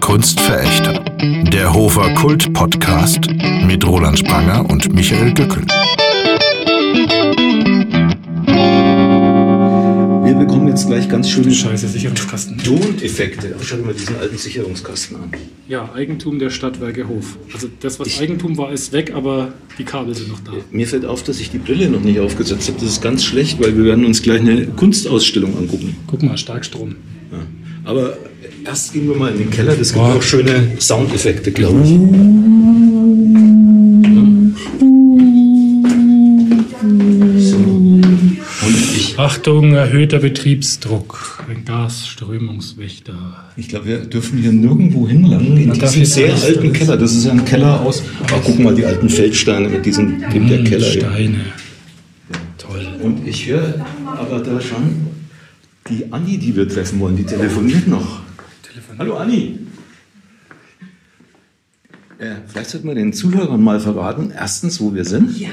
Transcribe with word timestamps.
Kunstverächter. 0.00 1.04
Der 1.52 1.72
Hofer 1.72 2.12
Kult 2.14 2.52
Podcast 2.52 3.28
mit 3.64 3.86
Roland 3.86 4.18
Spranger 4.18 4.68
und 4.68 4.92
Michael 4.92 5.32
Dückel. 5.32 5.64
Wir 10.24 10.34
bekommen 10.34 10.66
jetzt 10.66 10.88
gleich 10.88 11.08
ganz 11.08 11.30
schöne 11.30 11.52
Scheiße, 11.52 11.86
Sicherungskasten. 11.86 12.58
Toneffekte. 12.58 13.54
Schau 13.62 13.76
dir 13.76 13.84
mal 13.84 13.94
diesen 13.94 14.16
alten 14.16 14.36
Sicherungskasten 14.36 15.16
an. 15.16 15.30
Ja, 15.68 15.88
Eigentum 15.94 16.40
der 16.40 16.50
Stadtwerke 16.50 17.06
Hof. 17.06 17.38
Also 17.54 17.68
das, 17.78 18.00
was 18.00 18.20
Eigentum 18.20 18.58
war, 18.58 18.72
ist 18.72 18.92
weg, 18.92 19.12
aber 19.14 19.52
die 19.78 19.84
Kabel 19.84 20.16
sind 20.16 20.30
noch 20.30 20.40
da. 20.40 20.54
Mir 20.72 20.88
fällt 20.88 21.04
auf, 21.04 21.22
dass 21.22 21.38
ich 21.38 21.52
die 21.52 21.58
Brille 21.58 21.88
noch 21.88 22.00
nicht 22.00 22.18
aufgesetzt 22.18 22.66
habe. 22.66 22.80
Das 22.80 22.88
ist 22.88 23.00
ganz 23.00 23.24
schlecht, 23.24 23.62
weil 23.62 23.76
wir 23.76 23.84
werden 23.84 24.04
uns 24.04 24.22
gleich 24.22 24.40
eine 24.40 24.66
Kunstausstellung 24.66 25.56
angucken. 25.56 25.94
Guck 26.08 26.24
mal, 26.24 26.36
Starkstrom. 26.36 26.96
Aber 27.88 28.18
erst 28.66 28.92
gehen 28.92 29.08
wir 29.08 29.16
mal 29.16 29.32
in 29.32 29.38
den 29.38 29.50
Keller. 29.50 29.74
Das 29.74 29.94
gibt 29.94 30.04
auch 30.04 30.20
schöne 30.20 30.72
Soundeffekte, 30.78 31.50
glaube 31.50 31.80
ich. 31.82 31.98
Achtung, 39.16 39.72
erhöhter 39.74 40.18
Betriebsdruck. 40.18 41.42
Ein 41.48 41.64
Gasströmungswächter. 41.64 43.14
ich 43.56 43.70
glaube, 43.70 43.86
wir 43.86 43.98
dürfen 44.00 44.38
hier 44.38 44.52
nirgendwo 44.52 45.08
hinlangen 45.08 45.56
in 45.56 45.70
nicht 45.70 46.06
sehr 46.06 46.28
alles- 46.32 46.44
alten 46.44 46.72
Keller. 46.74 46.98
Das 46.98 47.14
ist 47.14 47.24
ja 47.24 47.32
ein 47.32 47.44
Keller 47.46 47.80
aus. 47.80 48.02
Oh, 48.30 48.40
guck 48.44 48.58
mal, 48.58 48.74
die 48.74 48.84
alten 48.84 49.08
Feldsteine 49.08 49.70
mit 49.70 49.86
diesem 49.86 50.18
mit 50.18 50.50
der 50.50 50.62
Keller. 50.64 50.84
Steine. 50.84 51.38
Toll. 52.58 52.86
Und 53.02 53.26
ich 53.26 53.48
höre 53.48 53.74
aber 54.04 54.40
da 54.40 54.60
schon 54.60 55.07
die 55.88 56.12
Anni, 56.12 56.38
die 56.38 56.54
wir 56.54 56.68
treffen 56.68 57.00
wollen, 57.00 57.16
die 57.16 57.24
telefoniert 57.24 57.86
noch. 57.86 58.22
Hallo 58.98 59.16
Anni. 59.16 59.58
Äh, 62.18 62.34
vielleicht 62.46 62.70
sollten 62.70 62.88
wir 62.88 62.94
den 62.94 63.12
Zuhörern 63.12 63.62
mal 63.62 63.78
verraten, 63.78 64.32
erstens, 64.34 64.80
wo 64.80 64.94
wir 64.94 65.04
sind. 65.04 65.38
Ja, 65.38 65.50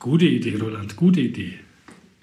Gute 0.00 0.24
Idee, 0.24 0.56
Roland. 0.56 0.96
Gute 0.96 1.20
Idee. 1.20 1.54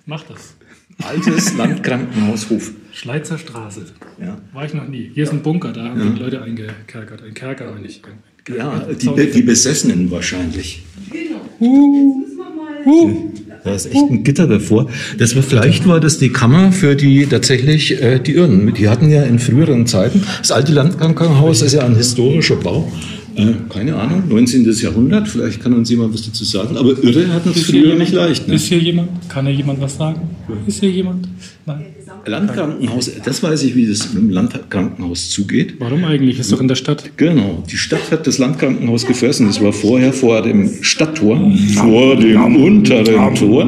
Mach 0.07 0.23
das. 0.23 0.55
Altes 1.03 1.53
Landkrankenhaus 1.57 2.49
Hof. 2.49 2.71
Schleizer 2.91 3.37
Straße. 3.37 3.85
Ja, 4.19 4.41
War 4.51 4.65
ich 4.65 4.73
noch 4.73 4.87
nie. 4.87 5.11
Hier 5.13 5.25
ist 5.25 5.31
ein 5.31 5.43
Bunker, 5.43 5.71
da 5.73 5.89
haben 5.89 6.15
die 6.15 6.19
Leute 6.19 6.41
eingekerkert. 6.41 7.21
Ein 7.23 7.35
Kerker, 7.35 7.71
meine 7.71 7.85
ich. 7.85 8.01
Ja 8.49 8.79
die, 8.79 9.31
die 9.31 9.41
Besessenen 9.43 10.09
wahrscheinlich. 10.09 10.83
genau. 11.11 11.41
Müssen 11.59 12.37
wir 12.37 12.49
mal. 12.49 13.46
Da 13.67 13.75
ist 13.75 13.87
echt 13.87 14.09
ein 14.09 14.23
Gitter 14.23 14.47
davor. 14.47 14.87
Das 15.17 15.35
war, 15.35 15.43
vielleicht 15.43 15.85
war 15.89 15.99
das 15.99 16.19
die 16.19 16.29
Kammer 16.29 16.71
für 16.71 16.95
die 16.95 17.25
tatsächlich 17.25 18.01
äh, 18.01 18.17
die 18.17 18.31
Irren. 18.31 18.73
Die 18.73 18.87
hatten 18.87 19.09
ja 19.09 19.23
in 19.23 19.39
früheren 19.39 19.85
Zeiten, 19.85 20.23
das 20.39 20.53
alte 20.53 20.71
Landkrankenhaus 20.71 21.61
ist 21.61 21.73
ja 21.73 21.81
ein 21.81 21.97
historischer 21.97 22.55
Bau. 22.55 22.89
Äh, 23.35 23.55
keine 23.67 23.97
Ahnung, 23.97 24.23
19. 24.29 24.71
Jahrhundert, 24.71 25.27
vielleicht 25.27 25.61
kann 25.61 25.73
uns 25.73 25.89
jemand 25.89 26.13
was 26.13 26.25
dazu 26.25 26.45
sagen. 26.45 26.77
Aber 26.77 26.91
Irre 27.03 27.27
hatten 27.33 27.49
es 27.49 27.63
früher 27.63 27.81
jemand? 27.81 27.99
nicht 27.99 28.13
leicht. 28.13 28.47
Ne? 28.47 28.55
Ist 28.55 28.67
hier 28.67 28.79
jemand? 28.79 29.09
Kann 29.27 29.45
hier 29.45 29.55
jemand 29.55 29.81
was 29.81 29.97
sagen? 29.97 30.21
Ist 30.65 30.79
hier 30.79 30.89
jemand? 30.89 31.27
Nein. 31.65 31.96
Landkrankenhaus, 32.27 33.11
das 33.23 33.41
weiß 33.43 33.63
ich, 33.63 33.75
wie 33.75 33.87
das 33.87 34.13
mit 34.13 34.23
dem 34.23 34.29
Landkrankenhaus 34.29 35.29
zugeht. 35.29 35.75
Warum 35.79 36.03
eigentlich? 36.05 36.39
Ist 36.39 36.51
doch 36.51 36.61
in 36.61 36.67
der 36.67 36.75
Stadt. 36.75 37.11
Genau, 37.17 37.63
die 37.69 37.77
Stadt 37.77 38.11
hat 38.11 38.27
das 38.27 38.37
Landkrankenhaus 38.37 39.05
gefressen. 39.05 39.47
Das 39.47 39.61
war 39.61 39.73
vorher 39.73 40.13
vor 40.13 40.41
dem 40.41 40.69
Stadttor, 40.81 41.51
vor 41.75 42.15
dem 42.15 42.55
unteren 42.57 43.35
Tor. 43.35 43.63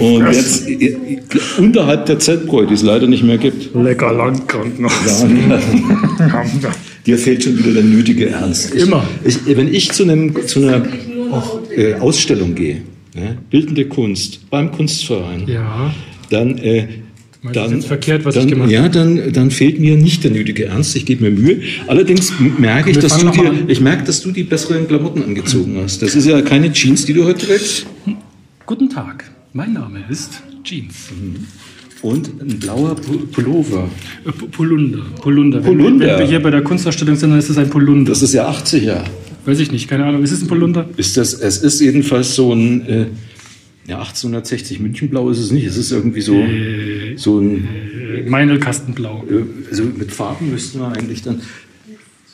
Und 0.00 0.26
jetzt 0.32 0.66
unterhalb 1.58 2.06
der 2.06 2.18
Zeltbräu, 2.18 2.66
die 2.66 2.74
es 2.74 2.82
leider 2.82 3.06
nicht 3.06 3.22
mehr 3.22 3.38
gibt. 3.38 3.74
Lecker 3.74 4.12
Landkrankenhaus. 4.12 5.26
Dir 7.06 7.18
fehlt 7.18 7.44
schon 7.44 7.58
wieder 7.58 7.72
der 7.72 7.84
nötige 7.84 8.30
Ernst. 8.30 8.74
Ich, 8.74 8.82
Immer. 8.82 9.04
Ich, 9.24 9.38
wenn 9.46 9.72
ich 9.72 9.92
zu, 9.92 10.02
einem, 10.02 10.34
zu 10.46 10.60
einer 10.66 10.82
äh, 11.76 11.94
Ausstellung 11.94 12.54
gehe, 12.54 12.82
ne, 13.14 13.38
bildende 13.48 13.84
Kunst, 13.86 14.48
beim 14.50 14.72
Kunstverein, 14.72 15.44
Ja. 15.46 15.94
dann, 16.30 16.58
äh, 16.58 16.86
Meinst 17.46 17.56
das 17.56 17.70
dann, 17.70 17.82
verkehrt, 17.82 18.24
was 18.24 18.34
dann, 18.34 18.44
ich 18.44 18.50
gemacht 18.52 18.70
ja, 18.70 18.88
dann, 18.88 19.32
dann 19.32 19.50
fehlt 19.50 19.80
mir 19.80 19.96
nicht 19.96 20.22
der 20.24 20.30
nötige 20.32 20.66
Ernst. 20.66 20.94
Ich 20.96 21.06
gebe 21.06 21.24
mir 21.24 21.30
Mühe. 21.30 21.60
Allerdings 21.86 22.32
merke 22.58 22.90
ich, 22.90 22.98
dass 22.98 23.18
du 23.18 23.30
dir, 23.30 23.52
ich 23.68 23.80
merke, 23.80 24.04
dass 24.04 24.20
du 24.22 24.30
die 24.32 24.42
besseren 24.44 24.86
Klamotten 24.88 25.22
angezogen 25.22 25.78
hast. 25.82 26.02
Das 26.02 26.14
ist 26.14 26.26
ja 26.26 26.40
keine 26.42 26.72
Jeans, 26.72 27.04
die 27.06 27.12
du 27.14 27.24
heute 27.24 27.46
trägst. 27.46 27.86
Guten 28.66 28.88
Tag. 28.90 29.24
Mein 29.52 29.72
Name 29.72 30.04
ist 30.10 30.42
Jeans. 30.64 30.94
Und 32.02 32.28
ein 32.40 32.58
blauer 32.58 32.94
Pu- 32.96 33.26
Pullover. 33.32 33.88
Äh, 34.26 34.30
Polunder. 34.30 34.98
Polunder. 35.22 35.58
Wenn, 35.64 35.76
Polunder. 35.78 36.06
Wenn 36.06 36.18
wir 36.20 36.26
hier 36.26 36.42
bei 36.42 36.50
der 36.50 36.62
Kunstausstellung 36.62 37.16
sind, 37.16 37.30
dann 37.30 37.38
ist 37.38 37.48
es 37.48 37.56
ein 37.58 37.70
Polunder. 37.70 38.10
Das 38.10 38.22
ist 38.22 38.34
ja 38.34 38.48
80er. 38.50 39.04
Weiß 39.44 39.60
ich 39.60 39.72
nicht, 39.72 39.88
keine 39.88 40.04
Ahnung. 40.04 40.22
Ist 40.22 40.32
es 40.32 40.42
ein 40.42 40.48
Polunder? 40.48 40.88
Ist 40.96 41.16
das, 41.16 41.32
es 41.32 41.58
ist 41.58 41.80
jedenfalls 41.80 42.34
so 42.34 42.52
ein, 42.52 42.86
äh, 42.86 43.06
ja, 43.88 43.98
1860 44.00 44.80
Münchenblau 44.80 45.30
ist 45.30 45.38
es 45.38 45.52
nicht. 45.52 45.64
Es 45.64 45.76
ist 45.76 45.90
irgendwie 45.92 46.20
so, 46.20 46.34
so 47.16 47.40
ein, 47.40 47.66
Äh, 48.24 48.28
Meinelkastenblau. 48.30 49.24
äh, 49.30 49.68
also 49.70 49.84
mit 49.84 50.12
Farben 50.12 50.50
müssten 50.50 50.78
wir 50.80 50.88
eigentlich 50.88 51.22
dann. 51.22 51.40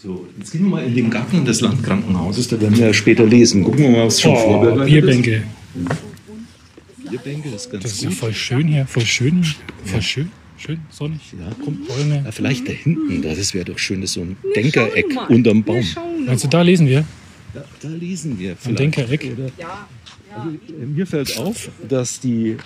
So, 0.03 0.27
jetzt 0.39 0.51
gehen 0.53 0.63
wir 0.65 0.71
mal 0.71 0.85
in 0.85 0.95
den 0.97 1.11
Garten 1.11 1.45
des 1.45 1.61
Landkrankenhauses, 1.61 2.49
da 2.49 2.61
werden 2.61 2.77
wir 2.77 2.87
ja 2.87 2.93
später 2.93 3.25
lesen. 3.25 3.63
Gucken 3.65 3.81
wir 3.81 3.91
mal, 3.91 4.07
was 4.07 4.21
schon 4.21 4.33
Oh, 4.33 4.37
vorbereitet 4.37 4.87
Bierbänke. 4.87 5.43
ist. 5.77 7.11
Bierbänke 7.11 7.49
ist 7.51 7.71
ganz 7.71 7.83
Das 7.85 7.93
ist 7.93 8.03
ja 8.03 8.09
gut. 8.09 8.19
voll 8.19 8.35
schön 8.35 8.67
hier. 8.69 8.87
Voll 8.87 9.05
schön. 9.05 9.45
Voll 9.85 10.03
schön. 10.03 10.29
Schön, 10.59 10.79
sonnig. 10.91 11.21
Ja, 11.39 11.51
komm, 11.65 11.79
Bäume. 11.89 12.23
ja, 12.25 12.31
vielleicht 12.31 12.69
da 12.69 12.73
hinten, 12.73 13.21
da, 13.23 13.35
das 13.35 13.53
wäre 13.53 13.65
doch 13.65 13.79
schön, 13.81 14.01
das 14.01 14.11
ist 14.11 14.15
so 14.15 14.21
ein 14.21 14.37
Wir 14.43 14.53
Denkereck 14.63 15.07
unterm 15.29 15.65
Baum. 15.65 15.83
Meinst 16.25 16.45
du, 16.45 16.49
da 16.49 16.63
lesen 16.63 16.87
wir? 16.87 17.05
Da, 17.53 17.65
da 17.81 17.89
lesen 17.89 18.39
wir 18.39 18.55
vielleicht. 18.57 18.79
Denkereck? 18.79 19.25
Ja, 19.59 19.89
Äh, 20.33 20.87
Mir 20.87 21.07
fällt 21.07 21.37
auf, 21.39 21.71
dass 21.89 22.21
die 22.21 22.51
äh, 22.51 22.57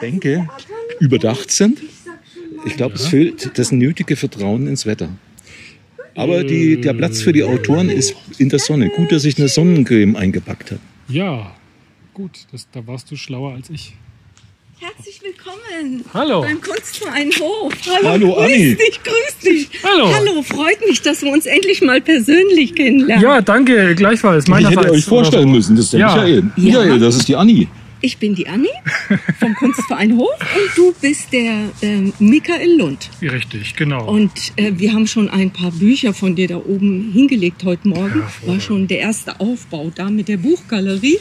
Bänke 0.00 0.48
überdacht 1.00 1.50
sind. 1.50 1.78
Ich 2.64 2.76
glaube, 2.76 2.94
es 2.94 3.06
fehlt 3.06 3.58
das 3.58 3.72
nötige 3.72 4.16
Vertrauen 4.16 4.66
ins 4.66 4.86
Wetter. 4.86 5.08
Aber 6.14 6.44
die, 6.44 6.80
der 6.80 6.92
Platz 6.92 7.22
für 7.22 7.32
die 7.32 7.42
Autoren 7.42 7.88
ist 7.88 8.14
in 8.38 8.48
der 8.50 8.58
Sonne. 8.58 8.90
Gut, 8.90 9.12
dass 9.12 9.24
ich 9.24 9.38
eine 9.38 9.48
Sonnencreme 9.48 10.16
eingepackt 10.16 10.72
habe. 10.72 10.80
Ja. 11.08 11.54
Gut, 12.14 12.46
das, 12.52 12.68
da 12.70 12.86
warst 12.86 13.10
du 13.10 13.16
schlauer 13.16 13.54
als 13.54 13.70
ich. 13.70 13.94
Herzlich 14.82 15.20
willkommen. 15.22 16.04
Hallo. 16.12 16.40
Beim 16.40 16.60
Kunstverein 16.60 17.30
Hof. 17.38 17.72
Hallo, 17.86 18.08
Hallo, 18.08 18.34
grüß 18.34 18.44
Anni. 18.44 18.76
dich, 18.76 19.00
grüß 19.04 19.38
dich. 19.44 19.68
Hallo. 19.84 20.12
Hallo, 20.12 20.42
freut 20.42 20.84
mich, 20.88 21.00
dass 21.02 21.22
wir 21.22 21.30
uns 21.32 21.46
endlich 21.46 21.82
mal 21.82 22.00
persönlich 22.00 22.74
kennenlernen. 22.74 23.22
Ja, 23.22 23.40
danke. 23.40 23.94
Gleichfalls. 23.94 24.46
Ich 24.48 24.70
hätte 24.70 24.90
euch 24.90 25.04
vorstellen 25.04 25.52
müssen, 25.52 25.76
das 25.76 25.84
ist 25.86 25.92
der 25.92 26.00
Ja. 26.00 26.14
Michael. 26.16 26.42
Ja. 26.56 26.80
Michael, 26.80 26.98
das 26.98 27.16
ist 27.16 27.28
die 27.28 27.36
Anni. 27.36 27.68
Ich 28.04 28.18
bin 28.18 28.34
die 28.34 28.48
Anni 28.48 28.70
vom 29.38 29.54
Kunstverein 29.54 30.16
Hof 30.16 30.32
und 30.40 30.76
du 30.76 30.92
bist 31.00 31.32
der 31.32 31.70
ähm, 31.82 32.12
Michael 32.18 32.76
Lund. 32.76 33.08
Richtig, 33.22 33.76
genau. 33.76 34.10
Und 34.10 34.32
äh, 34.56 34.72
wir 34.74 34.92
haben 34.92 35.06
schon 35.06 35.30
ein 35.30 35.52
paar 35.52 35.70
Bücher 35.70 36.12
von 36.12 36.34
dir 36.34 36.48
da 36.48 36.56
oben 36.56 37.12
hingelegt 37.12 37.62
heute 37.62 37.86
Morgen. 37.86 38.24
War 38.44 38.58
schon 38.58 38.88
der 38.88 38.98
erste 38.98 39.38
Aufbau 39.38 39.92
da 39.94 40.10
mit 40.10 40.26
der 40.26 40.38
Buchgalerie. 40.38 41.20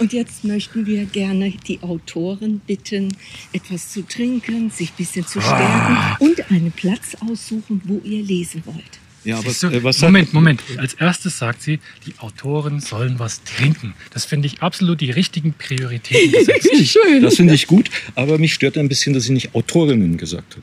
Und 0.00 0.12
jetzt 0.14 0.44
möchten 0.44 0.86
wir 0.86 1.04
gerne 1.04 1.52
die 1.68 1.78
Autoren 1.82 2.60
bitten, 2.66 3.14
etwas 3.52 3.92
zu 3.92 4.02
trinken, 4.02 4.70
sich 4.70 4.90
ein 4.90 4.96
bisschen 4.96 5.26
zu 5.26 5.40
stärken 5.40 5.96
und 6.24 6.50
einen 6.50 6.72
Platz 6.72 7.16
aussuchen, 7.20 7.82
wo 7.84 8.00
ihr 8.02 8.22
lesen 8.22 8.62
wollt. 8.64 8.98
Ja, 9.24 9.36
aber 9.38 9.52
du? 9.52 9.66
äh, 9.66 9.84
was 9.84 10.00
Moment, 10.00 10.32
Moment. 10.32 10.62
Als 10.78 10.94
erstes 10.94 11.36
sagt 11.38 11.60
sie, 11.62 11.78
die 12.06 12.14
Autoren 12.20 12.80
sollen 12.80 13.18
was 13.18 13.42
trinken. 13.44 13.92
Das 14.14 14.24
finde 14.24 14.46
ich 14.46 14.62
absolut 14.62 15.02
die 15.02 15.10
richtigen 15.10 15.52
Prioritäten 15.52 16.32
gesetzt. 16.46 16.70
Schön. 16.86 17.22
Das 17.22 17.36
finde 17.36 17.52
ich 17.52 17.66
gut, 17.66 17.90
aber 18.14 18.38
mich 18.38 18.54
stört 18.54 18.78
ein 18.78 18.88
bisschen, 18.88 19.12
dass 19.12 19.24
sie 19.24 19.34
nicht 19.34 19.54
Autorinnen 19.54 20.16
gesagt 20.16 20.56
hat. 20.56 20.62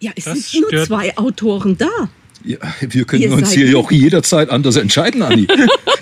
Ja, 0.00 0.12
es 0.14 0.24
Das 0.24 0.50
sind 0.52 0.70
nur 0.70 0.84
zwei 0.84 1.16
Autoren 1.16 1.78
da. 1.78 1.88
Ja, 2.44 2.56
wir 2.80 3.04
können 3.04 3.22
Ihr 3.22 3.32
uns 3.32 3.52
hier 3.52 3.66
nicht- 3.66 3.74
auch 3.76 3.90
jederzeit 3.90 4.48
anders 4.50 4.76
entscheiden, 4.76 5.22
Anni. 5.22 5.46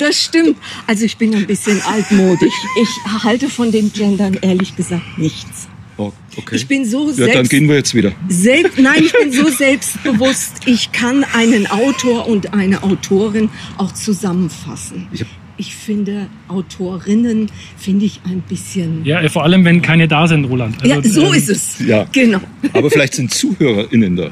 Das 0.00 0.16
stimmt. 0.20 0.56
Also 0.86 1.04
ich 1.04 1.16
bin 1.16 1.34
ein 1.34 1.46
bisschen 1.46 1.80
altmodisch. 1.82 2.54
Ich 2.82 3.22
halte 3.22 3.48
von 3.48 3.70
den 3.70 3.92
Gendern 3.92 4.36
ehrlich 4.40 4.74
gesagt 4.74 5.18
nichts. 5.18 5.68
Oh, 5.98 6.12
okay. 6.38 6.56
Ich 6.56 6.66
bin 6.66 6.86
so 6.86 7.10
ja, 7.10 7.26
dann 7.26 7.32
selbst- 7.34 7.50
gehen 7.50 7.68
wir 7.68 7.76
jetzt 7.76 7.94
wieder. 7.94 8.12
Selbst, 8.28 8.78
nein, 8.78 9.02
ich 9.04 9.12
bin 9.12 9.30
so 9.32 9.48
selbstbewusst, 9.50 10.52
ich 10.64 10.92
kann 10.92 11.24
einen 11.34 11.66
Autor 11.66 12.26
und 12.26 12.54
eine 12.54 12.82
Autorin 12.82 13.50
auch 13.76 13.92
zusammenfassen. 13.92 15.06
Ich 15.12 15.26
Ich 15.58 15.74
finde 15.76 16.28
Autorinnen 16.48 17.50
finde 17.76 18.06
ich 18.06 18.22
ein 18.24 18.40
bisschen. 18.40 19.04
Ja, 19.04 19.28
vor 19.28 19.42
allem, 19.44 19.62
wenn 19.66 19.82
keine 19.82 20.08
da 20.08 20.26
sind, 20.26 20.46
Roland. 20.46 20.76
Also, 20.82 20.94
Ja, 20.94 21.02
so 21.02 21.26
ähm, 21.26 21.34
ist 21.34 21.50
es. 21.50 21.78
Ja. 21.86 22.06
Genau. 22.12 22.40
Aber 22.72 22.90
vielleicht 22.90 23.14
sind 23.14 23.34
ZuhörerInnen 23.34 24.16
da 24.16 24.30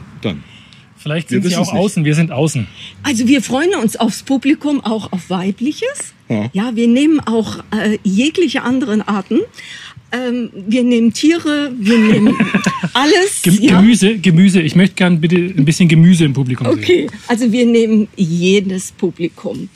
Vielleicht 0.99 1.31
Wir 1.31 1.37
sind 1.41 1.51
sie 1.51 1.57
wissen 1.57 1.63
auch 1.63 1.73
außen, 1.73 2.05
wir 2.05 2.15
sind 2.15 2.31
außen. 2.33 2.67
Also 3.03 3.29
wir 3.29 3.43
freuen 3.43 3.75
uns 3.75 3.97
aufs 3.97 4.23
Publikum, 4.23 4.85
auch 4.85 5.13
auf 5.13 5.31
weibliches. 5.31 6.13
Ja. 6.29 6.51
Ja, 6.53 6.77
wir 6.77 6.89
nehmen 6.89 7.21
auch 7.21 7.59
äh, 7.71 7.99
jegliche 8.03 8.63
anderen 8.63 9.03
Arten. 9.03 9.41
Ähm, 10.11 10.51
wir 10.55 10.83
nehmen 10.85 11.13
Tiere, 11.13 11.71
wir 11.79 11.99
nehmen 11.99 12.35
alles. 12.95 13.43
Gem 13.43 13.59
ja. 13.61 13.81
Gemüse, 13.81 14.19
Gemüse. 14.19 14.61
Ich 14.61 14.75
möchte 14.75 14.97
gern 14.97 15.21
bitte 15.21 15.37
ein 15.37 15.65
bisschen 15.65 15.89
Gemüse 15.89 16.25
im 16.25 16.33
Publikum 16.33 16.67
sehen. 16.67 16.79
Okay, 16.79 17.07
also 17.27 17.53
wir 17.53 17.67
nehmen 17.67 18.09
jedes 18.17 18.93
Publikum. 18.93 19.69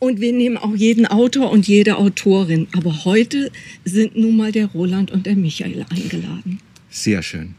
Und 0.00 0.20
wir 0.20 0.32
nehmen 0.32 0.56
auch 0.56 0.74
jeden 0.74 1.06
Autor 1.06 1.50
und 1.50 1.66
jede 1.66 1.96
Autorin. 1.96 2.68
Aber 2.76 3.04
heute 3.04 3.50
sind 3.84 4.16
nun 4.16 4.36
mal 4.36 4.52
der 4.52 4.66
Roland 4.66 5.10
und 5.10 5.26
der 5.26 5.34
Michael 5.34 5.84
eingeladen. 5.90 6.60
Sehr 6.90 7.22
schön. 7.22 7.54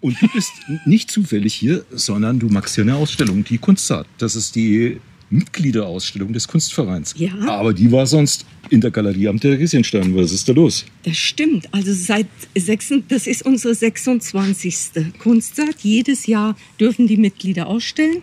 Und 0.00 0.20
du 0.22 0.28
bist 0.28 0.52
nicht 0.86 1.10
zufällig 1.10 1.54
hier, 1.54 1.84
sondern 1.90 2.38
du 2.38 2.48
machst 2.48 2.76
hier 2.76 2.84
eine 2.84 2.94
Ausstellung, 2.94 3.42
die 3.44 3.58
Kunstart. 3.58 4.06
Das 4.18 4.36
ist 4.36 4.54
die 4.54 5.00
Mitgliederausstellung 5.30 6.32
des 6.32 6.48
Kunstvereins. 6.48 7.14
Ja. 7.18 7.32
Aber 7.48 7.74
die 7.74 7.90
war 7.90 8.06
sonst 8.06 8.46
in 8.70 8.80
der 8.80 8.90
Galerie 8.90 9.28
am 9.28 9.40
Theresienstein. 9.40 10.14
Was 10.16 10.32
ist 10.32 10.48
da 10.48 10.52
los? 10.52 10.84
Das 11.02 11.16
stimmt. 11.16 11.72
Also 11.72 11.92
seit 11.92 12.28
sechs, 12.56 12.92
das 13.08 13.26
ist 13.26 13.44
unsere 13.44 13.74
26. 13.74 15.18
Kunstsaat. 15.18 15.76
Jedes 15.82 16.26
Jahr 16.26 16.56
dürfen 16.78 17.06
die 17.06 17.16
Mitglieder 17.16 17.66
ausstellen. 17.66 18.22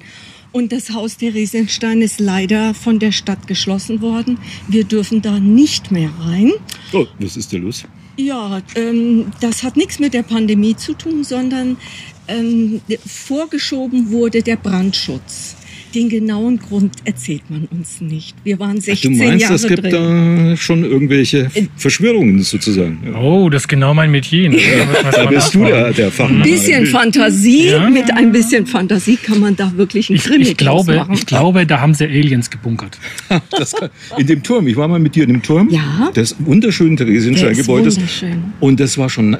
Und 0.51 0.71
das 0.71 0.91
Haus 0.91 1.17
Theresienstein 1.17 2.01
ist 2.01 2.21
leider 2.21 2.73
von 2.73 2.97
der 2.97 3.11
Stadt 3.11 3.45
geschlossen 3.45 4.01
worden. 4.01 4.37
Wir 4.69 4.85
dürfen 4.85 5.21
da 5.21 5.39
nicht 5.39 5.91
mehr 5.91 6.09
rein. 6.21 6.53
Oh, 6.93 7.05
was 7.19 7.35
ist 7.35 7.51
da 7.51 7.57
los? 7.57 7.83
Ja, 8.17 8.61
ähm, 8.75 9.31
das 9.41 9.63
hat 9.63 9.75
nichts 9.75 9.99
mit 9.99 10.13
der 10.13 10.23
Pandemie 10.23 10.75
zu 10.75 10.93
tun, 10.93 11.23
sondern 11.23 11.77
ähm, 12.27 12.81
vorgeschoben 13.05 14.11
wurde 14.11 14.41
der 14.41 14.55
Brandschutz. 14.55 15.55
Den 15.95 16.09
genauen 16.09 16.59
Grund 16.59 16.93
erzählt 17.05 17.43
man 17.49 17.69
uns 17.71 18.01
nicht. 18.01 18.35
Wir 18.43 18.59
waren 18.59 18.81
16 18.81 19.13
Du 19.13 19.17
meinst, 19.17 19.41
Jahre 19.43 19.55
es 19.55 19.65
gibt 19.65 19.83
drin. 19.83 20.49
da 20.51 20.57
schon 20.57 20.83
irgendwelche 20.83 21.49
Verschwörungen 21.77 22.41
sozusagen? 22.43 22.97
Ja. 23.05 23.17
Oh, 23.19 23.49
das 23.49 23.61
ist 23.63 23.67
genau 23.69 23.93
mein 23.93 24.11
Metier. 24.11 24.49
ne? 24.49 24.57
Da 25.11 25.25
bist 25.27 25.53
du 25.55 25.59
nachfragen. 25.59 25.83
der, 25.85 25.93
der 25.93 26.11
Fachmann. 26.11 26.41
bisschen 26.41 26.85
Fantasie, 26.87 27.67
Ja. 27.69 27.89
mit 27.89 28.11
ein 28.13 28.33
bisschen 28.33 28.65
Fantasie 28.67 29.15
kann 29.15 29.39
man 29.39 29.55
da 29.55 29.71
wirklich 29.77 30.09
einen 30.09 30.17
Ich, 30.17 30.25
Krimi 30.25 30.43
ich, 30.43 30.57
glaube, 30.57 30.91
draus 30.91 30.97
machen. 31.07 31.13
ich 31.13 31.25
glaube, 31.25 31.65
da 31.65 31.79
haben 31.79 31.93
sie 31.93 32.03
Aliens 32.05 32.49
gebunkert. 32.49 32.97
Das 33.57 33.71
kann, 33.71 33.89
in 34.17 34.27
dem 34.27 34.43
Turm, 34.43 34.67
ich 34.67 34.75
war 34.75 34.89
mal 34.89 34.99
mit 34.99 35.15
dir 35.15 35.23
in 35.23 35.29
dem 35.29 35.41
Turm. 35.41 35.69
Ja. 35.69 36.11
Das 36.13 36.35
wunderschönen 36.39 36.97
Theresienstein-Gebäudes. 36.97 37.95
Der 37.95 38.03
ist 38.03 38.21
wunderschön. 38.21 38.43
Und 38.59 38.79
das 38.81 38.97
war 38.97 39.09
schon 39.09 39.37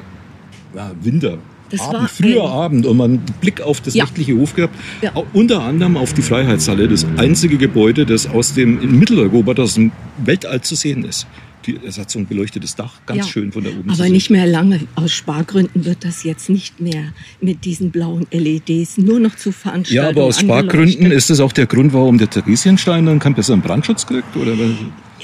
ja, 0.74 0.90
Winter. 1.02 1.36
Das 1.78 1.88
Abend, 1.88 2.00
war 2.00 2.08
früher 2.08 2.44
ein- 2.44 2.50
Abend 2.50 2.86
und 2.86 2.96
man 2.96 3.10
einen 3.12 3.22
Blick 3.40 3.60
auf 3.60 3.80
das 3.80 3.94
Ja. 3.94 4.04
nächtliche 4.04 4.34
Hof 4.36 4.54
gehabt. 4.54 4.74
Ja. 5.02 5.12
Unter 5.32 5.62
anderem 5.62 5.96
auf 5.96 6.12
die 6.14 6.22
Freiheitshalle, 6.22 6.88
das 6.88 7.06
einzige 7.16 7.56
Gebäude, 7.58 8.06
das 8.06 8.26
aus 8.28 8.54
dem 8.54 8.80
in 8.82 8.98
Mitteleuropa, 8.98 9.54
das 9.54 9.76
im 9.76 9.92
Weltall 10.24 10.60
zu 10.60 10.74
sehen 10.74 11.04
ist. 11.04 11.26
Die, 11.66 11.76
es 11.84 11.98
hat 11.98 12.08
so 12.10 12.20
ein 12.20 12.26
beleuchtetes 12.26 12.76
Dach, 12.76 13.00
ganz 13.06 13.26
Ja. 13.26 13.32
schön 13.32 13.50
von 13.50 13.64
da 13.64 13.70
oben 13.70 13.90
Aber 13.90 14.08
nicht 14.08 14.30
mehr 14.30 14.46
lange. 14.46 14.80
Aus 14.94 15.10
Spargründen 15.12 15.84
wird 15.84 16.04
das 16.04 16.22
jetzt 16.22 16.48
nicht 16.48 16.80
mehr 16.80 17.12
mit 17.40 17.64
diesen 17.64 17.90
blauen 17.90 18.24
LEDs 18.30 18.98
nur 18.98 19.18
noch 19.18 19.34
zu 19.34 19.50
Veranstaltungen 19.50 20.04
Ja, 20.04 20.08
aber 20.10 20.28
aus 20.28 20.38
Spargründen 20.38 21.10
ist 21.10 21.28
das 21.28 21.40
auch 21.40 21.52
der 21.52 21.66
Grund, 21.66 21.92
warum 21.92 22.18
der 22.18 22.30
Theresienstein 22.30 23.06
dann 23.06 23.18
keinen 23.18 23.34
besseren 23.34 23.62
Brandschutz 23.62 24.06
kriegt? 24.06 24.36
Oder? 24.36 24.52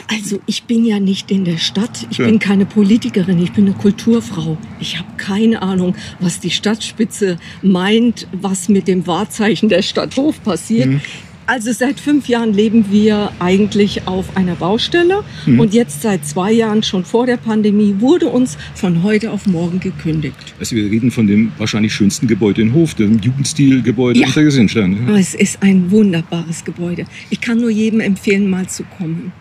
Also 0.08 0.40
ich 0.46 0.64
bin 0.64 0.84
ja 0.84 0.98
nicht 1.00 1.30
in 1.30 1.44
der 1.44 1.58
Stadt. 1.58 2.06
Ich 2.10 2.18
Ja. 2.18 2.26
bin 2.26 2.38
keine 2.38 2.64
Politikerin. 2.66 3.42
Ich 3.42 3.52
bin 3.52 3.66
eine 3.66 3.74
Kulturfrau. 3.74 4.56
Ich 4.80 4.98
habe 4.98 5.08
keine 5.16 5.62
Ahnung, 5.62 5.94
was 6.20 6.40
die 6.40 6.50
Stadtspitze 6.50 7.36
meint, 7.62 8.26
was 8.32 8.68
mit 8.68 8.88
dem 8.88 9.06
Wahrzeichen 9.06 9.68
der 9.68 9.82
Stadt 9.82 10.16
Hof 10.16 10.42
passiert. 10.42 10.88
Mhm. 10.88 11.00
Also 11.44 11.72
seit 11.72 11.98
fünf 11.98 12.28
Jahren 12.28 12.54
leben 12.54 12.86
wir 12.90 13.32
eigentlich 13.40 14.06
auf 14.06 14.36
einer 14.36 14.54
Baustelle 14.54 15.24
Mhm. 15.44 15.58
und 15.60 15.74
jetzt 15.74 16.00
seit 16.00 16.24
zwei 16.24 16.52
Jahren, 16.52 16.82
schon 16.84 17.04
vor 17.04 17.26
der 17.26 17.36
Pandemie, 17.36 17.96
wurde 17.98 18.28
uns 18.28 18.56
von 18.74 19.02
heute 19.02 19.32
auf 19.32 19.46
morgen 19.46 19.80
gekündigt. 19.80 20.54
Also 20.60 20.76
wir 20.76 20.84
reden 20.90 21.10
von 21.10 21.26
dem 21.26 21.50
wahrscheinlich 21.58 21.92
schönsten 21.92 22.28
Gebäude 22.28 22.62
in 22.62 22.72
Hof, 22.72 22.94
dem 22.94 23.18
Jugendstilgebäude 23.18 24.20
Ja. 24.20 24.26
am 24.28 24.32
Theresienstein. 24.32 25.08
Ja. 25.08 25.16
Es 25.16 25.34
ist 25.34 25.58
ein 25.62 25.90
wunderbares 25.90 26.64
Gebäude. 26.64 27.04
Ich 27.28 27.40
kann 27.40 27.60
nur 27.60 27.70
jedem 27.70 28.00
empfehlen, 28.00 28.48
mal 28.48 28.68
zu 28.68 28.84
kommen. 28.84 29.32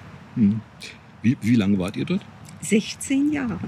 Wie, 1.21 1.37
wie 1.41 1.55
lange 1.55 1.77
wart 1.77 1.97
ihr 1.97 2.05
dort? 2.05 2.21
16 2.61 3.31
Jahre. 3.31 3.59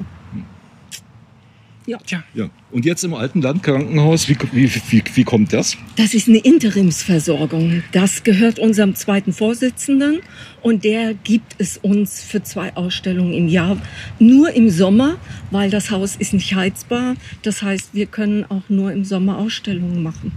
Ja. 1.85 1.97
Tja, 1.97 2.23
Ja. 2.33 2.49
Und 2.71 2.85
jetzt 2.85 3.03
im 3.03 3.13
alten 3.13 3.41
Landkrankenhaus, 3.41 4.29
wie, 4.29 4.37
wie, 4.53 4.71
wie, 4.89 5.03
wie 5.13 5.23
kommt 5.23 5.51
das? 5.51 5.77
Das 5.97 6.13
ist 6.13 6.29
eine 6.29 6.37
Interimsversorgung. 6.37 7.83
Das 7.91 8.23
gehört 8.23 8.57
unserem 8.57 8.95
zweiten 8.95 9.33
Vorsitzenden 9.33 10.21
und 10.61 10.85
der 10.85 11.13
gibt 11.13 11.55
es 11.57 11.77
uns 11.77 12.23
für 12.23 12.41
zwei 12.41 12.73
Ausstellungen 12.75 13.33
im 13.33 13.47
Jahr. 13.49 13.77
Nur 14.17 14.53
im 14.53 14.69
Sommer, 14.69 15.17
weil 15.51 15.69
das 15.69 15.91
Haus 15.91 16.15
ist 16.15 16.33
nicht 16.33 16.55
heizbar. 16.55 17.15
Das 17.41 17.61
heißt, 17.61 17.93
wir 17.93 18.05
können 18.05 18.45
auch 18.45 18.69
nur 18.69 18.91
im 18.93 19.03
Sommer 19.03 19.37
Ausstellungen 19.37 20.01
machen. 20.01 20.31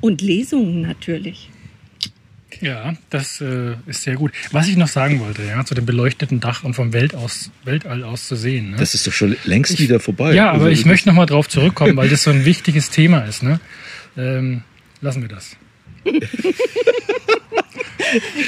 Und 0.00 0.20
Lesungen 0.20 0.82
natürlich. 0.82 1.50
Ja, 2.62 2.94
das 3.10 3.40
äh, 3.40 3.74
ist 3.86 4.02
sehr 4.02 4.14
gut. 4.14 4.32
Was 4.52 4.68
ich 4.68 4.76
noch 4.76 4.88
sagen 4.88 5.20
wollte, 5.20 5.42
ja, 5.44 5.64
zu 5.64 5.74
dem 5.74 5.84
beleuchteten 5.84 6.40
Dach 6.40 6.62
und 6.62 6.74
vom 6.74 6.92
Welt 6.92 7.14
aus, 7.14 7.50
Weltall 7.64 8.04
aus 8.04 8.28
zu 8.28 8.36
sehen. 8.36 8.70
Ne? 8.70 8.76
Das 8.78 8.94
ist 8.94 9.06
doch 9.06 9.12
schon 9.12 9.36
längst 9.44 9.78
wieder 9.80 10.00
vorbei. 10.00 10.32
ja, 10.32 10.50
aber 10.50 10.66
Also, 10.66 10.68
ich 10.68 10.86
möchte 10.86 11.08
noch 11.08 11.16
mal 11.16 11.26
drauf 11.26 11.48
zurückkommen, 11.48 11.96
weil 11.96 12.08
das 12.08 12.22
so 12.22 12.30
ein 12.30 12.44
wichtiges 12.44 12.90
Thema 12.90 13.20
ist. 13.22 13.42
Ne? 13.42 13.60
Ähm, 14.16 14.62
lassen 15.00 15.22
wir 15.22 15.28
das. 15.28 15.56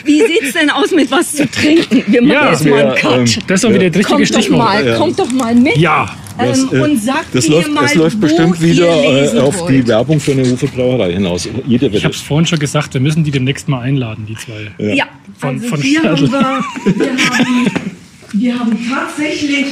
Wie 0.04 0.20
sieht's 0.20 0.52
denn 0.54 0.70
aus 0.70 0.90
mit 0.90 1.10
was 1.10 1.32
zu 1.32 1.48
trinken? 1.50 2.02
Wir 2.06 2.22
machen 2.22 2.32
Ja, 2.32 2.50
jetzt 2.50 2.64
mal 2.66 2.78
einen 2.80 2.88
wir, 2.90 2.94
Cut. 2.96 3.12
ähm, 3.18 3.24
Das 3.46 3.56
ist 3.56 3.64
doch 3.64 3.70
wieder 3.70 3.90
das 3.90 3.96
richtige 3.98 4.04
kommt 4.04 4.30
doch 4.30 4.38
Stichwort. 4.40 4.58
mal, 4.58 4.86
Ja. 4.86 4.96
kommt 4.96 5.18
doch 5.18 5.30
mal 5.32 5.54
mit. 5.54 5.76
Ja, 5.76 6.16
Das, 6.38 6.58
ähm, 6.58 6.68
äh, 6.72 6.80
und 6.80 7.02
sagt 7.02 7.34
das 7.34 7.48
mir 7.48 7.54
läuft, 7.56 7.70
mal, 7.72 7.84
es 7.84 7.94
läuft 7.94 8.20
bestimmt 8.20 8.60
wieder 8.60 8.88
äh, 9.34 9.38
auf 9.38 9.60
wollt. 9.60 9.72
die 9.74 9.86
Werbung 9.86 10.18
für 10.18 10.32
eine 10.32 10.50
Hofer 10.50 10.66
Brauerei 10.66 11.12
hinaus. 11.12 11.48
Jeder 11.66 11.82
wird 11.82 11.94
ich 11.94 12.04
habe 12.04 12.14
es 12.14 12.20
vorhin 12.20 12.46
schon 12.46 12.58
gesagt, 12.58 12.94
wir 12.94 13.00
müssen 13.00 13.22
die 13.22 13.30
demnächst 13.30 13.68
mal 13.68 13.80
einladen, 13.80 14.26
die 14.28 14.34
zwei. 14.36 14.72
Ja, 14.94 15.04
Von- 15.38 15.56
also 15.56 15.68
von 15.68 15.80
hier 15.80 16.02
haben 16.02 16.20
wir, 16.20 16.30
wir, 16.30 17.08
haben, 17.08 17.66
wir 18.32 18.58
haben 18.58 18.78
tatsächlich 18.90 19.66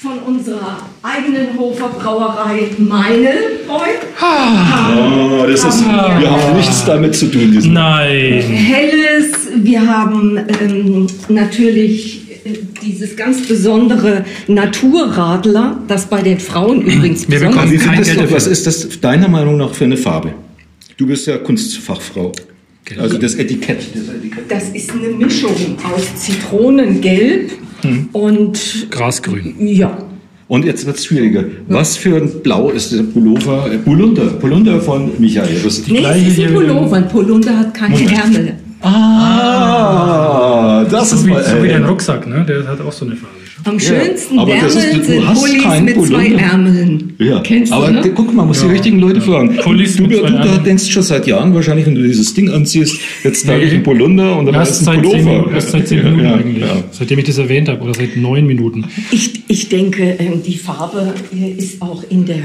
von 0.00 0.18
unserer 0.20 0.78
eigenen 1.02 1.58
Hofer 1.58 1.88
Brauerei 1.88 2.70
Meinelbräu 2.78 3.88
Oh, 4.20 5.44
das 5.44 5.64
ist, 5.64 5.84
wir 5.84 6.30
haben 6.30 6.56
nichts 6.56 6.84
damit 6.84 7.16
zu 7.16 7.26
tun. 7.26 7.50
Diesen 7.50 7.72
Nein. 7.72 8.42
Helles. 8.42 9.32
Wir 9.56 9.84
haben 9.84 10.38
ähm, 10.60 11.06
natürlich 11.28 12.30
äh, 12.44 12.58
dieses 12.80 13.16
ganz 13.16 13.48
besondere 13.48 14.24
Naturradler, 14.46 15.80
das 15.88 16.06
bei 16.06 16.22
den 16.22 16.38
Frauen 16.38 16.82
übrigens 16.82 17.28
Wir 17.28 17.40
besonders 17.40 17.68
bekommen 17.68 17.78
kein 17.80 18.02
Geld 18.04 18.32
was 18.32 18.46
ist 18.46 18.68
das 18.68 19.00
deiner 19.00 19.28
Meinung 19.28 19.56
nach 19.56 19.74
für 19.74 19.84
eine 19.84 19.96
Farbe? 19.96 20.32
Du 20.96 21.08
bist 21.08 21.26
ja 21.26 21.38
Kunstfachfrau. 21.38 22.30
Also 22.98 23.18
das 23.18 23.34
Etikett. 23.34 23.80
Das 23.94 24.14
Etikett. 24.14 24.44
Das 24.48 24.68
ist 24.68 24.92
eine 24.92 25.08
Mischung 25.08 25.76
aus 25.82 26.22
Zitronengelb 26.22 27.50
Hm. 27.82 28.08
und 28.12 28.86
Grasgrün. 28.90 29.54
ja, 29.58 29.96
Und 30.48 30.64
jetzt 30.64 30.84
wird 30.86 30.96
es 30.96 31.04
schwieriger. 31.04 31.44
Was 31.68 31.96
für 31.96 32.16
ein 32.16 32.28
Blau 32.42 32.70
ist 32.70 32.92
der 32.92 33.02
Pullover? 33.04 33.70
Äh, 33.72 33.78
Polunder. 33.78 34.24
Polunder 34.40 34.80
von 34.80 35.10
Michael. 35.18 35.60
Das 35.62 35.86
nee, 35.86 35.98
gleiche 36.00 36.28
es 36.30 36.38
ist 36.38 36.44
ein 36.46 36.54
Pullover. 36.54 36.96
Ein 36.96 37.08
Pullover 37.08 37.56
hat 37.58 37.74
keine 37.74 37.94
Ärmel. 38.10 38.54
ah, 38.80 40.84
das 40.90 41.10
So 41.10 41.16
ist 41.16 41.26
wie, 41.26 41.30
mal. 41.30 41.44
so 41.44 41.62
wie 41.62 41.68
dein 41.68 41.84
Rucksack, 41.84 42.26
ne? 42.26 42.44
Der 42.48 42.66
hat 42.66 42.80
auch 42.80 42.92
so 42.92 43.04
eine 43.06 43.14
Farbe. 43.16 43.34
Am 43.64 43.78
schönsten 43.80 44.38
aber 44.38 44.54
das 44.54 44.74
ist- 44.76 45.04
sind 45.06 45.26
hast 45.26 45.40
Pullis 45.40 45.80
mit 45.80 45.94
zwei 46.06 46.24
Pullover. 46.28 46.40
Ärmeln. 46.42 47.12
Ja, 47.18 47.40
Kennst 47.40 47.72
aber 47.72 47.88
du, 47.88 47.92
ne? 48.00 48.10
guck 48.14 48.26
mal, 48.28 48.34
man 48.36 48.48
muss 48.48 48.60
die 48.60 48.66
richtigen 48.68 48.98
Leute 49.00 49.20
fragen. 49.20 49.56
Pullis 49.56 49.96
du, 49.96 50.02
mit 50.04 50.12
du, 50.12 50.20
zwei 50.20 50.30
du 50.30 50.58
denkst 50.64 50.88
schon 50.90 51.02
seit 51.02 51.26
Jahren 51.26 51.54
wahrscheinlich, 51.54 51.84
wenn 51.86 51.94
du 51.96 52.02
dieses 52.02 52.32
Ding 52.34 52.48
anziehst, 52.50 52.96
jetzt 53.24 53.44
trage 53.46 53.62
ich 53.64 53.70
Nee. 53.70 53.74
einen 53.76 53.82
Polunder 53.82 54.38
und 54.38 54.46
dann 54.46 54.54
Erst 54.54 54.72
ist 54.72 54.78
ein 54.80 54.84
seit, 54.84 54.94
zehn, 54.94 55.02
Pullover. 55.10 55.30
Minuten- 55.32 55.54
erst 55.54 55.70
seit 55.70 55.88
zehn 55.88 56.02
Minuten 56.04 56.24
ja, 56.24 56.34
eigentlich. 56.34 56.60
Ja. 56.62 56.84
Seitdem 56.92 57.18
ich 57.18 57.24
das 57.24 57.38
erwähnt 57.38 57.68
habe. 57.68 57.82
Oder 57.82 57.94
seit 57.94 58.16
neun 58.16 58.46
Minuten. 58.46 58.84
Ich, 59.10 59.42
ich 59.48 59.68
denke, 59.68 60.16
ähm, 60.18 60.42
die 60.46 60.56
Farbe 60.56 61.14
äh, 61.36 61.50
ist 61.50 61.82
auch 61.82 62.04
in 62.08 62.24
der, 62.26 62.36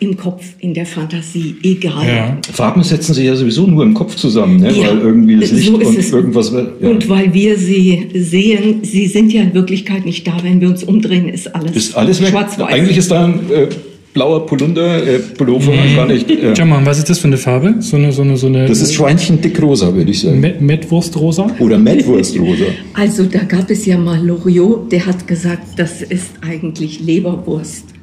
im 0.00 0.16
Kopf, 0.16 0.44
in 0.60 0.74
der 0.74 0.86
Fantasie 0.86 1.56
egal. 1.62 2.06
Ja. 2.06 2.38
Farben 2.52 2.82
setzen 2.82 3.14
sich 3.14 3.24
ja 3.26 3.34
sowieso 3.36 3.66
nur 3.66 3.82
im 3.84 3.94
Kopf 3.94 4.14
zusammen, 4.16 4.60
ne? 4.60 4.70
Ja, 4.72 4.88
weil 4.90 4.98
irgendwie 4.98 5.36
das 5.40 5.50
Licht 5.52 5.66
so 5.68 5.78
ist 5.78 5.86
und 5.88 5.98
es. 5.98 6.12
irgendwas 6.12 6.52
wird. 6.52 6.80
Ja. 6.82 6.88
Und 6.90 7.08
weil 7.08 7.32
wir 7.34 7.56
sie 7.58 8.08
sehen, 8.14 8.80
sie 8.82 9.06
sind 9.06 9.32
ja 9.32 9.42
in 9.42 9.54
Wirklichkeit 9.54 10.04
nicht 10.04 10.26
da. 10.26 10.32
Wenn 10.42 10.60
wir 10.60 10.68
uns 10.68 10.84
umdrehen, 10.84 11.28
ist 11.28 11.54
alles, 11.54 11.74
ist 11.76 11.96
alles 11.96 12.18
schwarz-weiß. 12.18 12.68
Eigentlich 12.72 12.96
ist 12.98 13.10
da 13.10 13.24
ein 13.26 13.40
äh, 13.50 13.66
blauer 14.14 14.46
Polunder, 14.46 15.06
äh, 15.06 15.18
Pullover 15.18 15.72
gar 15.96 16.06
nicht. 16.06 16.30
Äh, 16.30 16.54
Schau 16.56 16.64
mal, 16.64 16.84
was 16.86 16.98
ist 16.98 17.10
das 17.10 17.18
für 17.18 17.26
eine 17.28 17.36
Farbe? 17.36 17.76
So 17.80 17.96
eine, 17.96 18.12
so 18.12 18.22
eine, 18.22 18.36
so 18.36 18.46
eine 18.46 18.66
das 18.66 18.80
ist 18.80 18.94
Schweinchen 18.94 19.40
dickrosa, 19.40 19.94
würde 19.94 20.10
ich 20.10 20.20
sagen. 20.20 20.40
Met- 20.40 20.60
Mettwurstrosa? 20.60 21.48
Oder 21.60 21.78
Mettwurstrosa. 21.78 22.64
Also 22.94 23.24
da 23.24 23.40
gab 23.40 23.70
es 23.70 23.84
ja 23.86 23.96
mal 23.98 24.24
Loriot, 24.24 24.90
der 24.92 25.06
hat 25.06 25.26
gesagt, 25.26 25.78
das 25.78 26.02
ist 26.02 26.30
eigentlich 26.46 27.00
Leberwurstgrau. 27.00 27.97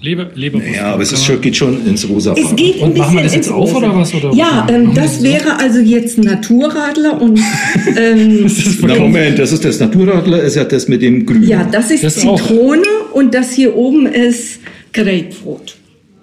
Leber, 0.00 0.28
Leberwurst. 0.34 0.76
Ja, 0.76 0.92
aber 0.94 1.02
es 1.02 1.12
ist 1.12 1.24
schon, 1.24 1.40
geht 1.40 1.56
schon 1.56 1.84
ins 1.86 2.08
rosa 2.08 2.32
Es 2.32 2.54
geht 2.54 2.76
ein 2.76 2.82
Und 2.90 2.98
machen 2.98 3.16
wir 3.16 3.24
das 3.24 3.34
jetzt 3.34 3.50
auf 3.50 3.74
oder 3.74 3.94
was, 3.96 4.14
oder? 4.14 4.32
Ja, 4.32 4.66
ähm, 4.70 4.94
das 4.94 5.14
das 5.18 5.22
wäre 5.24 5.58
also 5.58 5.80
jetzt 5.80 6.18
ein 6.18 6.24
Naturradler 6.24 7.20
und 7.20 7.40
ähm, 7.96 8.48
Na 8.82 8.94
Moment, 8.94 9.38
das 9.38 9.52
ist 9.52 9.64
das 9.64 9.80
Naturradler, 9.80 10.42
ist 10.42 10.54
ja 10.54 10.64
das 10.64 10.86
mit 10.86 11.02
dem 11.02 11.26
Grün. 11.26 11.42
ja, 11.42 11.64
das 11.64 11.90
ist 11.90 12.04
Das 12.04 12.24
auch. 12.24 12.40
Zitrone 12.40 12.82
und 13.12 13.34
das 13.34 13.52
hier 13.52 13.74
oben 13.74 14.06
ist 14.06 14.60
Grapefruit. 14.92 15.76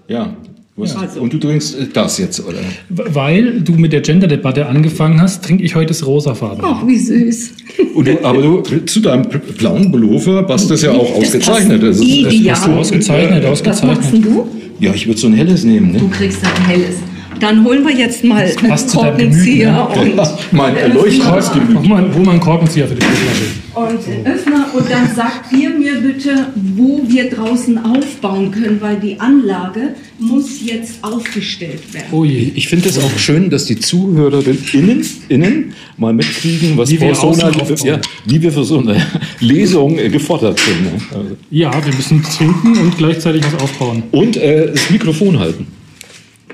Ja. 0.08 0.36
Was, 0.77 0.94
Also. 0.96 1.22
Und 1.22 1.32
du 1.32 1.38
trinkst 1.38 1.79
äh, 1.79 1.88
das 1.94 2.17
jetzt, 2.17 2.46
oder? 2.46 2.58
Weil 2.89 3.62
du 3.62 3.74
mit 3.74 3.94
der 3.94 4.01
Gender-Debatte 4.01 4.65
angefangen 4.65 5.22
hast, 5.22 5.46
trinke 5.46 5.63
ich 5.63 5.74
heute 5.75 5.88
das 5.89 6.05
rosafarben. 6.05 6.65
Ach, 6.67 6.86
wie 6.86 6.98
süß. 6.98 7.51
Und 7.94 8.08
du, 8.08 8.24
aber 8.25 8.41
du, 8.41 8.62
zu 8.86 9.00
deinem 9.00 9.24
blauen 9.58 9.89
Pullover 9.89 10.44
passt 10.44 10.70
das 10.70 10.82
ja 10.82 10.91
auch 10.91 11.08
Das 11.20 11.27
ausgezeichnet. 11.27 11.82
passt 11.82 12.00
Das 12.01 12.05
ist, 12.05 12.25
das, 12.25 12.34
ideal. 12.34 12.55
Hast 12.55 12.67
du 12.67 12.72
ausgezeichnet, 12.72 13.44
Was 13.46 13.63
machst 13.63 13.67
ausgezeichnet. 13.67 14.13
denn 14.13 14.22
du? 14.24 14.48
ja, 14.82 14.94
ich 14.94 15.08
würde 15.08 15.20
so 15.20 15.27
ein 15.27 15.34
helles 15.34 15.63
nehmen. 15.63 15.94
Du 15.94 16.05
Ne? 16.05 16.10
kriegst 16.12 16.39
ein 16.44 16.65
helles. 16.67 16.96
Dann 17.39 17.63
holen 17.63 17.86
wir 17.86 17.96
jetzt 17.96 18.24
mal 18.24 18.44
einen 18.44 18.88
Korkenzieher 18.88 19.72
ne? 19.72 19.88
und, 20.01 20.22
mein 20.51 20.75
Erleuchtungsgemüt. 20.77 21.77
Hol 21.77 21.88
mal 21.88 22.32
einen 22.32 22.39
Korkenzieher 22.39 22.88
für 22.88 22.96
die 22.96 23.01
Flasche. 23.01 23.65
und 23.75 24.08
den 24.08 24.25
Öffner 24.25 24.68
und 24.74 24.89
dann 24.89 25.13
sagt 25.13 25.51
ihr 25.51 25.70
mir 25.70 25.96
bitte, 25.96 26.48
wo 26.75 27.01
wir 27.08 27.30
draußen 27.30 27.77
aufbauen 27.77 28.51
können, 28.51 28.77
weil 28.82 28.98
die 28.98 29.20
Anlage 29.20 29.96
muss 30.20 30.62
jetzt 30.65 31.04
aufgestellt 31.04 31.94
werden. 31.94 32.08
Oh 32.12 32.24
je. 32.24 32.51
Ich 32.56 32.68
finde 32.68 32.89
es 32.89 32.98
auch 32.98 33.18
schön, 33.18 33.50
dass 33.50 33.65
die 33.65 33.77
Zuhörerinnen 33.77 35.06
innen 35.30 35.74
mal 35.98 36.13
mitkriegen, 36.13 36.77
was 36.77 36.89
Wie 36.89 37.01
wir 37.01 37.15
so 37.15 37.34
einer, 37.34 37.51
ja, 37.84 38.00
wie 38.25 38.42
wir 38.42 38.51
für 38.51 38.63
so 38.63 38.80
eine 38.80 39.06
Lesung 39.39 39.98
äh, 39.98 40.10
gefordert 40.10 40.60
sind. 40.60 40.84
Ne? 40.84 40.92
Also, 41.12 41.38
Ja, 41.51 41.72
wir 41.86 41.94
müssen 41.94 42.24
trinken 42.24 42.77
und 42.77 42.98
gleichzeitig 42.98 43.44
was 43.46 43.62
aufbauen. 43.62 44.04
Und 44.12 44.38
äh, 44.38 44.72
das 44.72 44.89
Mikrofon 44.89 45.39
halten. 45.39 45.68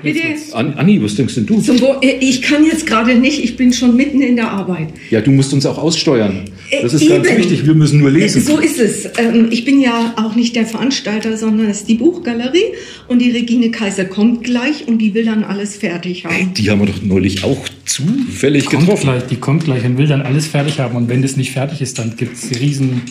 Bitte. 0.02 0.20
An, 0.52 0.74
Anni, 0.74 1.02
was 1.02 1.14
denkst 1.14 1.34
denn 1.36 1.46
du? 1.46 1.60
Zum 1.60 1.80
Wo 1.80 1.96
ich 2.02 2.42
kann 2.42 2.64
jetzt 2.64 2.86
gerade 2.86 3.14
nicht, 3.14 3.42
ich 3.42 3.56
bin 3.56 3.72
schon 3.72 3.96
mitten 3.96 4.20
in 4.20 4.36
der 4.36 4.50
Arbeit. 4.50 4.88
Ja, 5.10 5.20
du 5.20 5.30
musst 5.30 5.52
uns 5.52 5.64
auch 5.66 5.78
aussteuern. 5.78 6.44
Das 6.82 6.92
ist 6.94 7.02
Äh, 7.02 7.08
ganz 7.08 7.28
eben. 7.28 7.38
wichtig. 7.38 7.66
Wir 7.66 7.74
müssen 7.74 8.00
nur 8.00 8.10
lesen. 8.10 8.42
So 8.42 8.58
ist 8.58 8.78
es. 8.78 9.06
Ähm, 9.18 9.48
Ich 9.50 9.64
bin 9.64 9.80
ja 9.80 10.14
auch 10.16 10.34
nicht 10.34 10.56
der 10.56 10.66
Veranstalter, 10.66 11.36
sondern 11.36 11.68
es 11.68 11.78
ist 11.78 11.88
die 11.88 11.94
Buchgalerie 11.94 12.64
und 13.08 13.20
die 13.20 13.30
Regine 13.30 13.70
Kaiser 13.70 14.04
kommt 14.04 14.44
gleich 14.44 14.86
und 14.88 14.98
die 14.98 15.14
will 15.14 15.24
dann 15.24 15.44
alles 15.44 15.76
fertig 15.76 16.24
haben. 16.24 16.54
Die 16.54 16.70
haben 16.70 16.80
wir 16.80 16.86
doch 16.86 17.02
neulich 17.02 17.44
auch 17.44 17.58
zufällig 17.84 18.66
Kommt 18.66 18.80
getroffen. 18.86 19.02
gleich, 19.10 19.22
die 19.26 19.36
kommt 19.36 19.64
gleich 19.64 19.84
und 19.84 19.98
will 19.98 20.06
dann 20.06 20.22
alles 20.22 20.46
fertig 20.46 20.78
haben. 20.78 20.96
Und 20.96 21.08
wenn 21.08 21.22
das 21.22 21.36
nicht 21.36 21.52
fertig 21.52 21.80
ist, 21.80 21.98
dann 21.98 22.16
gibt 22.16 22.36
es 22.36 22.58
riesen... 22.60 23.02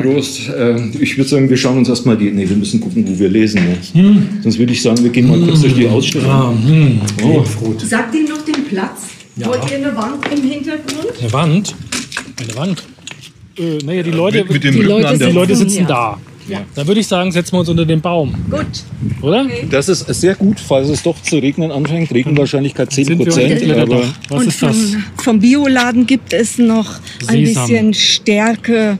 Prost. 0.00 0.48
Äh, 0.48 0.76
ich 1.00 1.16
würde 1.16 1.30
sagen, 1.30 1.48
wir 1.48 1.56
schauen 1.56 1.78
uns 1.78 1.88
erstmal 1.88 2.16
die. 2.16 2.30
Nee, 2.30 2.48
wir 2.48 2.56
müssen 2.56 2.80
gucken, 2.80 3.04
wo 3.06 3.18
wir 3.18 3.28
lesen. 3.28 3.62
Ne? 3.64 3.76
Hm. 3.92 4.28
Sonst 4.42 4.58
würde 4.58 4.72
ich 4.72 4.82
sagen, 4.82 5.02
wir 5.02 5.10
gehen 5.10 5.28
mal 5.28 5.38
kurz 5.40 5.60
durch 5.60 5.74
die 5.74 5.88
Ausstellung. 5.88 6.28
Ah, 6.30 6.52
hm, 6.66 7.00
Grapefruit. 7.18 7.80
Sagt 7.82 8.14
ihr 8.14 8.28
noch 8.28 8.44
den 8.44 8.64
Platz? 8.64 9.02
Ja. 9.36 9.46
Wollt 9.48 9.70
ihr 9.70 9.76
eine 9.76 9.96
Wand 9.96 10.24
im 10.34 10.42
Hintergrund? 10.50 11.12
Eine 11.20 11.32
Wand? 11.32 11.74
Eine 12.40 12.56
Wand? 12.56 12.82
Äh, 13.58 13.78
naja, 13.84 14.02
die 14.02 14.10
Leute, 14.10 14.38
mit, 14.38 14.50
mit 14.52 14.64
dem 14.64 14.72
Die 14.74 14.78
Rücken 14.80 14.90
Leute 14.90 15.08
an 15.08 15.18
der 15.18 15.28
die 15.28 15.34
Leute 15.34 15.56
sitzen 15.56 15.80
Ja. 15.82 15.86
da. 15.86 16.20
Ja. 16.48 16.60
Dann 16.76 16.86
würde 16.86 17.00
ich 17.00 17.06
sagen, 17.08 17.32
setzen 17.32 17.54
wir 17.54 17.60
uns 17.60 17.68
unter 17.68 17.84
den 17.84 18.00
Baum, 18.00 18.32
Gut. 18.48 18.66
oder? 19.20 19.46
Das 19.68 19.88
ist 19.88 20.06
sehr 20.06 20.36
gut, 20.36 20.60
falls 20.60 20.88
es 20.88 21.02
doch 21.02 21.20
zu 21.20 21.38
regnen 21.38 21.72
anfängt. 21.72 22.12
Regenwahrscheinlichkeit 22.12 22.92
10 22.92 23.04
Sind 23.04 23.18
wir 23.18 23.26
Prozent. 23.26 23.68
Aber. 23.72 24.02
Was 24.28 24.40
und 24.42 24.46
ist 24.48 24.62
das? 24.62 24.76
Vom, 24.76 25.04
vom 25.16 25.40
Bioladen 25.40 26.06
gibt 26.06 26.32
es 26.32 26.58
noch 26.58 27.00
ein 27.26 27.46
Sesam. 27.46 27.66
bisschen 27.66 27.94
Stärke. 27.94 28.98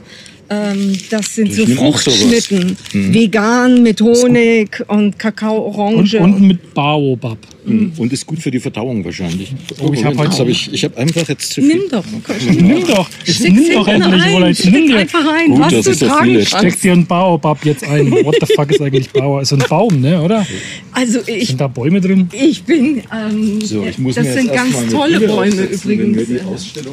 Ähm, 0.49 0.97
das 1.11 1.35
sind 1.35 1.53
so. 1.53 1.67
Fruchtschnitten. 1.67 2.77
Vegan 2.93 3.83
mit 3.83 4.01
Honig 4.01 4.83
und 4.89 5.19
Kakao 5.19 5.57
Und, 5.57 5.75
Orange. 5.79 6.15
und 6.21 6.41
mit 6.41 6.73
Baobab. 6.75 7.39
und 7.67 8.13
ist 8.13 8.25
gut 8.27 8.39
für 8.39 8.51
die 8.53 8.61
Verdauung 8.61 9.05
wahrscheinlich. 9.05 9.53
Oh, 9.83 9.91
ich 9.93 10.05
hab 10.05 10.15
jetzt 10.23 10.39
hab 10.39 10.47
ich, 10.49 10.73
ich 10.73 10.85
habe 10.85 10.97
einfach 10.99 11.29
jetzt 11.29 11.53
zu 11.53 11.61
viel. 11.61 11.75
Nimm 11.77 11.89
doch. 11.91 12.05
Nimm 12.49 12.87
doch, 12.87 13.09
Steck's 13.25 13.41
nimm 13.41 13.73
doch 13.73 13.89
endlich, 13.89 14.23
Roland. 14.33 14.57
steck's 14.57 14.73
Nimm 14.73 14.87
dir, 14.87 14.99
einfach 14.99 15.27
rein, 15.27 15.51
Gut, 15.51 15.61
was 15.73 15.85
du 15.85 16.07
tragen 16.07 16.47
steck 16.47 16.81
dir 16.81 16.93
einen 16.93 17.07
Baobab 17.07 17.65
jetzt 17.65 17.83
ein. 17.85 18.11
What 18.25 18.37
the 18.41 18.55
fuck 18.55 18.71
ist 18.71 18.81
eigentlich 18.81 19.11
Baobab? 19.11 19.43
Ist 19.43 19.53
ein 19.53 19.65
Baum, 19.69 20.01
ne, 20.01 20.23
oder? 20.23 20.47
Also 20.93 21.21
ich, 21.27 21.49
Sind 21.49 21.61
da 21.61 21.67
Bäume 21.67 22.01
drin? 22.01 22.29
ich 22.33 22.63
bin, 22.63 23.03
ähm, 23.13 23.61
So, 23.63 23.85
ich 23.85 23.99
muss 23.99 24.15
das 24.15 24.27
mir 24.27 24.33
sind 24.33 24.47
jetzt 24.47 24.55
ganz 24.55 24.93
tolle 24.93 25.21
Bäume 25.27 25.63
übrigens. 25.63 26.29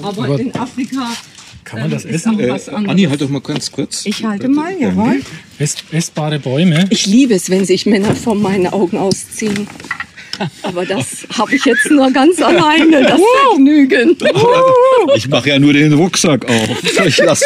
Aber 0.02 0.40
in 0.40 0.54
Afrika 0.56 1.12
Kann 1.64 1.82
man 1.82 1.92
das 1.92 2.06
essen? 2.06 2.40
Äh. 2.40 2.58
Anni, 2.88 3.04
halt 3.04 3.22
doch 3.22 3.30
mal 3.30 3.42
ganz 3.42 3.72
kurz. 3.72 4.06
ich 4.06 4.24
halte 4.24 4.48
mal, 4.48 4.74
jawohl. 4.80 5.22
Ess, 5.60 5.76
essbare 5.92 6.40
Bäume? 6.40 6.86
Ich 6.90 7.06
liebe 7.06 7.34
es, 7.36 7.50
wenn 7.50 7.66
sich 7.66 7.86
Männer 7.86 8.16
vor 8.16 8.36
meinen 8.36 8.68
Augen 8.68 8.98
ausziehen. 8.98 9.68
Aber 10.64 10.86
das 10.86 11.28
habe 11.38 11.56
ich 11.56 11.64
jetzt 11.66 11.90
nur 11.92 12.10
ganz 12.12 12.42
alleine, 12.42 13.04
das 13.04 13.22
Vergnügen. 13.48 14.18
Ich 15.16 15.28
mache 15.28 15.50
ja 15.50 15.60
nur 15.60 15.74
den 15.74 15.94
Rucksack 15.94 16.46
auf. 16.50 17.06
Ich 17.06 17.18
lasse 17.18 17.46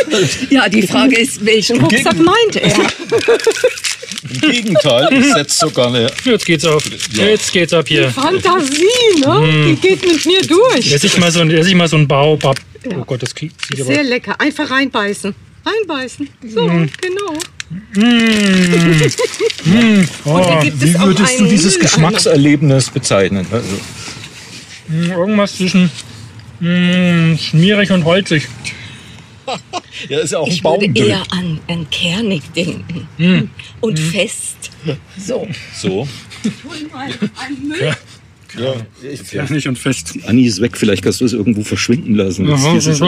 Ja, 0.50 0.70
die 0.70 0.84
Frage 0.84 1.18
ist, 1.18 1.44
welchen 1.44 1.82
Rucksack 1.82 2.16
meint 2.18 2.56
er? 2.56 2.72
Im 4.30 4.52
Gegenteil, 4.52 5.08
ich 5.12 5.34
setze 5.34 5.58
sogar 5.60 5.88
eine. 5.88 6.12
Jetzt 6.24 6.46
geht's 6.46 6.66
auf. 6.66 6.84
Jetzt 7.14 7.52
geht's 7.52 7.74
ab 7.74 7.88
hier. 7.88 8.10
Fantasie, 8.10 8.86
ne? 9.20 9.66
Die 9.68 9.76
geht 9.76 10.02
mit 10.06 10.26
mir 10.26 10.42
durch. 10.42 10.92
Ess 10.94 11.04
ich 11.04 11.18
mal 11.18 11.32
so, 11.32 11.44
ich 11.44 11.76
mal 11.76 11.88
so 11.88 11.98
einen 11.98 12.08
Baobab. 12.08 12.58
Oh 12.96 13.04
Gott, 13.06 13.24
das 13.24 13.34
klingt. 13.36 13.54
Sehr 13.76 14.04
lecker. 14.04 14.40
Einfach 14.40 14.70
reinbeißen. 14.70 15.34
Reinbeißen. 15.66 16.30
So, 16.48 16.68
genau. 16.68 17.34
Oh, 20.24 20.32
Und 20.32 20.46
hier 20.46 20.60
gibt 20.62 20.82
es 20.82 20.94
Wie 20.94 21.00
würdest 21.00 21.40
du 21.40 21.46
dieses. 21.46 21.78
Geschmackserlebnis 21.80 22.90
bezeichnen? 22.90 23.46
Also, 23.52 23.76
mm, 24.88 25.12
irgendwas 25.12 25.58
zwischen 25.58 25.92
mm, 26.62 27.36
schmierig 27.38 27.92
und 27.92 28.06
holzig. 28.06 28.48
ja, 30.10 30.20
ist 30.20 30.32
ja 30.32 30.40
auch 30.40 30.48
Ich 30.48 30.64
würde 30.64 30.90
eher 30.94 31.24
an, 31.32 31.60
an 31.68 31.90
kernig 31.90 32.44
denken. 32.54 33.08
Und 33.82 34.00
fest. 34.00 34.70
So. 35.18 35.48
So. 35.76 36.08
Hol 36.70 36.88
mal 36.92 37.10
einen 37.38 37.68
Müll. 37.68 37.82
Ja, 37.82 37.98
Kernig 39.30 39.68
und 39.68 39.78
fest. 39.78 40.18
Anni 40.28 40.46
ist 40.46 40.60
weg, 40.62 40.76
vielleicht 40.78 41.04
kannst 41.04 41.22
du 41.22 41.26
es 41.26 41.34
irgendwo 41.34 41.62
verschwinden 41.64 42.16
lassen. 42.16 42.50
Aha, 42.52 42.74
Das 42.76 42.86
ist- 42.88 43.02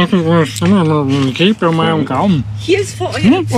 Gib 1.36 1.62
mir 1.62 1.72
mal 1.72 1.98
im 2.00 2.06
Gaumen. 2.06 2.44
Hier 2.62 2.80
ist 2.80 2.96
Oh, 3.00 3.08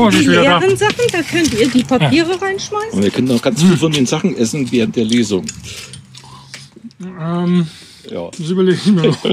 die 0.10 0.18
ist 0.18 0.28
wieder 0.28 0.44
da. 0.44 0.60
leeren 0.60 0.78
Sachen, 0.78 0.96
da 1.12 1.22
könnt 1.22 1.54
ihr 1.54 1.68
die 1.70 1.84
Papiere 1.84 2.42
reinschmeißen. 2.42 2.92
Und 2.94 3.04
wir 3.04 3.10
können 3.12 3.28
noch 3.28 3.42
ganz 3.42 3.62
viel 3.62 3.78
von 3.78 3.92
den 3.92 4.06
Sachen 4.06 4.36
essen 4.38 4.72
während 4.72 4.96
der 4.96 5.06
Lesung. 5.06 5.46
Ähm, 7.20 7.68
Ja. 8.10 8.30
das 8.38 8.50
überlege 8.50 8.78
ich 8.84 8.92
mir 8.92 9.08
noch. 9.08 9.18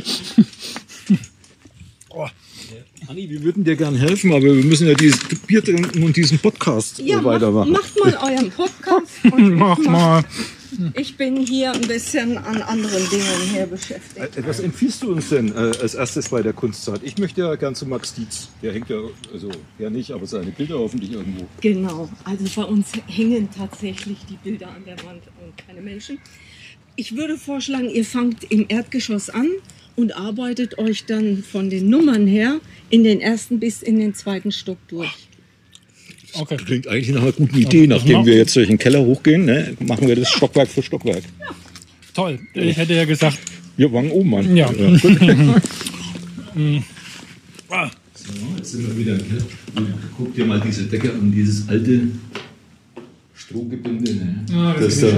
Anni, 3.09 3.31
wir 3.31 3.43
würden 3.43 3.65
dir 3.65 3.75
gern 3.75 3.95
helfen, 3.95 4.33
aber 4.33 4.43
wir 4.43 4.53
müssen 4.65 4.87
ja 4.87 4.93
dieses 4.93 5.21
Bier 5.47 5.65
trinken 5.65 6.03
und 6.03 6.15
diesen 6.15 6.39
Podcast 6.39 6.99
Ja, 6.99 7.15
äh, 7.19 7.23
macht, 7.23 7.25
weitermachen. 7.25 7.73
macht 7.73 7.99
mal 7.99 8.19
euren 8.23 8.51
Podcast. 8.51 9.07
Und 9.33 9.55
Mach 9.55 9.79
ich, 9.79 9.85
mach, 9.87 9.91
mal. 9.93 10.25
Ich 10.95 11.17
bin 11.17 11.37
hier 11.37 11.73
ein 11.73 11.81
bisschen 11.83 12.39
an 12.39 12.63
anderen 12.63 13.09
Dingen 13.11 13.41
hier 13.53 13.67
beschäftigt. 13.67 14.37
Äh, 14.37 14.47
Was 14.47 14.61
empfiehlst 14.61 15.03
du 15.03 15.13
uns 15.13 15.29
denn 15.31 15.49
äh, 15.53 15.73
als 15.81 15.95
erstes 15.95 16.29
bei 16.29 16.43
der 16.43 16.53
Kunstzeit? 16.53 17.01
Ich 17.03 17.19
möchte 17.19 17.41
ja 17.43 17.55
gern 17.55 17.75
zu 17.75 17.87
Max 17.87 18.15
Dietz. 18.15 18.49
Der 18.63 18.73
hängt 18.73 18.89
ja, 18.89 18.99
also 19.33 19.51
er 19.79 19.91
nicht, 19.91 20.11
aber 20.11 20.27
seine 20.27 20.51
Bilder 20.51 20.79
hoffentlich 20.79 21.13
irgendwo. 21.13 21.47
Genau, 21.61 22.09
also 22.25 22.45
bei 22.61 22.69
uns 22.69 22.93
hängen 23.07 23.49
tatsächlich 23.57 24.19
die 24.29 24.37
Bilder 24.37 24.69
an 24.69 24.85
der 24.85 24.97
Wand 25.05 25.23
und 25.43 25.57
keine 25.67 25.81
Menschen. 25.81 26.19
Ich 26.97 27.17
würde 27.17 27.37
vorschlagen, 27.37 27.89
ihr 27.91 28.05
fangt 28.05 28.45
im 28.51 28.67
Erdgeschoss 28.69 29.31
an 29.31 29.49
und 29.95 30.17
arbeitet 30.17 30.79
euch 30.79 31.07
dann 31.07 31.45
von 31.45 31.71
den 31.71 31.89
Nummern 31.89 32.27
her 32.27 32.61
in 32.91 33.05
den 33.05 33.21
ersten 33.21 33.61
bis 33.61 33.83
in 33.83 33.99
den 33.99 34.15
zweiten 34.15 34.53
Stock 34.53 34.79
durch. 34.89 35.28
Okay. 36.35 36.57
Klingt 36.57 36.89
eigentlich 36.89 37.09
nach 37.11 37.23
einer 37.23 37.33
guten 37.33 37.57
Idee. 37.59 37.87
Nachdem 37.87 38.27
wir 38.27 38.37
jetzt 38.37 38.55
durch 38.55 38.69
den 38.69 38.79
Keller 38.79 39.01
hochgehen, 39.01 39.45
ne, 39.45 39.75
machen 39.81 40.07
wir 40.07 40.17
das 40.17 40.31
Stockwerk 40.31 40.69
für 40.69 40.83
Stockwerk. 40.83 41.23
Toll. 42.15 42.39
Ich 42.55 42.77
hätte 42.77 42.95
ja 42.95 43.05
gesagt, 43.05 43.39
Wir 43.77 43.89
fangen 43.91 44.11
oben 44.11 44.35
an. 44.35 44.57
Ja. 44.57 44.67
gut. 44.67 45.01
so, 45.03 45.13
jetzt 48.57 48.73
sind 48.73 48.87
wir 48.89 48.99
wieder 48.99 49.13
im 49.13 49.29
Keller. 49.29 49.45
Guck 50.17 50.35
dir 50.35 50.45
mal 50.45 50.61
diese 50.61 50.85
Decke 50.85 51.13
an, 51.13 51.31
dieses 51.31 51.69
alte 51.69 52.01
Strohgebinde. 53.35 54.15
Ne? 54.15 54.45
Ja, 54.51 54.75
das 54.75 55.01
das 55.01 55.13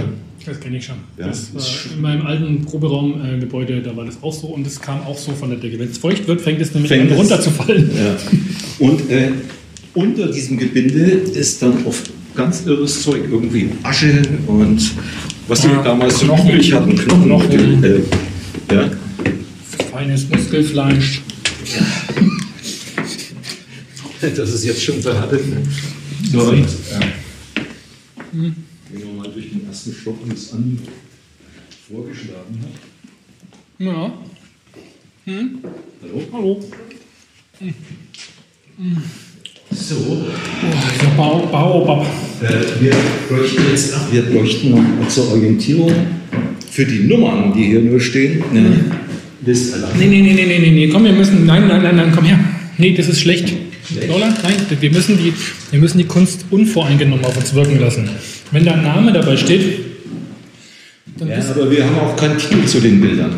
da, 0.45 0.53
kenne 0.55 0.77
ich, 0.77 0.85
schon. 0.85 0.97
das. 1.17 1.49
Ja. 1.49 1.55
Das 1.55 1.87
war 1.89 1.95
in 1.95 2.01
meinem 2.03 2.27
alten 2.27 2.65
Proberaumgebäude, 2.67 3.79
äh, 3.79 3.83
da 3.83 3.97
war 3.97 4.05
das 4.05 4.23
auch 4.23 4.33
so 4.33 4.49
und 4.49 4.67
es 4.67 4.81
kam 4.81 5.01
auch 5.03 5.17
so 5.17 5.33
von 5.33 5.49
der 5.51 5.59
Decke. 5.59 5.79
Wenn 5.79 5.91
es 5.91 5.99
feucht 5.99 6.29
wird, 6.29 6.41
fängt 6.43 6.61
es 6.61 6.75
nämlich 6.75 6.91
Fängt 6.91 7.11
an 7.13 7.17
runterzufallen. 7.17 7.91
Ja. 7.97 8.17
Und 8.79 9.11
äh, 9.11 9.33
unter 9.95 10.31
diesem 10.31 10.59
Gebinde 10.59 11.01
ist 11.03 11.63
dann 11.63 11.85
oft 11.87 12.11
ganz 12.35 12.65
irres 12.67 13.03
Zeug, 13.03 13.25
irgendwie 13.31 13.71
Asche 13.83 14.23
und 14.47 14.81
was 15.49 15.63
die 15.63 15.69
Ja, 15.69 15.83
damals 15.83 16.21
so 16.21 16.27
Knochen. 16.27 16.49
übrig 16.51 16.73
hatten, 16.73 16.97
Knochen. 16.97 17.25
Knochen. 17.25 17.85
Äh, 17.85 18.01
ja. 18.73 18.91
Feines 19.91 20.29
Muskelfleisch. 20.29 21.23
Das 24.21 24.53
ist 24.53 24.65
jetzt 24.67 24.83
schon 24.85 25.01
verhärtet. 25.01 25.41
So, 26.31 26.53
ja. 26.53 26.63
Gehen 28.33 28.55
wir 28.91 29.07
mal 29.17 29.31
durch 29.33 29.49
den 29.49 29.67
ersten 29.67 29.95
Stock 29.95 30.23
und 30.23 30.35
es 30.35 30.53
an 30.53 30.79
vorgeschlagen 31.89 32.61
hat. 32.61 32.75
Ja. 33.79 34.13
Hallo? 36.03 36.23
Hallo. 36.33 36.65
So, 39.73 39.95
Oh, 39.97 41.17
Bau, 41.17 41.47
Baobab. 41.51 42.07
äh, 42.43 42.83
wir 42.83 42.93
bräuchten 43.29 43.63
jetzt 43.71 43.95
wir 44.13 44.23
bräuchten 44.23 44.71
noch 44.71 45.09
zur 45.09 45.31
Orientierung 45.33 45.93
für 46.71 46.85
die 46.85 47.01
Nummern, 47.07 47.53
die 47.55 47.65
hier 47.67 47.81
nur 47.81 48.01
stehen, 48.01 48.43
eine 48.51 48.85
Liste. 49.45 49.79
Nee, 49.99 50.07
nee, 50.07 50.23
nee, 50.23 50.33
nee, 50.35 50.59
nee, 50.59 50.71
nee, 50.71 50.89
komm, 50.89 51.05
wir 51.05 51.13
müssen, 51.13 51.47
nein, 51.47 51.69
nein, 51.69 51.83
nein, 51.83 51.97
nein, 51.97 52.13
komm 52.15 52.25
her. 52.25 52.39
Nee, 52.79 52.95
das 52.95 53.09
ist 53.09 53.21
schlecht. 53.21 53.53
Lola, 54.09 54.29
nein, 54.43 54.55
wir 54.81 54.91
müssen, 54.91 55.19
die, 55.19 55.33
wir 55.71 55.81
müssen 55.81 55.99
die 55.99 56.05
Kunst 56.05 56.45
unvoreingenommen 56.51 57.25
auf 57.25 57.37
uns 57.37 57.55
wirken 57.55 57.79
lassen. 57.81 58.09
Wenn 58.53 58.65
da 58.65 58.73
ein 58.73 58.83
Name 58.83 59.13
dabei 59.13 59.37
steht, 59.37 59.81
dann 61.19 61.29
Ja, 61.29 61.37
aber 61.51 61.71
wir 61.71 61.85
haben 61.85 61.99
auch 61.99 62.17
keinen 62.17 62.39
Titel 62.39 62.65
zu 62.67 62.81
den 62.81 63.01
Bildern. 63.01 63.33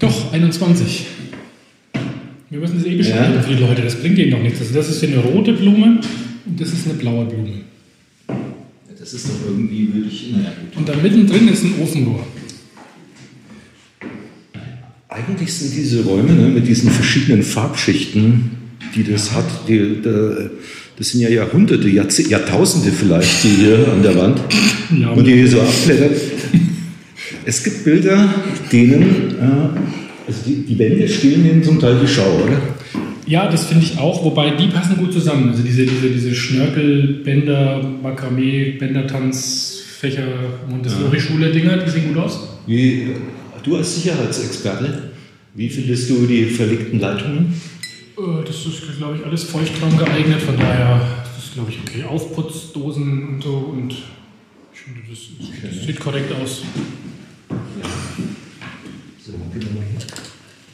doch 0.00 0.32
21. 0.32 1.06
Wir 2.50 2.58
müssen 2.60 2.78
das 2.78 2.86
eh 2.86 2.96
beschreiben 2.96 3.34
Ja. 3.34 3.42
für 3.42 3.54
die 3.54 3.60
Leute, 3.62 3.82
das 3.82 3.96
bringt 3.96 4.18
ihnen 4.18 4.30
doch 4.30 4.42
nichts. 4.42 4.60
Also 4.60 4.74
das 4.74 4.88
ist 4.88 5.00
hier 5.00 5.10
eine 5.10 5.18
rote 5.18 5.52
Blume 5.52 6.00
und 6.46 6.60
das 6.60 6.72
ist 6.72 6.86
eine 6.86 6.94
blaue 6.94 7.26
Blume. 7.26 7.60
Das 8.98 9.12
ist 9.12 9.26
doch 9.28 9.46
irgendwie, 9.48 9.88
würde 9.92 10.08
ich, 10.08 10.32
naja 10.32 10.50
gut. 10.60 10.76
Und 10.78 10.88
da 10.88 10.94
mittendrin 10.96 11.48
ist 11.48 11.64
ein 11.64 11.74
Ofenrohr. 11.82 12.26
Eigentlich 15.08 15.52
sind 15.52 15.74
diese 15.74 16.04
Räume 16.04 16.32
ne, 16.32 16.48
mit 16.48 16.66
diesen 16.66 16.90
verschiedenen 16.90 17.42
Farbschichten, 17.42 18.50
die 18.94 19.04
das 19.04 19.32
hat, 19.32 19.46
die, 19.66 20.00
da, 20.02 20.50
das 20.96 21.10
sind 21.10 21.20
ja 21.22 21.28
Jahrhunderte, 21.28 21.88
Jahrze 21.88 22.28
Jahrtausende 22.28 22.90
vielleicht, 22.92 23.44
die 23.44 23.48
hier 23.48 23.88
an 23.92 24.02
der 24.02 24.16
Wand 24.16 24.40
Ja, 24.98 25.10
und 25.10 25.24
die 25.26 25.34
hier 25.34 25.48
so 25.48 25.60
abblättert. 25.60 26.20
Es 27.44 27.64
gibt 27.64 27.84
Bilder, 27.84 28.34
denen, 28.70 29.02
äh, 29.40 30.07
also 30.28 30.40
die, 30.46 30.64
die 30.64 30.78
Wände 30.78 31.08
stehen 31.08 31.42
denen 31.42 31.64
zum 31.64 31.80
Teil 31.80 31.98
die 32.00 32.06
Schau, 32.06 32.44
oder? 32.44 32.60
Ja, 33.26 33.50
das 33.50 33.66
finde 33.66 33.84
ich 33.84 33.98
auch, 33.98 34.24
wobei 34.24 34.50
die 34.50 34.68
passen 34.68 34.96
gut 34.96 35.12
zusammen. 35.12 35.50
Also 35.50 35.62
diese, 35.62 35.84
diese, 35.84 36.08
diese 36.08 36.34
Schnörkel, 36.34 37.22
Bänder, 37.24 37.82
Makramee, 37.82 38.76
Bändertanz, 38.78 39.82
Fächer, 39.98 40.26
Montessori-Schule-Dinger, 40.70 41.78
die 41.78 41.90
sehen 41.90 42.14
gut 42.14 42.22
aus. 42.22 42.58
Wie, 42.66 43.08
du 43.62 43.76
als 43.76 43.94
Sicherheitsexperte, 43.96 45.10
wie 45.54 45.68
findest 45.68 46.10
du 46.10 46.26
die 46.26 46.44
verlegten 46.44 47.00
Leitungen? 47.00 47.54
Äh, 48.16 48.44
Das 48.46 48.66
ist, 48.66 48.96
glaube 48.98 49.16
ich, 49.16 49.24
alles 49.24 49.44
Feuchtraum 49.44 49.96
geeignet, 49.96 50.40
von 50.40 50.56
daher 50.56 51.00
das 51.34 51.44
ist, 51.44 51.54
glaube 51.54 51.70
ich, 51.70 51.78
okay. 51.80 52.04
Aufputzdosen 52.04 53.28
und 53.28 53.42
so 53.42 53.56
und 53.56 53.92
ich 54.72 54.80
finde, 54.80 55.00
das, 55.08 55.18
das 55.76 55.86
sieht 55.86 56.00
korrekt 56.00 56.32
aus. 56.32 56.62
So, 59.24 59.27
gehen 59.27 59.27
wir 59.27 59.27
mal 59.27 59.27
hin. 59.27 59.27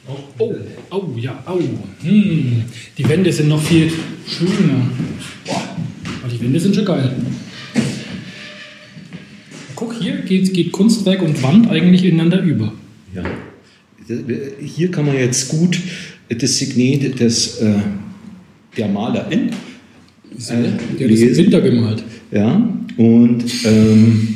Oh, 0.07 0.55
oh, 0.91 1.05
ja, 1.17 1.43
au. 1.47 1.59
Hm, 2.03 2.63
die 2.99 3.09
Wände 3.09 3.33
sind 3.33 3.49
noch 3.49 3.63
viel 3.63 3.91
schöner. 4.27 4.87
Boah, 5.47 5.77
aber 6.23 6.33
die 6.33 6.41
Wände 6.41 6.61
sind 6.61 6.75
schon 6.75 6.85
geil. 6.85 7.11
Guck, 9.75 9.95
hier 10.01 10.17
geht, 10.19 10.53
geht 10.53 10.73
Kunstwerk 10.73 11.23
und 11.23 11.43
Wand 11.43 11.71
eigentlich 11.71 12.05
ineinander 12.05 12.43
über. 12.43 12.73
Ja. 13.15 13.23
Hier 14.61 14.91
kann 14.91 15.07
man 15.07 15.17
jetzt 15.17 15.49
gut 15.49 15.79
das 16.29 16.59
Signet 16.59 17.19
des, 17.19 17.59
äh, 17.59 17.75
der 18.77 18.89
Malerin 18.89 19.49
äh, 19.49 19.53
Der 20.99 21.09
hat 21.09 21.13
das 21.13 21.21
im. 21.21 21.37
Winter 21.37 21.61
gemalt. 21.61 22.05
Ja, 22.31 22.69
und 22.97 23.45
ähm, 23.65 24.34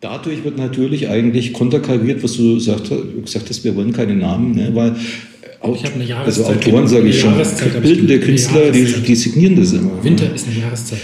dadurch 0.00 0.44
wird 0.44 0.56
natürlich 0.56 1.08
eigentlich 1.08 1.52
konterkariert, 1.52 2.22
was 2.22 2.36
du 2.36 2.54
gesagt, 2.54 2.90
gesagt 3.24 3.48
hast, 3.48 3.64
wir 3.64 3.74
wollen 3.76 3.92
keine 3.92 4.14
Namen, 4.14 4.54
ne, 4.54 4.70
weil 4.74 4.96
also 5.60 6.44
Autoren 6.44 6.86
sage 6.86 7.08
ich 7.08 7.20
schon, 7.20 7.34
bildende 7.82 8.20
Künstler, 8.20 8.70
die, 8.70 8.84
die 8.84 9.14
signieren 9.16 9.56
das 9.56 9.72
immer. 9.72 10.02
Winter 10.04 10.32
ist 10.32 10.46
eine 10.46 10.60
Jahreszeit. 10.60 11.00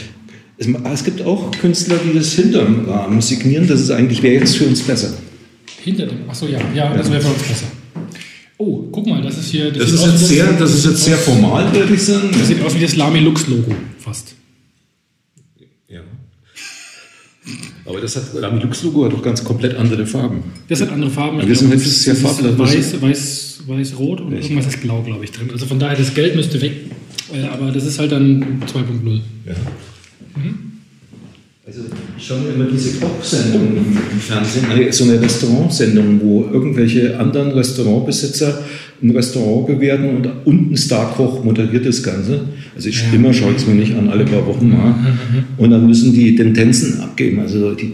Es, 0.57 0.69
es 0.69 1.05
gibt 1.05 1.23
auch 1.23 1.51
Künstler, 1.51 1.97
die 2.05 2.17
das 2.17 2.33
hinterm 2.35 2.89
Rahmen 2.89 3.21
signieren, 3.21 3.67
das 3.67 3.81
ist 3.81 3.91
eigentlich, 3.91 4.23
wäre 4.23 4.37
jetzt 4.37 4.57
für 4.57 4.67
uns 4.67 4.81
besser. 4.83 5.13
Hinter 5.83 6.07
dem. 6.07 6.29
Achso, 6.29 6.47
ja, 6.47 6.61
ja, 6.75 6.97
das 6.97 7.11
wäre 7.11 7.21
für 7.21 7.29
uns 7.29 7.43
besser. 7.43 7.67
Oh, 8.57 8.85
guck 8.93 9.07
mal, 9.07 9.21
das 9.21 9.39
ist 9.39 9.51
hier. 9.51 9.73
Das 9.73 9.91
sieht 9.91 9.99
ist 9.99 10.07
jetzt 10.07 10.29
sehr, 10.29 10.53
das 10.53 10.73
ist 10.73 10.87
jetzt 10.87 11.05
sehr 11.05 11.17
formal, 11.17 11.75
würde 11.75 11.93
ich 11.93 12.03
sagen. 12.03 12.31
Das 12.33 12.47
sieht 12.47 12.63
aus 12.63 12.75
wie 12.77 12.81
das 12.81 12.95
Lamy 12.95 13.19
Lux 13.19 13.49
Logo 13.49 13.75
fast. 13.99 14.35
Ja. 15.89 16.01
Aber 17.85 18.01
das 18.01 18.17
hat, 18.17 18.35
Lamy 18.35 18.61
Lux 18.63 18.83
Logo 18.83 19.05
hat 19.05 19.13
doch 19.13 19.23
ganz 19.23 19.45
komplett 19.45 19.77
andere 19.77 20.07
Farben. 20.07 20.43
Das 20.69 20.81
hat 20.81 20.91
andere 20.91 21.11
Farben. 21.11 21.41
Ich 21.41 21.49
Wir 21.49 21.55
sind 21.55 21.71
jetzt 21.71 22.03
sehr 22.03 22.15
das 22.15 22.23
farblos. 22.23 22.59
Weiß, 22.59 23.03
weiß, 23.03 23.63
weiß, 23.67 23.99
rot 23.99 24.21
und 24.23 24.33
irgendwas 24.33 24.67
ist 24.67 24.81
blau, 24.81 25.03
glaube 25.03 25.25
ich, 25.25 25.33
drin. 25.33 25.51
Also 25.51 25.67
von 25.67 25.79
daher, 25.79 25.97
das 25.97 26.15
Gelb 26.15 26.37
müsste 26.37 26.61
weg. 26.61 26.73
Äh, 27.33 27.43
Aber 27.47 27.71
das 27.71 27.85
ist 27.85 27.99
halt 27.99 28.13
dann 28.13 28.63
2.0. 28.67 29.21
Ja. 29.47 29.55
Also 31.67 31.81
ich 32.19 32.27
schaue 32.27 32.41
mir 32.41 32.51
immer 32.51 32.71
diese 32.71 32.99
Kochsendungen 33.01 33.79
im 34.13 34.21
Fernsehen, 34.21 34.67
so 34.93 35.05
eine 35.05 35.19
Restaurantsendung, 35.19 36.21
wo 36.21 36.45
irgendwelche 36.53 37.19
anderen 37.19 37.53
Restaurantbesitzer 37.53 38.63
ein 39.03 39.11
Restaurant 39.11 39.69
bewerten 39.69 40.15
und 40.15 40.29
unten 40.45 40.77
Starkoch 40.77 41.43
moderiert 41.43 41.87
das 41.87 42.03
Ganze. 42.03 42.41
Also 42.77 42.91
ich 42.91 43.03
immer 43.15 43.33
schaue 43.33 43.53
ich 43.53 43.59
es 43.59 43.67
mir 43.67 43.77
nicht 43.77 43.95
an, 43.95 44.11
alle 44.11 44.27
paar 44.27 44.47
Wochen 44.47 44.69
mal. 44.69 44.95
Und 45.57 45.71
dann 45.71 45.87
müssen 45.87 46.13
die 46.13 46.37
Tendenzen 46.37 47.01
abgeben. 47.01 47.41
Also 47.41 47.75
die, 47.75 47.93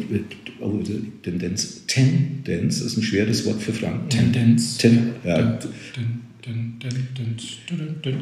oh, 0.60 0.80
die 0.82 1.12
Tendenz, 1.22 1.86
Tendenz 1.86 2.80
ist 2.80 2.96
ein 2.96 3.04
schweres 3.04 3.46
Wort 3.46 3.62
für 3.62 3.72
Franken. 3.72 4.08
Tendenz. 4.08 4.78
Ten, 4.78 5.10
ja, 5.24 5.40
Dun, 5.40 5.58
dun, 5.94 6.04
Dance, 6.42 7.58
Du 7.66 7.76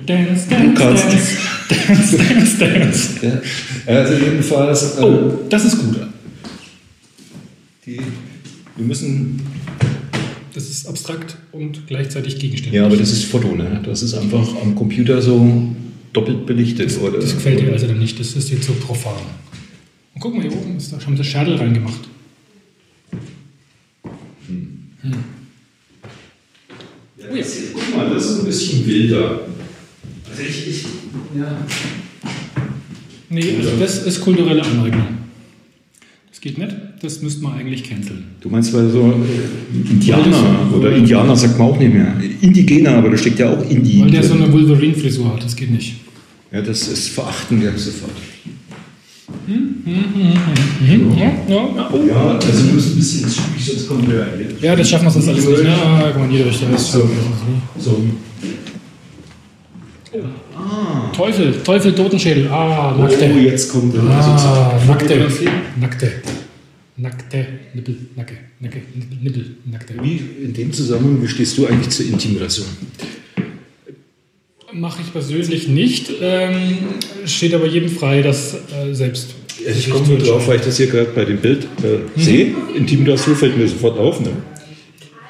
dance, 0.06 0.46
kannst. 0.74 2.18
dance, 2.18 2.58
dance, 2.58 3.08
ja. 3.26 3.40
Also 3.86 4.14
jedenfalls, 4.14 4.98
Oh, 5.00 5.38
das 5.48 5.64
ist 5.64 5.78
gut. 5.78 5.96
die, 7.86 8.00
wir 8.76 8.84
müssen 8.84 9.40
Das 10.52 10.68
ist 10.68 10.86
abstrakt 10.88 11.36
und 11.52 11.86
gleichzeitig 11.86 12.38
gegenständlich. 12.40 12.74
Ja, 12.80 12.86
aber 12.86 12.96
das 12.96 13.12
ist 13.12 13.24
Foto, 13.26 13.54
ne? 13.54 13.80
Das 13.84 14.02
ist 14.02 14.14
einfach 14.14 14.48
am 14.62 14.74
Computer 14.74 15.22
so 15.22 15.74
doppelt 16.12 16.44
belichtet. 16.46 16.86
das, 16.90 16.98
oder, 16.98 17.18
das 17.20 17.34
gefällt 17.34 17.60
dir 17.60 17.72
also 17.72 17.86
dann 17.86 17.98
nicht. 18.00 18.18
Das 18.18 18.34
ist 18.34 18.50
jetzt 18.50 18.64
so 18.64 18.72
profan. 18.74 19.14
Und 20.14 20.20
guck 20.20 20.34
mal, 20.34 20.42
hier 20.42 20.52
oben 20.52 20.76
ist 20.76 20.92
da, 20.92 20.98
haben 21.04 21.16
sie 21.16 21.22
Schadel 21.22 21.54
reingemacht. 21.56 22.00
Ja, 25.04 25.10
das 25.10 25.18
hier, 27.32 27.44
guck 27.72 27.96
mal, 27.96 28.10
das 28.10 28.24
ist 28.30 28.40
ein 28.40 28.46
bisschen 28.46 28.86
wilder. 28.86 29.40
Also 30.30 30.42
ich, 30.42 30.68
ich 30.68 30.84
ja. 31.38 31.56
Nee, 33.30 33.56
also 33.58 33.70
das 33.78 34.06
ist 34.06 34.20
kulturelle 34.20 34.62
Aneignung. 34.62 35.18
Das 36.30 36.40
geht 36.40 36.58
nicht. 36.58 36.74
Das 37.02 37.20
müsste 37.20 37.42
man 37.42 37.54
eigentlich 37.54 37.84
canceln. 37.84 38.24
Du 38.40 38.48
meinst, 38.48 38.72
weil 38.72 38.88
so 38.90 39.00
äh, 39.12 39.90
Indianer 39.90 40.72
oder 40.74 40.94
Indianer 40.94 41.36
sagt 41.36 41.58
man 41.58 41.68
auch 41.68 41.78
nicht 41.78 41.92
mehr. 41.92 42.14
Indigener, 42.40 42.96
aber 42.96 43.10
da 43.10 43.16
steckt 43.16 43.38
ja 43.38 43.50
auch 43.50 43.68
Indi. 43.68 44.00
Weil 44.00 44.10
der 44.10 44.22
so 44.22 44.34
eine 44.34 44.52
Wolverine-Frisur 44.52 45.32
hat. 45.34 45.44
Das 45.44 45.54
geht 45.56 45.70
nicht. 45.70 45.96
ja, 46.52 46.62
das 46.62 46.88
ist 46.88 47.08
verachten 47.08 47.60
wir 47.60 47.76
sofort. 47.76 48.12
Ja, 49.46 49.54
ja, 51.16 51.26
ja. 51.46 51.90
Oh. 51.92 52.06
Ja, 52.06 52.38
also 52.38 52.66
du 52.66 52.74
musst 52.74 52.92
ein 52.92 52.96
bisschen 52.96 53.28
zügig, 53.28 53.64
sonst 53.66 53.88
kommen 53.88 54.10
wir 54.10 54.26
hier. 54.36 54.68
Ja, 54.68 54.76
das 54.76 54.88
schaffen 54.88 55.04
wir 55.04 55.10
sonst 55.10 55.28
alles 55.28 55.46
nicht. 55.46 55.64
Ja, 55.64 56.10
guck 56.12 56.22
mal, 56.22 56.30
hier 56.30 56.44
durch. 56.44 56.60
Das 56.70 56.92
So. 56.92 57.08
So. 57.78 58.02
Teufel, 61.12 61.54
Teufel, 61.62 61.94
Totenschädel. 61.94 62.48
Ah, 62.48 62.94
nackte. 62.98 63.30
Oh, 63.34 63.38
jetzt 63.38 63.70
kommt 63.70 63.94
er. 63.94 64.02
Ah, 64.02 64.80
nackte. 64.86 65.26
Nackte. 65.78 66.12
Nackte. 66.96 67.46
Nippel, 67.74 67.96
Nacke. 68.16 68.34
Nacke. 68.60 68.82
Nippel, 68.94 69.18
Nippel, 69.22 69.56
nackte. 69.70 69.94
Wie 70.02 70.20
in 70.42 70.52
dem 70.52 70.72
Zusammenhang, 70.72 71.22
wie 71.22 71.28
stehst 71.28 71.56
du 71.58 71.66
eigentlich 71.66 71.90
zur 71.90 72.06
Intimidation? 72.06 72.66
Mache 74.72 75.00
ich 75.02 75.12
persönlich 75.12 75.68
nicht. 75.68 76.10
Ähm, 76.20 76.78
steht 77.24 77.54
aber 77.54 77.66
jedem 77.66 77.88
frei, 77.88 78.20
das 78.22 78.54
äh, 78.54 78.92
selbst. 78.92 79.34
Also 79.66 79.78
ich 79.78 79.90
komme 79.90 80.06
nur 80.06 80.18
drauf, 80.18 80.46
weil 80.46 80.56
ich 80.56 80.62
das 80.62 80.76
hier 80.76 80.86
gerade 80.88 81.10
bei 81.14 81.24
dem 81.24 81.38
Bild 81.38 81.64
äh, 81.82 82.20
sehe. 82.20 82.54
Intimidation 82.76 83.34
fällt 83.34 83.56
mir 83.56 83.66
sofort 83.66 83.98
auf. 83.98 84.20
Ne? 84.20 84.30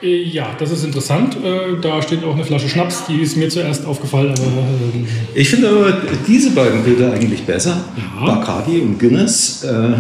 Äh, 0.02 0.22
Ja, 0.24 0.54
das 0.58 0.72
ist 0.72 0.84
interessant. 0.84 1.36
Äh, 1.36 1.80
da 1.80 2.02
steht 2.02 2.24
auch 2.24 2.34
eine 2.34 2.44
Flasche 2.44 2.68
Schnaps, 2.68 3.04
die 3.06 3.20
ist 3.22 3.36
mir 3.36 3.48
zuerst 3.48 3.86
aufgefallen, 3.86 4.30
aber 4.30 4.42
ähm, 4.42 5.06
Ich 5.34 5.48
finde 5.48 5.68
aber 5.70 6.02
diese 6.26 6.50
beiden 6.50 6.82
Bilder 6.82 7.12
eigentlich 7.12 7.42
besser. 7.42 7.84
Ja. 7.96 8.26
Bacardi 8.26 8.80
und 8.80 8.98
Guinness. 8.98 9.62
Äh, 9.64 9.94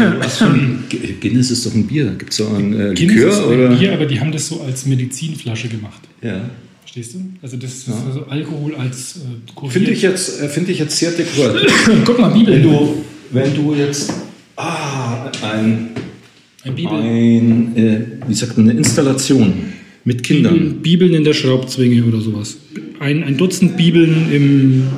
ein, 0.00 0.84
Gu- 0.90 0.98
Guinness 1.20 1.50
ist 1.52 1.64
doch 1.66 1.74
ein 1.74 1.86
Bier. 1.86 2.06
Gibt 2.18 2.30
es 2.32 2.36
so 2.38 2.48
ein 2.48 2.72
äh, 2.72 2.94
Guinness 2.94 3.00
Likör? 3.16 3.30
ist 3.30 3.40
oder? 3.44 3.70
ein 3.70 3.78
Bier, 3.78 3.92
aber 3.92 4.06
die 4.06 4.18
haben 4.20 4.32
das 4.32 4.48
so 4.48 4.60
als 4.62 4.86
Medizinflasche 4.86 5.68
gemacht. 5.68 6.00
Ja. 6.20 6.50
Verstehst 6.90 7.16
du? 7.16 7.18
Also 7.42 7.58
das 7.58 7.74
ist 7.74 7.90
also 7.90 8.24
Alkohol 8.30 8.74
als 8.76 9.16
äh, 9.16 9.52
Kurier. 9.54 9.72
Finde 9.72 9.90
ich, 9.90 10.00
jetzt, 10.00 10.40
äh, 10.40 10.48
finde 10.48 10.72
ich 10.72 10.78
jetzt 10.78 10.96
sehr 10.96 11.10
dekorativ. 11.10 11.70
Guck 12.06 12.18
mal, 12.18 12.30
Bibel. 12.30 12.54
Wenn 12.54 12.62
du, 12.62 13.04
wenn 13.30 13.54
du 13.54 13.74
jetzt 13.74 14.10
ah, 14.56 15.30
ein, 15.42 15.90
Ein 16.64 16.74
Bibel. 16.74 16.94
ein 16.94 17.76
äh, 17.76 18.00
wie 18.26 18.32
sagt 18.32 18.56
man, 18.56 18.70
eine 18.70 18.78
Installation 18.78 19.52
mit 20.04 20.22
Kindern. 20.22 20.54
Bibeln, 20.54 20.80
Bibeln 20.80 21.12
in 21.12 21.24
der 21.24 21.34
Schraubzwinge 21.34 22.02
oder 22.04 22.22
sowas. 22.22 22.56
Ein, 23.00 23.22
ein 23.22 23.36
Dutzend 23.36 23.76
Bibeln 23.76 24.32
im, 24.32 24.88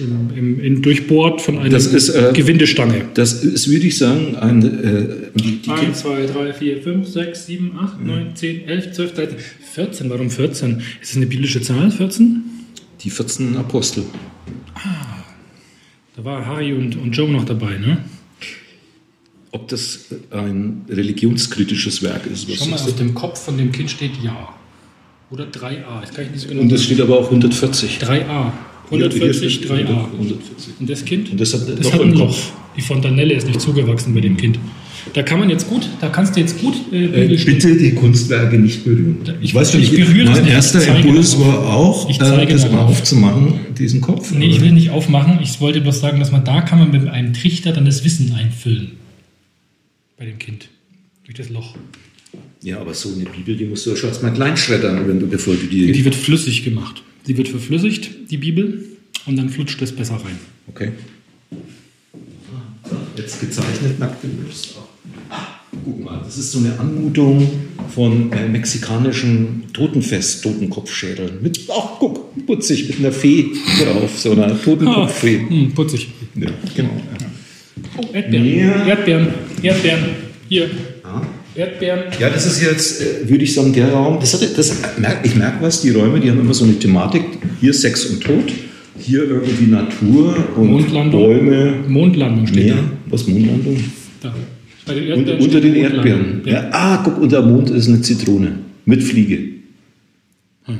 im, 0.00 0.30
im, 0.36 0.60
in, 0.60 0.82
durchbohrt 0.82 1.40
von 1.40 1.58
einer 1.58 1.70
Das 1.70 1.86
ist, 1.86 2.08
äh, 2.10 2.32
Gewindestange. 2.34 3.06
Das 3.14 3.44
ist, 3.44 3.70
würde 3.70 3.86
ich 3.86 3.98
sagen, 3.98 4.36
ein, 4.36 4.62
äh, 4.62 5.38
die, 5.38 5.62
die 5.62 5.70
1, 5.70 6.00
2, 6.00 6.26
3, 6.26 6.52
4, 6.52 6.82
5, 6.82 7.08
6, 7.08 7.46
7, 7.46 7.78
8, 7.78 8.04
9, 8.04 8.36
10, 8.36 8.68
11, 8.68 8.92
12, 8.92 9.14
13, 9.14 9.36
14. 9.72 10.10
Warum 10.10 10.30
14? 10.30 10.82
Ist 11.00 11.10
das 11.10 11.16
eine 11.16 11.26
biblische 11.26 11.60
Zahl, 11.60 11.90
14? 11.90 12.44
die 13.02 13.10
14 13.10 13.56
Apostel. 13.56 14.04
Da 16.16 16.24
war 16.24 16.44
Harry 16.44 16.72
und, 16.72 16.96
und 16.96 17.12
Joe 17.12 17.30
noch 17.30 17.44
dabei, 17.44 17.78
ne? 17.78 18.04
Ob 19.52 19.68
das 19.68 20.06
ein 20.30 20.84
religionskritisches 20.88 22.02
Werk 22.02 22.26
ist, 22.26 22.48
was 22.48 22.58
Schau 22.58 22.66
mal, 22.66 22.76
auf 22.76 22.96
dem 22.96 23.14
Kopf 23.14 23.44
von 23.44 23.56
dem 23.56 23.72
Kind 23.72 23.90
steht 23.90 24.12
Ja. 24.22 24.54
Oder 25.30 25.44
3a. 25.44 26.00
Das 26.00 26.12
kann 26.12 26.24
ich 26.24 26.30
nicht 26.32 26.40
so 26.42 26.48
genau 26.48 26.62
Und 26.62 26.72
es 26.72 26.84
steht 26.84 27.00
aber 27.00 27.18
auch 27.18 27.26
140. 27.26 27.98
3a. 28.00 28.52
Hier 28.90 28.98
140, 29.06 29.54
steht 29.54 29.70
3a. 29.70 29.78
140. 30.12 30.74
Und 30.80 30.90
das 30.90 31.04
Kind? 31.04 31.30
Und 31.30 31.40
das 31.40 31.54
hat 31.54 31.68
das 31.68 31.84
Loch 31.84 31.92
hat 31.92 32.00
ein 32.02 32.12
Loch. 32.12 32.26
Kopf. 32.28 32.52
Die 32.76 32.82
Fontanelle 32.82 33.34
ist 33.34 33.46
nicht 33.46 33.60
zugewachsen 33.60 34.14
bei 34.14 34.20
dem 34.20 34.36
Kind. 34.36 34.58
Da 35.14 35.22
kann 35.22 35.40
man 35.40 35.48
jetzt 35.50 35.68
gut, 35.68 35.88
da 36.00 36.08
kannst 36.08 36.36
du 36.36 36.40
jetzt 36.40 36.60
gut 36.60 36.74
äh, 36.92 37.24
Äh, 37.24 37.44
bitte 37.44 37.74
die 37.76 37.92
Kunstwerke 37.92 38.58
nicht 38.58 38.84
berühren. 38.84 39.16
Ich- 39.40 39.54
weiß 39.54 39.72
schon 39.72 39.80
ich 39.80 39.92
nicht, 39.92 40.06
berühre 40.06 40.26
das 40.26 40.34
mein 40.36 40.42
nicht, 40.44 40.50
ich 40.50 40.54
erster 40.56 40.96
Impuls 40.96 41.40
war 41.40 41.66
auch, 41.74 42.08
Ich 42.10 42.20
äh, 42.20 42.46
das 42.46 42.70
mal 42.70 42.80
aufzumachen, 42.80 43.54
diesen 43.78 44.00
Kopf. 44.02 44.30
Nee, 44.32 44.46
ich 44.46 44.60
will 44.60 44.72
nicht 44.72 44.90
aufmachen. 44.90 45.38
Ich 45.42 45.60
wollte 45.60 45.80
bloß 45.80 46.00
sagen, 46.00 46.20
dass 46.20 46.30
man 46.32 46.44
da 46.44 46.60
kann 46.60 46.78
man 46.78 46.90
mit 46.90 47.08
einem 47.08 47.32
Trichter 47.32 47.72
dann 47.72 47.86
das 47.86 48.04
Wissen 48.04 48.34
einfüllen. 48.34 48.92
Bei 50.18 50.26
dem 50.26 50.38
Kind. 50.38 50.68
Durch 51.24 51.36
das 51.36 51.48
Loch. 51.48 51.74
Ja, 52.62 52.78
aber 52.80 52.92
so 52.92 53.08
eine 53.14 53.24
Bibel, 53.24 53.56
die 53.56 53.64
musst 53.64 53.86
du 53.86 53.90
ja 53.90 53.96
schon 53.96 54.10
erst 54.10 54.22
mal 54.22 54.32
klein 54.32 54.56
schreddern, 54.56 55.08
wenn 55.08 55.18
du, 55.18 55.26
bevor 55.26 55.54
du 55.54 55.66
die... 55.66 55.90
Die 55.92 56.04
wird 56.04 56.14
flüssig 56.14 56.62
gemacht. 56.62 57.02
Sie 57.24 57.36
wird 57.36 57.48
verflüssigt, 57.48 58.30
die 58.30 58.38
Bibel, 58.38 58.84
und 59.26 59.36
dann 59.36 59.48
flutscht 59.48 59.80
es 59.82 59.92
besser 59.92 60.14
rein. 60.14 60.38
Okay. 60.68 60.92
Jetzt 63.16 63.40
gezeichnet 63.40 63.98
nackte. 63.98 64.28
Ah, 65.28 65.60
Guck 65.84 66.04
mal, 66.04 66.20
das 66.24 66.36
ist 66.36 66.52
so 66.52 66.58
eine 66.58 66.78
Anmutung 66.78 67.48
von 67.94 68.32
äh, 68.32 68.48
mexikanischen 68.48 69.64
Totenfest, 69.72 70.42
Totenkopfschädeln. 70.42 71.42
Mit, 71.42 71.60
ach, 71.68 71.98
guck, 71.98 72.46
putzig, 72.46 72.88
mit 72.88 72.98
einer 72.98 73.12
Fee 73.12 73.46
drauf, 73.78 74.18
so 74.18 74.32
einer 74.32 74.60
Totenkopffee. 74.60 75.46
Hm, 75.48 75.72
putzig. 75.72 76.08
Ja, 76.34 76.48
genau. 76.74 76.90
Oh, 77.96 78.06
Erdbeeren. 78.12 78.58
Ja. 78.58 78.86
Erdbeeren. 78.86 79.28
Erdbeeren. 79.62 80.04
Hier. 80.48 80.70
Ja. 81.60 81.66
Erdbeeren. 81.66 82.00
Ja, 82.18 82.30
das 82.30 82.46
ist 82.46 82.62
jetzt, 82.62 83.02
äh, 83.02 83.28
würde 83.28 83.44
ich 83.44 83.52
sagen, 83.52 83.72
der 83.72 83.92
Raum. 83.92 84.18
Das 84.18 84.32
hatte, 84.32 84.48
das, 84.56 84.80
ich 85.22 85.34
merke 85.34 85.62
was, 85.62 85.82
die 85.82 85.90
Räume, 85.90 86.18
die 86.20 86.30
haben 86.30 86.40
immer 86.40 86.54
so 86.54 86.64
eine 86.64 86.78
Thematik. 86.78 87.22
Hier 87.60 87.74
Sex 87.74 88.06
und 88.06 88.22
Tod, 88.22 88.50
hier 88.98 89.24
irgendwie 89.24 89.66
Natur 89.66 90.36
und 90.56 90.70
Mondlandung. 90.70 91.20
Bäume. 91.22 91.74
Mondlandung 91.86 92.46
steht 92.46 92.64
Meer. 92.64 92.84
Was, 93.06 93.26
Mondlandung? 93.26 93.76
da. 94.22 94.28
da. 94.28 94.34
Bei 94.86 94.94
den 94.94 95.02
Und, 95.04 95.08
Erdbeeren 95.10 95.40
unter 95.40 95.58
steht 95.58 95.64
den. 95.64 95.74
Erdbeeren. 95.74 96.42
Ja. 96.46 96.52
Ja. 96.52 96.68
Ah, 96.72 97.02
guck, 97.04 97.20
unter 97.20 97.42
Mond 97.42 97.70
ist 97.70 97.88
eine 97.88 98.00
Zitrone. 98.00 98.58
Mit 98.86 99.02
Fliege. 99.02 99.38
Hm. 100.64 100.78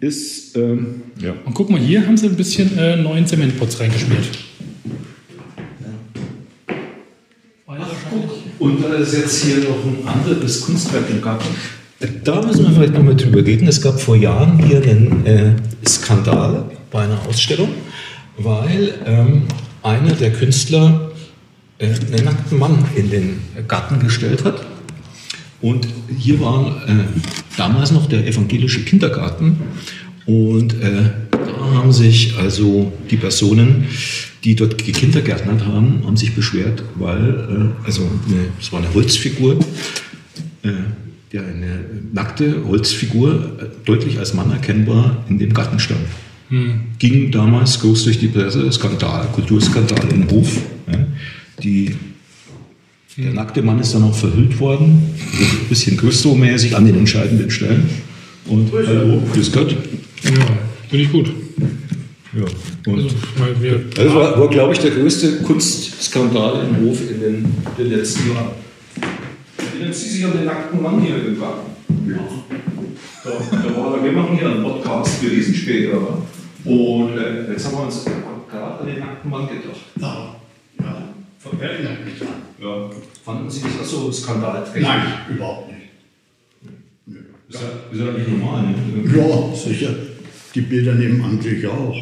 Ist, 0.00 0.54
ähm, 0.56 0.86
ja. 1.22 1.34
Und 1.46 1.54
guck 1.54 1.70
mal, 1.70 1.80
hier 1.80 2.06
haben 2.06 2.16
sie 2.18 2.26
ein 2.26 2.36
bisschen 2.36 2.76
äh, 2.76 2.96
neuen 2.96 3.26
Zementputz 3.26 3.80
reingeschmiert. 3.80 4.24
Und 8.58 8.82
da 8.82 8.94
ist 8.94 9.14
jetzt 9.14 9.44
hier 9.44 9.58
noch 9.58 9.84
ein 9.84 10.06
anderes 10.06 10.62
Kunstwerk 10.62 11.08
im 11.10 11.22
Garten. 11.22 11.48
Da 12.24 12.42
müssen 12.42 12.64
wir 12.64 12.72
vielleicht 12.72 12.94
nochmal 12.94 13.16
drüber 13.16 13.44
reden. 13.44 13.68
Es 13.68 13.80
gab 13.80 14.00
vor 14.00 14.16
Jahren 14.16 14.58
hier 14.58 14.82
einen 14.82 15.26
äh, 15.26 15.52
Skandal 15.86 16.64
bei 16.90 17.02
einer 17.02 17.20
Ausstellung, 17.26 17.70
weil 18.36 18.94
ähm, 19.04 19.42
einer 19.82 20.12
der 20.12 20.32
Künstler 20.32 21.12
äh, 21.78 21.86
einen 21.86 22.24
nackten 22.24 22.58
Mann 22.58 22.84
in 22.96 23.10
den 23.10 23.40
Garten 23.66 24.00
gestellt 24.00 24.44
hat. 24.44 24.64
Und 25.60 25.88
hier 26.18 26.40
war 26.40 26.82
äh, 26.86 26.92
damals 27.56 27.90
noch 27.90 28.06
der 28.06 28.26
evangelische 28.26 28.84
Kindergarten. 28.84 29.58
Und 30.26 30.74
äh, 30.74 31.10
da 31.30 31.74
haben 31.74 31.92
sich 31.92 32.36
also 32.36 32.92
die 33.10 33.16
Personen, 33.16 33.86
die 34.44 34.54
dort 34.54 34.78
gekindergärtnert 34.84 35.64
haben, 35.64 36.02
haben 36.06 36.16
sich 36.16 36.34
beschwert, 36.34 36.82
weil 36.94 37.72
äh, 37.82 37.86
also 37.86 38.02
eine, 38.02 38.46
es 38.60 38.72
war 38.72 38.80
eine 38.80 38.92
Holzfigur, 38.94 39.58
äh, 40.62 40.70
ja, 41.32 41.42
eine 41.42 41.84
nackte 42.12 42.64
Holzfigur, 42.66 43.58
äh, 43.60 43.64
deutlich 43.84 44.18
als 44.18 44.34
Mann 44.34 44.50
erkennbar 44.50 45.24
in 45.28 45.38
dem 45.38 45.52
Garten 45.52 45.78
stand. 45.78 46.00
Ging 46.98 47.30
damals 47.30 47.78
groß 47.80 48.04
durch 48.04 48.18
die 48.18 48.28
Presse, 48.28 48.72
Skandal, 48.72 49.26
Kulturskandal 49.34 50.08
im 50.14 50.30
Hof. 50.30 50.56
Ja. 50.90 51.06
Die 51.62 51.94
der 53.18 53.32
nackte 53.32 53.62
Mann 53.62 53.80
ist 53.80 53.92
dann 53.94 54.04
auch 54.04 54.14
verhüllt 54.14 54.60
worden, 54.60 55.02
ein 55.40 55.68
bisschen 55.68 55.96
Gusto-mäßig 55.96 56.76
an 56.76 56.86
den 56.86 56.96
entscheidenden 56.96 57.50
Stellen. 57.50 57.82
Und 58.46 58.70
hallo, 58.72 59.20
grüß 59.32 59.50
Gott. 59.50 59.76
Ja, 60.22 60.30
finde 60.88 61.04
ich 61.04 61.10
gut. 61.10 61.28
Ja. 62.38 62.92
Und 62.92 62.98
Also, 62.98 63.88
das 63.94 64.14
war, 64.14 64.40
war 64.40 64.48
glaube 64.48 64.72
ich, 64.72 64.78
der 64.78 64.92
größte 64.92 65.42
Kunstskandal 65.42 66.68
im 66.68 66.86
Hof 66.86 67.00
in 67.10 67.20
den, 67.20 67.54
den 67.76 67.90
letzten 67.90 68.32
Jahren. 68.32 68.50
Erinnern 69.56 69.92
Sie 69.92 70.08
sich 70.08 70.24
an 70.24 70.32
den 70.32 70.44
nackten 70.44 70.80
Mann 70.80 71.00
hier 71.00 71.14
Garten? 71.38 71.70
Ja. 72.08 72.18
Da, 73.24 73.30
da 73.56 73.76
war, 73.76 74.04
wir 74.04 74.12
machen 74.12 74.38
hier 74.38 74.50
einen 74.50 74.62
Podcast, 74.62 75.20
wir 75.22 75.30
lesen 75.30 75.54
später. 75.54 75.98
Und 76.64 77.18
äh, 77.18 77.50
jetzt 77.50 77.66
haben 77.66 77.76
wir 77.76 77.84
uns 77.84 78.04
gerade 78.04 78.80
an 78.80 78.86
den 78.86 79.00
nackten 79.00 79.30
Mann 79.30 79.48
gedacht. 79.48 79.80
Ja, 80.00 80.36
ja. 80.80 81.12
Erinnert 81.60 82.04
mich 82.04 82.18
dran. 82.18 82.28
Ja. 82.60 82.90
Fanden 83.24 83.50
Sie 83.50 83.62
das 83.62 83.88
auch 83.88 84.02
so 84.02 84.12
skandalträchtig? 84.12 84.82
Nein, 84.82 85.02
überhaupt 85.34 85.68
nicht. 85.68 85.78
Ist 87.48 87.60
ja, 87.62 87.68
ist 87.92 88.06
ja 88.06 88.12
nicht 88.12 88.28
normal, 88.28 88.62
ne? 88.62 88.74
Ja, 89.16 89.56
sicher. 89.56 89.94
Die 90.54 90.60
Bilder 90.62 90.94
nebenan 90.94 91.40
sicher 91.40 91.70
auch. 91.70 91.96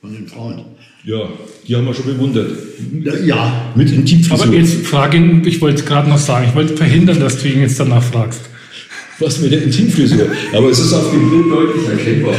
Von 0.00 0.12
den 0.14 0.26
Frauen. 0.28 0.64
Ja, 1.04 1.28
die 1.66 1.76
haben 1.76 1.86
wir 1.86 1.94
schon 1.94 2.06
bewundert. 2.06 2.50
Ja, 3.24 3.72
Mit 3.74 3.90
Intimfrisur. 3.90 4.46
aber 4.46 4.54
jetzt 4.54 4.86
frage 4.86 5.16
ihn, 5.18 5.42
ich 5.46 5.60
wollte 5.60 5.82
gerade 5.84 6.08
noch 6.08 6.18
sagen, 6.18 6.46
ich 6.48 6.54
wollte 6.54 6.76
verhindern, 6.76 7.20
dass 7.20 7.38
du 7.40 7.48
ihn 7.48 7.60
jetzt 7.60 7.78
danach 7.80 8.02
fragst. 8.02 8.40
Was 9.18 9.38
mit 9.40 9.52
der 9.52 9.62
Intimfrisur? 9.62 10.26
Aber 10.54 10.70
es 10.70 10.78
ist 10.78 10.92
auf 10.94 11.10
dem 11.10 11.28
Bild 11.30 11.50
deutlich 11.50 11.86
erkennbar. 11.88 12.34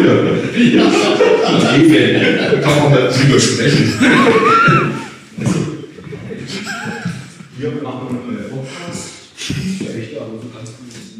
Oder? 0.00 0.58
Ja. 0.58 0.90
Da 2.52 2.58
kann 2.60 2.76
man 2.82 2.90
mal 2.92 3.08
drüber 3.12 3.38
sprechen. 3.40 3.92
Wir 7.58 7.70
machen 7.82 8.08
einen 8.08 8.50
Podcast. 8.50 9.10
Vielleicht 9.36 10.16
aber 10.16 10.40
so 10.40 10.48
ganz 10.54 10.70
gut 10.70 10.88
ist 10.88 11.14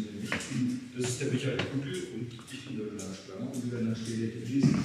Das 0.97 1.09
ist 1.09 1.21
der 1.21 1.27
Michael 1.31 1.57
Kugel 1.71 1.93
und 2.15 2.27
ich 2.51 2.65
bin 2.65 2.77
der 2.77 3.05
Spranger 3.13 3.51
und 3.53 3.63
wir 3.65 3.71
werden 3.77 3.93
dann 3.93 3.95
später 3.95 4.51
lesen. 4.51 4.75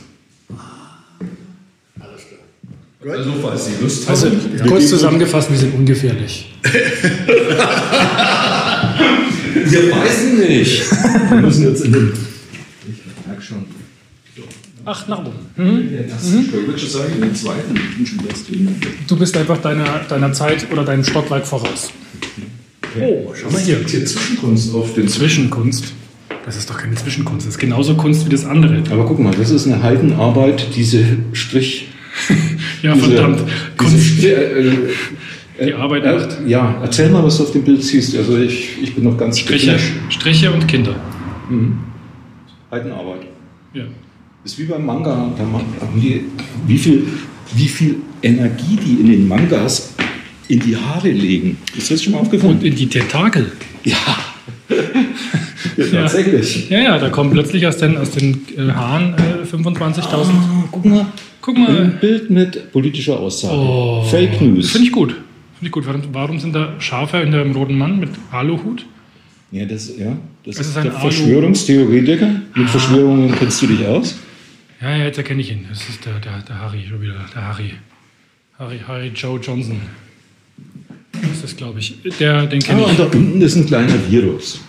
alles 2.01 2.23
klar. 2.29 2.41
Also, 3.17 3.33
falls 3.43 3.65
Sie 3.67 3.73
Lust 3.81 4.09
Also, 4.09 4.27
haben. 4.29 4.69
kurz 4.69 4.89
zusammengefasst, 4.89 5.51
wir 5.51 5.59
sind 5.59 5.75
ungefährlich. 5.75 6.53
Wir 9.69 9.91
beißen 9.91 10.39
nicht. 10.39 10.85
Wir 11.31 11.41
müssen 11.41 11.65
jetzt 11.69 11.85
in 11.85 11.93
den. 11.93 12.13
Ich 12.89 13.27
merke 13.27 13.43
schon. 13.43 13.65
Ach, 14.85 15.09
nach 15.09 15.19
oben. 15.19 15.93
Ersten 16.09 16.45
Stock. 16.45 16.61
Ich 16.61 16.67
würde 16.67 16.79
schon 16.79 16.89
sagen, 16.91 17.13
in 17.17 17.21
den 17.23 17.35
zweiten. 17.35 17.75
Du 19.09 19.17
bist 19.17 19.37
einfach 19.37 19.59
deiner, 19.59 20.01
deiner 20.09 20.33
Zeit 20.33 20.71
oder 20.71 20.85
deinem 20.85 21.03
Stockwerk 21.03 21.47
voraus. 21.47 21.91
Oh, 23.01 23.33
schau 23.35 23.51
mal 23.51 23.61
hier. 23.61 23.81
Hier 23.85 24.05
Zwischenkunst 24.07 24.73
auf 24.75 24.95
den 24.95 25.09
Zwischenkunst. 25.09 25.87
Das 26.45 26.57
ist 26.57 26.71
doch 26.71 26.79
keine 26.79 26.95
Zwischenkunst. 26.95 27.47
Das 27.47 27.55
ist 27.55 27.59
genauso 27.61 27.97
Kunst 27.97 28.25
wie 28.27 28.31
das 28.31 28.45
andere. 28.45 28.83
Aber 28.91 29.05
guck 29.07 29.19
mal, 29.19 29.35
das 29.35 29.51
ist 29.51 29.67
eine 29.67 29.83
Heidenarbeit, 29.83 30.69
diese 30.77 31.05
Strich. 31.33 31.89
Ja, 32.83 32.95
diese, 32.95 33.07
verdammt. 33.07 33.41
Diese, 33.41 33.77
Kunst. 33.77 34.25
äh, 34.25 34.69
äh, 35.59 35.67
Die 35.67 35.75
Arbeit 35.75 36.05
äh, 36.05 36.15
macht. 36.15 36.39
Ja, 36.47 36.79
erzähl 36.83 37.11
mal, 37.11 37.23
was 37.23 37.39
du 37.39 37.45
auf 37.45 37.53
dem 37.53 37.65
Bild 37.65 37.83
siehst. 37.83 38.17
Also 38.17 38.39
ich, 38.39 38.83
ich 38.83 38.95
bin 38.95 39.05
noch 39.05 39.17
ganz 39.17 39.39
Striche. 39.39 39.79
Striche 40.11 40.53
und 40.53 40.67
Kinder. 40.67 40.95
Heidenarbeit. 42.71 43.27
Ja. 43.73 43.85
ist 44.45 44.59
wie 44.59 44.65
beim 44.65 44.85
Manga. 44.85 45.33
Die, 45.97 46.25
wie, 46.67 46.79
viel, 46.79 47.07
wie 47.55 47.69
viel 47.69 47.97
Energie 48.23 48.79
die 48.85 49.01
in 49.01 49.07
den 49.11 49.29
Mangas 49.29 49.95
in 50.49 50.61
die 50.61 50.77
Haare 50.77 51.11
legen. 51.11 51.59
Ist 51.77 51.91
das 51.91 52.03
schon 52.03 52.13
mal 52.13 52.21
aufgefallen? 52.21 52.55
Und 52.55 52.65
in 52.65 52.75
die 52.75 52.87
Tentakel. 52.87 53.53
ja. 53.85 53.97
ja, 55.77 55.85
tatsächlich. 55.93 56.69
Ja, 56.71 56.81
ja, 56.81 56.99
da 56.99 57.09
kommen 57.09 57.31
plötzlich 57.31 57.67
aus 57.67 57.77
den, 57.79 57.97
aus 57.97 58.11
den 58.11 58.43
äh, 58.57 58.71
Haaren 58.73 59.15
äh, 59.15 59.45
25.000. 59.47 60.03
Ah, 60.03 60.65
guck 60.71 60.85
mal, 60.85 61.07
Guck 61.47 61.59
mal. 61.59 61.81
Ein 61.81 61.99
Bild 62.01 62.29
mit 62.29 62.73
politischer 62.73 63.21
Aussage. 63.21 63.55
Oh, 63.57 64.03
Fake 64.03 64.41
News. 64.41 64.73
Finde 64.73 64.87
ich 64.89 64.93
gut. 64.93 65.11
Finde 65.13 65.23
ich 65.67 65.71
gut. 65.71 65.87
Warum, 65.87 66.03
warum 66.13 66.41
sind 66.41 66.53
da 66.57 66.75
Schafe 66.81 67.19
in 67.19 67.31
dem 67.31 67.53
roten 67.53 67.79
Mann 67.79 68.01
mit 68.01 68.11
Aluhut? 68.33 68.85
Ja, 69.53 69.65
das, 69.65 69.97
ja, 69.97 70.17
das 70.45 70.57
Es 70.57 70.61
ist 70.63 70.67
ist 70.71 70.77
ein 70.79 70.83
der 70.85 70.93
Verschwörungstheoretiker. 70.95 72.29
Mit 72.57 72.69
Verschwörungen 72.69 73.33
kennst 73.37 73.63
du 73.63 73.69
dich 73.69 73.87
aus? 73.87 74.19
Ja, 74.83 74.97
ja, 74.97 75.05
jetzt 75.05 75.19
erkenne 75.19 75.41
ich 75.41 75.53
ihn. 75.53 75.67
Das 75.71 75.89
ist 75.89 76.05
der, 76.05 76.15
der, 76.19 76.43
der 76.47 76.61
Harry 76.61 76.85
schon 76.89 77.01
wieder. 77.01 77.15
Der 77.33 77.43
Harry. 77.47 77.71
Harry, 78.59 78.81
Harry 78.89 79.13
Joe 79.15 79.39
Johnson. 79.39 79.81
Das 81.13 81.31
ist 81.31 81.45
das, 81.45 81.57
glaube 81.57 81.79
ich. 81.79 81.95
Der, 82.19 82.47
den 82.47 82.61
kenne 82.61 82.83
Ah, 82.83 82.87
und 82.87 82.91
ich. 82.91 82.97
da 82.99 83.05
unten 83.05 83.41
ist 83.41 83.55
ein 83.55 83.67
kleiner 83.67 83.95
Virus. 84.11 84.61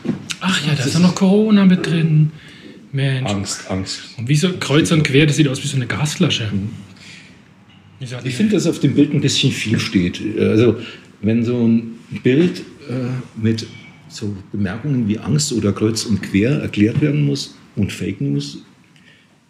Ach 0.41 0.61
ja, 0.65 0.75
da 0.75 0.83
ist 0.83 0.93
doch 0.93 0.99
noch 1.01 1.15
Corona 1.15 1.65
mit 1.65 1.85
drin. 1.87 2.31
Mensch. 2.97 3.29
Angst, 3.29 3.69
Angst. 3.69 3.99
Und 4.17 4.27
wie 4.27 4.35
so 4.35 4.49
kreuz 4.59 4.91
und 4.91 5.03
quer, 5.03 5.27
das 5.27 5.35
sieht 5.35 5.47
aus 5.47 5.63
wie 5.63 5.67
so 5.67 5.75
eine 5.75 5.85
Gasflasche. 5.85 6.51
Sagt 8.03 8.25
Ich 8.25 8.35
finde, 8.35 8.53
dass 8.53 8.67
auf 8.67 8.79
dem 8.79 8.95
Bild 8.95 9.13
ein 9.13 9.21
bisschen 9.21 9.51
viel 9.51 9.79
steht. 9.79 10.19
Also, 10.39 10.77
wenn 11.21 11.45
so 11.45 11.65
ein 11.65 11.99
Bild 12.23 12.59
äh, 12.89 12.93
mit 13.41 13.67
so 14.09 14.35
Bemerkungen 14.51 15.07
wie 15.07 15.19
Angst 15.19 15.53
oder 15.53 15.73
kreuz 15.73 16.05
und 16.05 16.21
quer 16.21 16.59
erklärt 16.59 16.99
werden 17.01 17.25
muss 17.25 17.55
und 17.75 17.91
Fake 17.91 18.19
News, 18.19 18.59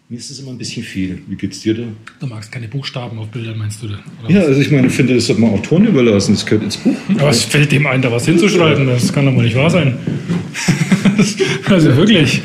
mir 0.09 0.17
ist 0.17 0.29
das 0.29 0.39
immer 0.39 0.51
ein 0.51 0.57
bisschen 0.57 0.83
viel. 0.83 1.21
Wie 1.27 1.35
geht's 1.35 1.59
dir 1.61 1.73
da? 1.73 1.83
Du 2.21 2.27
magst 2.27 2.49
keine 2.49 2.69
Buchstaben 2.69 3.19
auf 3.19 3.27
Bildern, 3.27 3.57
meinst 3.57 3.83
du? 3.83 3.87
da, 3.87 3.99
Oder 4.23 4.33
Ja, 4.33 4.41
also 4.41 4.61
ich 4.61 4.71
meine, 4.71 4.87
ich 4.87 4.93
finde, 4.93 5.15
das 5.15 5.29
hat 5.29 5.37
man 5.37 5.51
Autoren 5.51 5.85
überlassen. 5.85 6.33
Das 6.33 6.45
gehört 6.45 6.63
ins 6.63 6.77
Buch. 6.77 6.95
Aber 7.17 7.29
es 7.29 7.43
fällt 7.43 7.73
dem 7.73 7.85
ein, 7.85 8.01
da 8.01 8.09
was 8.09 8.25
hinzuschreiben. 8.25 8.87
Das 8.87 9.11
kann 9.11 9.25
doch 9.25 9.35
wohl 9.35 9.43
nicht 9.43 9.57
wahr 9.57 9.69
sein. 9.69 9.97
also 11.65 11.95
wirklich. 11.97 12.41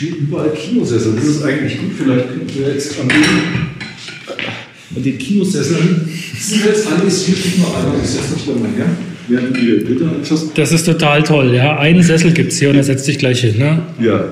Steht 0.00 0.16
überall 0.16 0.48
Kinosessel. 0.54 1.12
Das 1.14 1.24
ist 1.26 1.42
eigentlich 1.42 1.78
gut. 1.78 1.90
Vielleicht 1.98 2.28
könnten 2.28 2.58
wir 2.58 2.72
jetzt 2.72 2.98
an 2.98 3.06
den, 3.06 4.96
an 4.96 5.02
den 5.02 5.18
Kinosesseln. 5.18 6.08
Sind 6.38 6.64
jetzt 6.64 6.90
alles 6.90 7.26
hier 7.26 7.36
steht 7.36 7.58
nur 7.58 7.68
einer. 7.76 7.92
Ich 8.02 8.08
setze 8.08 8.32
mich 8.32 8.46
da 8.46 8.52
mal 8.52 8.70
her. 8.70 8.86
Du 9.28 9.60
die 9.60 9.84
Bilder 9.84 10.10
anschaust. 10.10 10.56
Das 10.56 10.72
ist 10.72 10.86
total 10.86 11.22
toll. 11.22 11.54
Ja, 11.54 11.78
einen 11.78 12.02
Sessel 12.02 12.32
gibt 12.32 12.50
es 12.50 12.58
hier 12.58 12.70
und 12.70 12.76
er 12.76 12.84
setzt 12.84 13.04
sich 13.04 13.18
gleich 13.18 13.42
hin. 13.42 13.58
Ne? 13.58 13.82
Ja. 14.00 14.24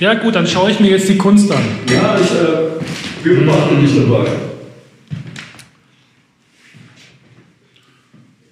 Ja 0.00 0.12
gut, 0.12 0.34
dann 0.34 0.46
schaue 0.46 0.70
ich 0.70 0.78
mir 0.80 0.90
jetzt 0.90 1.08
die 1.08 1.16
Kunst 1.16 1.50
an. 1.50 1.62
Ja, 1.90 2.20
ich 2.22 2.30
äh, 2.32 3.36
beobachte 3.36 3.76
dich 3.76 3.96
dabei. 3.96 4.26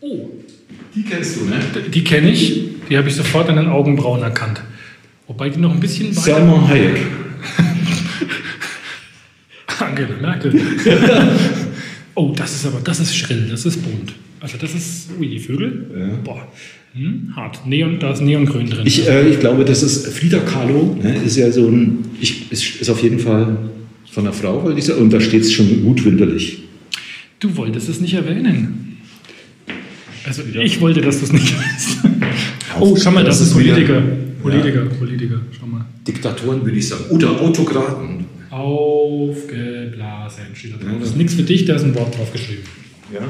Oh, 0.01 0.31
Die 0.95 1.03
kennst 1.03 1.37
du, 1.37 1.45
ne? 1.45 1.61
die 1.93 2.05
kenne 2.05 2.31
ich. 2.31 2.63
Die 2.89 2.97
habe 2.97 3.07
ich 3.07 3.17
sofort 3.17 3.51
an 3.51 3.57
den 3.57 3.69
Augenbrauen 3.69 4.23
erkannt. 4.23 4.63
Wobei 5.29 5.51
die 5.51 5.59
noch 5.61 5.73
ein 5.73 5.81
bisschen 5.81 6.09
weiter... 6.11 6.21
Selma 6.23 6.67
Hayek. 6.69 6.97
Angela 9.81 10.09
Merkel. 10.21 10.61
oh, 12.15 12.33
das 12.37 12.55
ist 12.55 12.67
aber, 12.67 12.81
das 12.83 12.99
ist 13.01 13.17
schrill, 13.17 13.47
das 13.51 13.65
ist 13.65 13.83
bunt. 13.83 14.15
Also 14.41 14.57
das 14.59 14.75
ist, 14.75 15.09
ui, 15.19 15.29
die 15.29 15.39
Vögel. 15.39 15.87
Ja. 15.97 16.07
Boah, 16.25 16.49
hm, 16.95 17.33
hart. 17.37 17.67
Neon, 17.67 17.99
da 18.01 18.13
ist 18.13 18.23
Neongrün 18.23 18.71
drin. 18.71 18.87
Ich, 18.87 19.07
äh, 19.09 19.29
ich 19.29 19.41
glaube, 19.41 19.65
das 19.65 19.83
ist 19.83 20.09
Frida 20.09 20.39
Kahlo. 20.41 20.97
Ne, 21.03 21.17
ist 21.25 21.37
ja 21.37 21.51
so 21.53 21.69
ein, 21.69 21.99
ich, 22.21 22.51
ist, 22.51 22.81
ist 22.81 22.89
auf 22.91 23.03
jeden 23.03 23.19
Fall 23.19 23.57
von 24.11 24.25
einer 24.25 24.33
Frau, 24.33 24.65
weil 24.65 24.75
dieser, 24.75 24.97
und 24.99 25.13
da 25.13 25.21
steht 25.21 25.43
es 25.43 25.53
schon 25.53 25.83
gut 25.83 26.05
winterlich. 26.05 26.61
du 27.41 27.55
wolltest 27.57 27.89
es 27.89 28.01
nicht 28.01 28.15
erwähnen. 28.15 28.97
Also 30.25 30.43
ich 30.61 30.81
wollte, 30.81 31.01
dass 31.01 31.19
du 31.21 31.25
es 31.27 31.33
nicht 31.33 31.55
weißt. 31.59 31.99
oh, 32.81 32.97
schau 32.97 33.11
mal, 33.11 33.25
das, 33.25 33.39
Das 33.39 33.49
ist 33.49 33.57
ist 33.57 33.59
wieder- 33.65 34.03
Politiker. 34.43 34.81
Politiker, 34.81 34.99
Politiker, 34.99 35.41
schau 35.59 35.67
mal. 35.67 35.85
Diktatoren 36.07 36.65
würde 36.65 36.79
ich 36.79 36.89
sagen. 36.89 37.05
Oder 37.11 37.41
Autokraten. 37.41 38.27
Aufgeblasen 38.51 40.45
steht 40.55 40.75
da 40.75 40.79
drauf. 40.79 40.97
Das 41.01 41.11
ist 41.11 41.17
nichts 41.17 41.35
für 41.35 41.43
dich, 41.43 41.65
da 41.65 41.75
ist 41.75 41.85
ein 41.85 41.95
Wort 41.95 42.17
drauf 42.17 42.33
geschrieben. 42.33 42.63
Ja. 43.13 43.21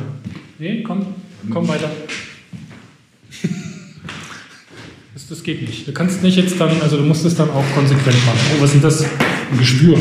Nee, 0.58 0.82
komm, 0.82 1.06
komm 1.50 1.68
weiter. 1.68 1.90
Das, 5.14 5.26
das 5.26 5.42
geht 5.42 5.62
nicht. 5.62 5.88
Du 5.88 5.92
kannst 5.92 6.22
nicht 6.22 6.36
jetzt 6.36 6.60
dann, 6.60 6.80
also 6.80 6.96
du 6.96 7.02
musst 7.02 7.24
es 7.24 7.34
dann 7.34 7.50
auch 7.50 7.64
konsequent 7.74 8.24
machen. 8.24 8.38
Oh, 8.56 8.62
was 8.62 8.70
sind 8.70 8.84
das? 8.84 9.02
Ein 9.02 9.58
Geschwür. 9.58 9.98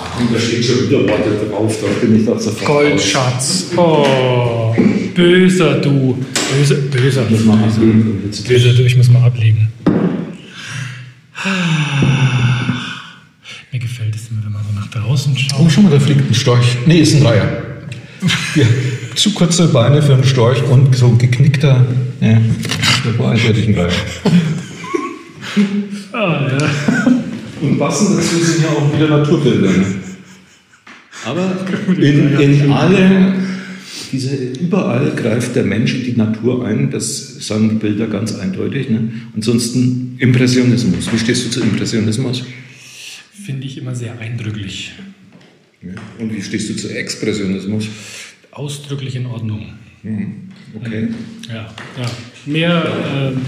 Ach, 0.00 0.20
und 0.20 0.34
da 0.34 0.38
steht 0.40 0.64
schon 0.64 0.88
wieder 0.88 1.08
Worte 1.08 1.30
drauf, 1.48 1.78
da 1.80 1.86
bin 2.04 2.18
ich 2.18 2.26
da 2.26 2.36
sofort 2.36 2.64
Goldschatz. 2.66 3.66
Oh, 3.76 4.74
böser 5.14 5.80
du. 5.80 6.18
Böser, 6.56 6.74
böser. 6.74 7.30
Muss 7.30 7.44
man 7.44 7.62
ablegen 7.62 8.30
Böser 8.48 8.72
du, 8.72 8.82
ich 8.82 8.96
muss 8.96 9.08
mal 9.10 9.22
ablegen. 9.22 9.68
Mir 13.72 13.78
gefällt 13.78 14.14
es 14.14 14.28
immer, 14.30 14.44
wenn 14.44 14.52
man 14.52 14.62
so 14.64 14.72
nach 14.74 14.88
draußen 14.88 15.36
schaut. 15.36 15.60
Oh, 15.60 15.68
schon 15.68 15.84
mal, 15.84 15.90
da 15.90 16.00
fliegt 16.00 16.28
ein 16.28 16.34
Storch. 16.34 16.76
Nee, 16.86 17.00
ist 17.00 17.14
ein 17.14 17.24
Reiher. 17.24 17.62
Ja, 18.56 18.66
zu 19.14 19.32
kurze 19.32 19.68
Beine 19.68 20.02
für 20.02 20.14
einen 20.14 20.24
Storch 20.24 20.60
und 20.64 20.96
so 20.96 21.06
ein 21.06 21.18
geknickter. 21.18 21.86
Ja, 22.20 22.40
das 23.04 23.18
war 23.18 23.30
eindeutig 23.32 23.68
ein 23.68 23.74
Reiher. 23.74 23.92
Ah, 26.10 26.48
ja. 26.50 26.58
Und 27.60 27.78
passend 27.78 28.18
dazu 28.18 28.38
sind 28.38 28.62
ja 28.62 28.70
auch 28.70 28.90
wieder 28.94 29.08
Naturbilder. 29.08 29.70
Ne? 29.70 29.84
Aber 31.26 31.50
in, 31.96 32.38
in 32.38 32.72
alle, 32.72 33.34
diese, 34.12 34.34
überall 34.36 35.12
greift 35.14 35.56
der 35.56 35.64
Mensch 35.64 35.94
in 35.94 36.04
die 36.04 36.16
Natur 36.16 36.64
ein, 36.66 36.90
das 36.90 37.46
sagen 37.46 37.68
die 37.70 37.76
Bilder 37.76 38.06
ganz 38.06 38.34
eindeutig. 38.34 38.90
Ne? 38.90 39.12
Ansonsten 39.34 40.16
Impressionismus. 40.18 41.12
Wie 41.12 41.18
stehst 41.18 41.46
du 41.46 41.50
zu 41.50 41.60
Impressionismus? 41.62 42.44
Finde 43.44 43.66
ich 43.66 43.78
immer 43.78 43.94
sehr 43.94 44.18
eindrücklich. 44.18 44.92
Ja. 45.82 45.94
Und 46.18 46.34
wie 46.34 46.42
stehst 46.42 46.68
du 46.70 46.74
zu 46.74 46.88
Expressionismus? 46.88 47.86
Ausdrücklich 48.50 49.16
in 49.16 49.26
Ordnung. 49.26 49.66
Okay. 50.74 51.08
Ja, 51.48 51.54
ja. 51.54 52.10
Mehr, 52.46 52.86
ähm, 53.14 53.40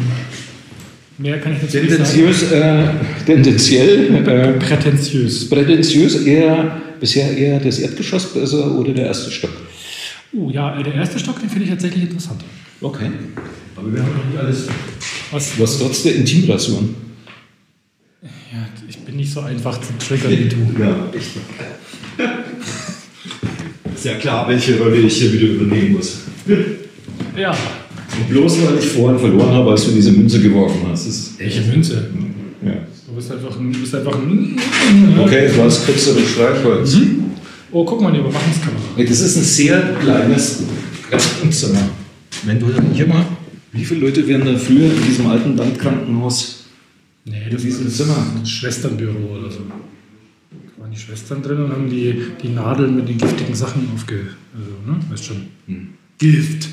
mehr 1.18 1.38
kann 1.38 1.52
ich 1.54 1.60
dazu 1.60 1.78
nicht 1.78 1.90
sagen. 1.90 2.04
Tendenziös, 2.04 2.52
äh, 2.52 2.84
tendenziell, 3.26 4.14
äh, 4.14 4.52
Prätentiös. 4.58 5.48
prätentiös, 5.48 6.22
eher, 6.24 6.80
bisher 6.98 7.36
eher 7.36 7.60
das 7.60 7.78
Erdgeschoss 7.78 8.32
besser 8.32 8.78
oder 8.78 8.92
der 8.92 9.06
erste 9.06 9.30
Stock? 9.30 9.52
Uh, 10.32 10.50
ja, 10.50 10.78
äh, 10.78 10.82
der 10.82 10.94
erste 10.94 11.18
Stock, 11.18 11.40
den 11.40 11.48
finde 11.48 11.64
ich 11.64 11.70
tatsächlich 11.70 12.04
interessant. 12.04 12.42
Okay. 12.80 13.10
Aber 13.76 13.92
wir 13.92 14.02
haben 14.02 14.12
noch 14.16 14.24
nicht 14.26 14.38
alles. 14.38 14.68
Was? 15.32 15.58
Was 15.58 15.78
trotz 15.78 16.02
der 16.04 16.14
Intimrasuren? 16.16 16.94
Ja, 18.22 18.68
ich 18.88 18.98
bin 18.98 19.16
nicht 19.16 19.32
so 19.32 19.40
einfach 19.40 19.80
zu 19.80 19.92
triggern 19.98 20.30
wie 20.30 20.48
du. 20.48 20.82
Ja, 20.82 21.08
ich. 21.12 21.36
Ist 23.94 24.04
ja 24.04 24.14
klar, 24.14 24.48
welche 24.48 24.78
Rolle 24.78 24.96
ich 24.96 25.16
hier 25.16 25.32
wieder 25.32 25.46
übernehmen 25.48 25.92
muss. 25.94 26.20
Ja, 27.36 27.50
Und 27.50 28.28
bloß 28.30 28.66
weil 28.66 28.78
ich 28.78 28.86
vorhin 28.86 29.18
verloren 29.18 29.52
habe, 29.52 29.70
als 29.70 29.84
du 29.84 29.92
diese 29.92 30.12
Münze 30.12 30.40
geworfen 30.40 30.80
hast. 30.88 31.06
Das 31.06 31.14
ist 31.14 31.38
welche 31.38 31.62
Münze? 31.62 32.10
ja. 32.64 32.72
Du 33.06 33.14
bist 33.16 33.32
einfach 33.32 33.58
ein. 33.58 33.72
Du 33.72 33.80
bist 33.80 33.94
einfach 33.94 34.14
ein 34.14 34.56
Okay, 35.18 35.48
das 35.48 35.58
war 35.58 35.64
das 35.64 35.84
kürzere 35.84 36.20
Streichholz. 36.20 36.96
Oh, 37.72 37.84
guck 37.84 38.00
mal, 38.00 38.12
die 38.12 38.18
Überwachungskamera. 38.18 38.80
Das 38.96 39.20
ist 39.20 39.36
ein 39.36 39.42
sehr 39.44 39.94
kleines 40.00 40.62
Krankenzimmer. 41.10 41.88
Wenn 42.44 42.58
du 42.58 42.66
hier 42.92 43.06
mal, 43.06 43.24
wie 43.72 43.84
viele 43.84 44.00
Leute 44.00 44.26
wären 44.26 44.44
da 44.44 44.56
früher 44.56 44.92
in 44.92 45.02
diesem 45.04 45.26
alten 45.26 45.56
Landkrankenhaus 45.56 46.56
Nee, 47.24 47.44
in 47.46 47.50
das 47.52 47.62
diesem 47.62 47.86
ist 47.86 47.96
Zimmer? 47.98 48.16
ein 48.34 48.46
Schwesternbüro 48.46 49.38
oder 49.38 49.50
so. 49.50 49.60
Da 49.68 50.82
waren 50.82 50.90
die 50.90 50.98
Schwestern 50.98 51.42
drin 51.42 51.64
und 51.64 51.70
haben 51.70 51.90
die, 51.90 52.14
die 52.42 52.48
Nadeln 52.48 52.96
mit 52.96 53.08
den 53.08 53.18
giftigen 53.18 53.54
Sachen 53.54 53.88
aufge. 53.94 54.20
Also, 54.54 54.70
ne? 54.90 54.98
Weißt 55.10 55.24
schon. 55.26 55.46
Gift. 56.18 56.68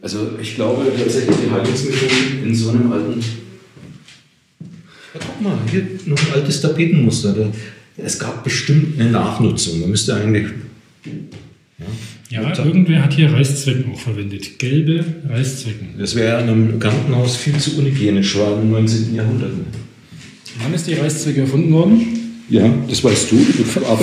Also 0.00 0.30
ich 0.40 0.54
glaube 0.56 0.90
tatsächlich 0.98 1.36
die 1.46 1.50
Heilungsmittel 1.50 2.08
in 2.44 2.54
so 2.54 2.70
einem 2.70 2.90
alten. 2.90 3.20
Ja, 5.14 5.20
guck 5.20 5.40
mal, 5.42 5.58
hier 5.70 5.86
noch 6.06 6.18
ein 6.18 6.32
altes 6.34 6.60
Tapetenmuster. 6.60 7.32
Da, 7.34 7.52
es 8.04 8.18
gab 8.18 8.44
bestimmt 8.44 9.00
eine 9.00 9.10
Nachnutzung. 9.10 9.80
Da 9.80 9.86
müsste 9.86 10.14
eigentlich. 10.14 10.48
Ja, 12.30 12.56
irgendwer 12.64 13.04
hat 13.04 13.12
hier 13.12 13.32
Reißzwecken 13.32 13.92
auch 13.92 13.98
verwendet. 13.98 14.58
Gelbe 14.58 15.04
Reißzwecken. 15.28 15.98
Das 15.98 16.14
wäre 16.14 16.42
in 16.42 16.48
einem 16.48 16.80
Krankenhaus 16.80 17.36
viel 17.36 17.56
zu 17.58 17.76
unhygienisch, 17.78 18.38
war 18.38 18.60
im 18.60 18.70
19. 18.70 19.14
Jahrhundert. 19.14 19.50
Wann 20.62 20.72
ist 20.74 20.86
die 20.86 20.94
Reißzwecke 20.94 21.42
erfunden 21.42 21.72
worden? 21.72 22.06
Ja, 22.48 22.68
das 22.88 23.02
weißt 23.04 23.32
du. 23.32 23.36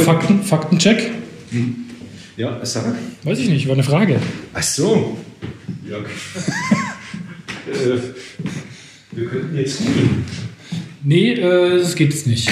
Fakten, 0.03 0.43
Faktencheck? 0.43 1.11
Ja, 2.37 2.63
sag. 2.63 2.95
Weiß 3.23 3.39
ich 3.39 3.49
nicht, 3.49 3.67
war 3.67 3.73
eine 3.73 3.83
Frage. 3.83 4.19
Ach 4.53 4.63
so. 4.63 5.17
Ja. 5.89 5.97
äh, 7.71 7.99
wir 9.11 9.25
könnten 9.27 9.57
jetzt 9.57 9.79
googeln. 9.79 10.25
Nee, 11.03 11.33
äh, 11.33 11.79
das 11.79 11.95
geht 11.95 12.13
jetzt 12.13 12.27
nicht. 12.27 12.49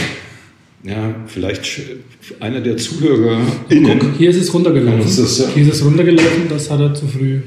Ja, 0.87 1.15
vielleicht 1.27 1.81
einer 2.39 2.61
der 2.61 2.77
Zuhörer. 2.77 3.41
Guck, 3.69 4.15
hier 4.17 4.29
ist 4.29 4.37
es 4.37 4.53
runtergelaufen. 4.53 5.01
Ist, 5.01 5.39
ja- 5.39 5.49
Hier 5.53 5.63
ist 5.67 5.73
es 5.75 5.83
runtergelaufen, 5.85 6.43
das 6.49 6.69
hat 6.69 6.79
er 6.79 6.93
zu 6.93 7.07
früh 7.07 7.41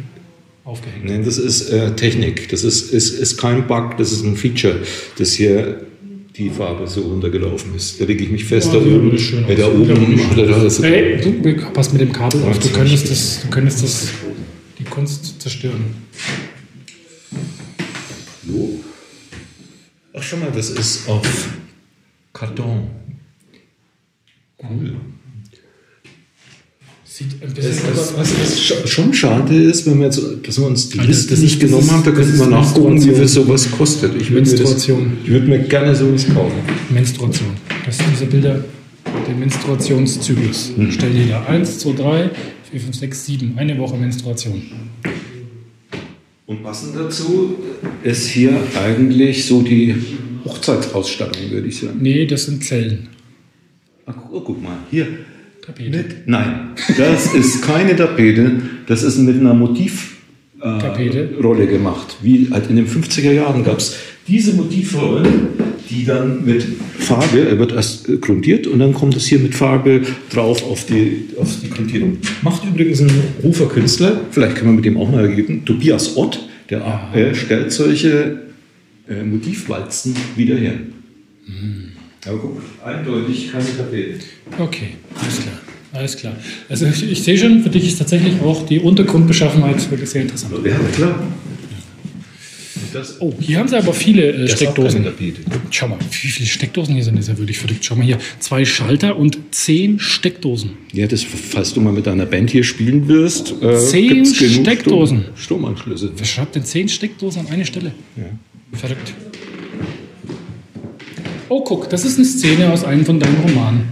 aufgehängt. 0.65 1.07
Nein, 1.07 1.25
das 1.25 1.39
ist 1.39 1.71
äh, 1.71 1.93
Technik. 1.97 2.49
Das 2.51 2.65
ist, 2.65 2.93
ist, 2.93 3.19
ist 3.19 3.39
kein 3.39 3.67
Bug, 3.67 3.97
das 3.97 4.13
ist 4.13 4.25
ein 4.25 4.37
Feature, 4.37 4.81
das 5.19 5.33
hier 5.33 5.87
die 6.37 6.51
Farbe 6.51 6.87
so 6.87 7.01
runtergelaufen 7.03 7.75
ist. 7.75 8.01
Da 8.01 8.05
lege 8.05 8.25
ich 8.25 8.31
mich 8.31 8.45
fest, 8.45 8.69
Ja, 8.73 8.75
da 8.75 8.79
oben, 8.87 9.17
ja, 9.49 9.55
da 9.55 9.69
oben, 9.69 10.21
da 10.37 10.83
Hey, 10.87 11.21
du 11.21 11.55
passt 11.73 11.93
mit 11.93 12.03
dem 12.03 12.13
Kabel 12.13 12.43
auf. 12.43 12.59
Du 12.59 12.69
könntest, 12.69 13.11
das, 13.11 13.41
du 13.43 13.49
könntest 13.49 13.83
das, 13.83 14.09
die 14.79 14.85
Kunst 14.85 15.41
zerstören. 15.41 15.85
So. 18.47 18.81
Ach, 20.15 20.23
schau 20.23 20.37
mal, 20.37 20.51
das 20.55 20.71
ist 20.71 21.09
auf 21.09 21.49
Karton. 22.33 22.89
Cool. 24.63 24.95
Sieht 27.05 27.43
ein 27.43 27.53
bisschen 27.53 27.73
Das, 27.95 28.17
was, 28.17 28.17
was, 28.17 28.39
was 28.41 28.59
sch- 28.61 28.87
schon 28.87 29.13
schade 29.13 29.55
ist, 29.55 29.85
wenn 29.87 29.99
wir 29.99 30.07
jetzt, 30.07 30.23
dass 30.47 30.59
wir 30.59 30.67
uns 30.67 30.89
die 30.91 30.99
Alter, 31.01 31.11
Liste 31.11 31.35
nicht 31.35 31.55
ist- 31.55 31.61
genommen 31.61 31.91
haben, 31.91 32.05
da 32.05 32.13
könnten 32.13 32.39
wir 32.39 32.47
nachgucken, 32.47 32.97
wie 32.97 33.01
viel 33.01 33.13
Menstruation. 33.19 33.47
sowas 33.47 33.71
kostet. 33.73 34.15
Ich 34.21 34.31
würde 34.31 34.49
mir, 34.51 34.57
das- 34.57 34.61
Menstruation. 34.71 35.13
ich 35.25 35.31
würde 35.31 35.47
mir 35.49 35.59
gerne 35.61 35.95
sowas 35.95 36.27
kaufen. 36.33 36.57
Menstruation. 36.89 37.49
Das 37.85 37.99
sind 37.99 38.07
diese 38.13 38.27
Bilder, 38.27 38.65
der 39.27 39.35
Menstruationszyklus. 39.35 40.73
Hm. 40.77 40.93
Stell 40.93 41.13
dir 41.13 41.27
da 41.27 41.45
1, 41.47 41.79
2, 41.81 41.93
3, 41.95 42.31
4, 42.71 42.81
5, 42.81 42.95
6, 42.97 43.27
7. 43.27 43.53
Eine 43.59 43.77
Woche 43.79 43.97
Menstruation. 43.97 44.63
Und 46.47 46.63
passend 46.63 46.97
dazu 46.97 47.57
ist 48.03 48.29
hier 48.29 48.53
eigentlich 48.83 49.45
so 49.47 49.63
die 49.63 49.95
Hochzeitsausstattung, 50.45 51.51
würde 51.51 51.69
ich 51.69 51.79
sagen. 51.79 51.99
Nee, 52.01 52.27
das 52.27 52.45
sind 52.47 52.65
Zellen. 52.65 53.09
Ach, 54.11 54.17
guck, 54.31 54.45
guck 54.45 54.63
mal, 54.63 54.77
hier. 54.91 55.07
Tapete. 55.65 55.97
Mit, 55.97 56.27
nein, 56.27 56.71
das 56.97 57.33
ist 57.35 57.63
keine 57.63 57.95
Tapete, 57.95 58.53
das 58.87 59.03
ist 59.03 59.19
mit 59.19 59.39
einer 59.39 59.55
Motiv. 59.55 60.17
äh, 61.65 61.67
gemacht. 61.67 62.17
Wie 62.23 62.49
halt 62.51 62.69
in 62.69 62.77
den 62.77 62.87
50er 62.87 63.31
Jahren 63.31 63.63
gab 63.63 63.79
es 63.79 63.97
diese 64.27 64.55
Motivrolle, 64.55 65.29
die 65.89 66.05
dann 66.05 66.45
mit 66.45 66.65
Farbe, 66.99 67.49
er 67.49 67.59
wird 67.59 67.73
erst 67.73 68.09
äh, 68.09 68.17
grundiert 68.17 68.67
und 68.67 68.81
dann 68.81 68.95
kommt 68.95 69.17
es 69.17 69.27
hier 69.27 69.39
mit 69.39 69.55
Farbe 69.55 70.03
drauf 70.33 70.63
auf 70.69 70.87
die, 70.87 71.29
auf 71.37 71.49
die 71.63 71.71
Grundierung. 71.71 72.19
Macht 72.43 72.65
übrigens 72.65 73.01
ein 73.01 73.11
Hofer 73.43 73.67
Künstler, 73.67 74.21
vielleicht 74.31 74.57
kann 74.57 74.67
man 74.67 74.77
mit 74.77 74.85
dem 74.85 74.97
auch 74.97 75.11
mal 75.11 75.25
reden, 75.25 75.65
Tobias 75.65 76.17
Ott, 76.17 76.41
der 76.69 77.11
äh, 77.15 77.35
stellt 77.35 77.71
solche 77.71 78.41
äh, 79.09 79.23
Motivwalzen 79.23 80.17
wieder 80.37 80.57
her. 80.57 80.75
Aber 82.27 82.39
guck, 82.39 82.63
eindeutig 82.85 83.51
keine 83.51 83.65
Tapete. 83.77 84.21
Okay, 84.59 84.89
alles 85.21 85.41
klar. 85.41 85.59
Alles 85.93 86.17
klar. 86.17 86.37
Also 86.69 86.87
ich, 86.87 87.11
ich 87.11 87.23
sehe 87.23 87.37
schon, 87.37 87.63
für 87.63 87.71
dich 87.71 87.89
ist 87.89 87.99
tatsächlich 87.99 88.41
auch 88.43 88.65
die 88.67 88.79
Untergrundbeschaffenheit 88.79 89.91
wirklich 89.91 90.09
sehr 90.11 90.23
interessant. 90.23 90.55
Ja, 90.65 90.79
klar. 90.95 91.21
Das, 92.93 93.21
Oh, 93.21 93.33
hier 93.41 93.59
haben 93.59 93.69
sie 93.69 93.77
aber 93.77 93.93
viele 93.93 94.33
äh, 94.33 94.49
Steckdosen. 94.49 95.07
Schau 95.71 95.89
mal, 95.89 95.99
wie 96.11 96.29
viele 96.29 96.49
Steckdosen 96.49 96.95
hier 96.95 97.05
sind, 97.05 97.17
das 97.17 97.27
ist 97.27 97.33
ja 97.33 97.39
wirklich 97.39 97.59
verrückt. 97.59 97.85
Schau 97.85 97.95
mal 97.97 98.05
hier, 98.05 98.19
zwei 98.41 98.65
Schalter 98.65 99.17
und 99.17 99.39
zehn 99.53 99.99
Steckdosen. 100.01 100.71
Ja, 100.93 101.07
das, 101.07 101.23
falls 101.23 101.73
du 101.75 101.81
mal 101.81 101.93
mit 101.93 102.07
deiner 102.07 102.27
Band 102.27 102.51
hier 102.51 102.65
spielen 102.65 103.07
wirst, 103.09 103.55
äh, 103.63 103.79
Zehn 103.79 104.09
gibt's 104.15 104.39
genug 104.39 104.63
Steckdosen. 104.63 105.19
Strom, 105.21 105.37
Stromanschlüsse. 105.37 106.13
Wer 106.17 106.27
schreibt 106.27 106.55
denn 106.57 106.65
zehn 106.65 106.89
Steckdosen 106.89 107.43
an 107.47 107.53
eine 107.53 107.65
Stelle? 107.67 107.93
Ja. 108.17 108.25
Verrückt. 108.79 109.13
Oh, 111.53 111.63
guck, 111.65 111.91
das 111.91 112.05
ist 112.05 112.17
eine 112.17 112.25
Szene 112.25 112.73
aus 112.73 112.85
einem 112.85 113.05
von 113.05 113.19
deinen 113.19 113.37
Romanen. 113.45 113.89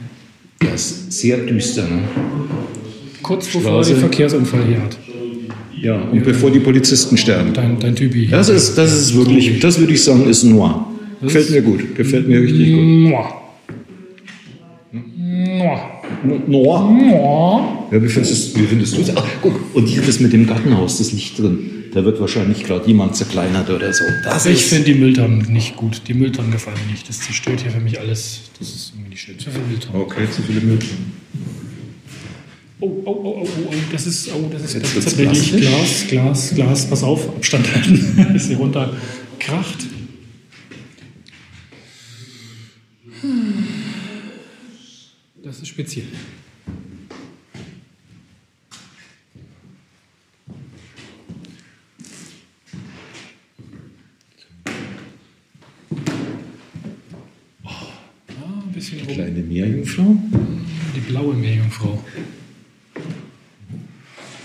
Das 0.61 0.75
ist 0.75 1.13
sehr 1.13 1.39
düster, 1.39 1.83
ne? 1.83 2.03
Kurz 3.21 3.47
bevor 3.47 3.63
er 3.63 3.85
Straße. 3.85 3.95
den 3.95 4.01
Verkehrsunfall 4.01 4.65
hier 4.65 4.81
hat. 4.81 4.97
Ja, 5.83 6.01
und 6.01 6.23
bevor 6.23 6.53
die 6.53 6.61
Polizisten 6.61 7.17
sterben. 7.17 7.53
Dein, 7.53 7.79
dein 7.81 7.97
Typi. 7.97 8.27
hier. 8.27 8.31
Das 8.31 8.49
ist, 8.49 8.79
das 8.79 8.93
ist 8.93 9.17
wirklich, 9.17 9.59
das 9.59 9.77
würde 9.79 9.93
ich 9.93 10.03
sagen, 10.03 10.29
ist 10.29 10.45
noir. 10.45 10.87
Gefällt 11.21 11.51
mir 11.51 11.63
gut. 11.63 11.97
Gefällt 11.97 12.29
mir 12.29 12.41
richtig 12.41 12.75
gut. 12.75 12.85
Mua. 12.85 13.35
Mua. 14.93 15.81
Noir? 16.47 16.81
Mua. 16.83 17.89
Ja, 17.91 18.01
wie 18.01 18.09
findest, 18.09 18.57
wie 18.57 18.67
findest 18.67 18.97
du 18.97 19.01
es? 19.03 19.17
Ach, 19.17 19.27
guck, 19.43 19.55
und 19.75 19.87
hier 19.87 20.03
das 20.03 20.21
mit 20.21 20.33
dem 20.33 20.47
Gartenhaus, 20.47 20.99
das 20.99 21.13
Licht 21.13 21.37
drin. 21.41 21.59
Da 21.93 22.05
wird 22.05 22.21
wahrscheinlich 22.21 22.65
gerade 22.65 22.87
jemand 22.87 23.17
zerkleinert 23.17 23.71
oder 23.71 23.93
so. 23.93 24.05
Das 24.23 24.33
Also 24.33 24.51
ich 24.51 24.65
finde 24.65 24.93
die 24.93 24.95
Mülltonnen 24.95 25.53
nicht 25.53 25.77
gut. 25.77 26.03
Die 26.07 26.15
Mülltonnen 26.15 26.51
gefallen 26.51 26.77
mir 26.85 26.93
nicht. 26.93 27.09
Das 27.09 27.21
zerstört 27.21 27.61
hier 27.61 27.71
für 27.71 27.81
mich 27.81 27.99
alles. 27.99 28.43
Das 28.59 28.69
ist 28.69 28.93
irgendwie 28.95 29.11
nicht 29.11 29.23
schön. 29.23 29.39
Zu 29.39 29.51
viel 29.51 29.63
Mülltonnen. 29.63 30.03
Okay, 30.03 30.31
zu 30.31 30.43
viele 30.43 30.61
Müll. 30.61 30.79
Oh, 32.81 32.87
oh, 32.87 33.11
oh, 33.11 33.13
oh, 33.25 33.43
oh, 33.43 33.69
oh, 33.71 33.75
das 33.91 34.07
ist, 34.07 34.31
oh, 34.33 34.49
das 34.53 34.63
ist 34.63 34.75
Jetzt 34.75 34.97
das 34.97 35.05
tatsächlich. 35.05 35.57
Glas, 35.57 36.07
Glas, 36.09 36.55
Glas. 36.55 36.91
Pass 36.91 37.03
auf, 37.03 37.29
Abstand 37.37 37.75
halten. 37.75 38.33
ist 38.35 38.47
hier 38.47 38.59
runter 38.59 38.93
kracht. 39.39 39.79
Das 45.43 45.59
ist 45.59 45.69
speziell. 45.69 46.07
Bisschen 58.79 59.01
rum. 59.01 59.15
Kleine 59.15 59.41
Meerjungfrau. 59.41 60.17
Die 60.95 61.01
blaue 61.01 61.35
Meerjungfrau. 61.35 62.03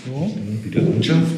So. 0.06 0.38
Wieder 0.64 0.82
Landschaft. 0.82 1.32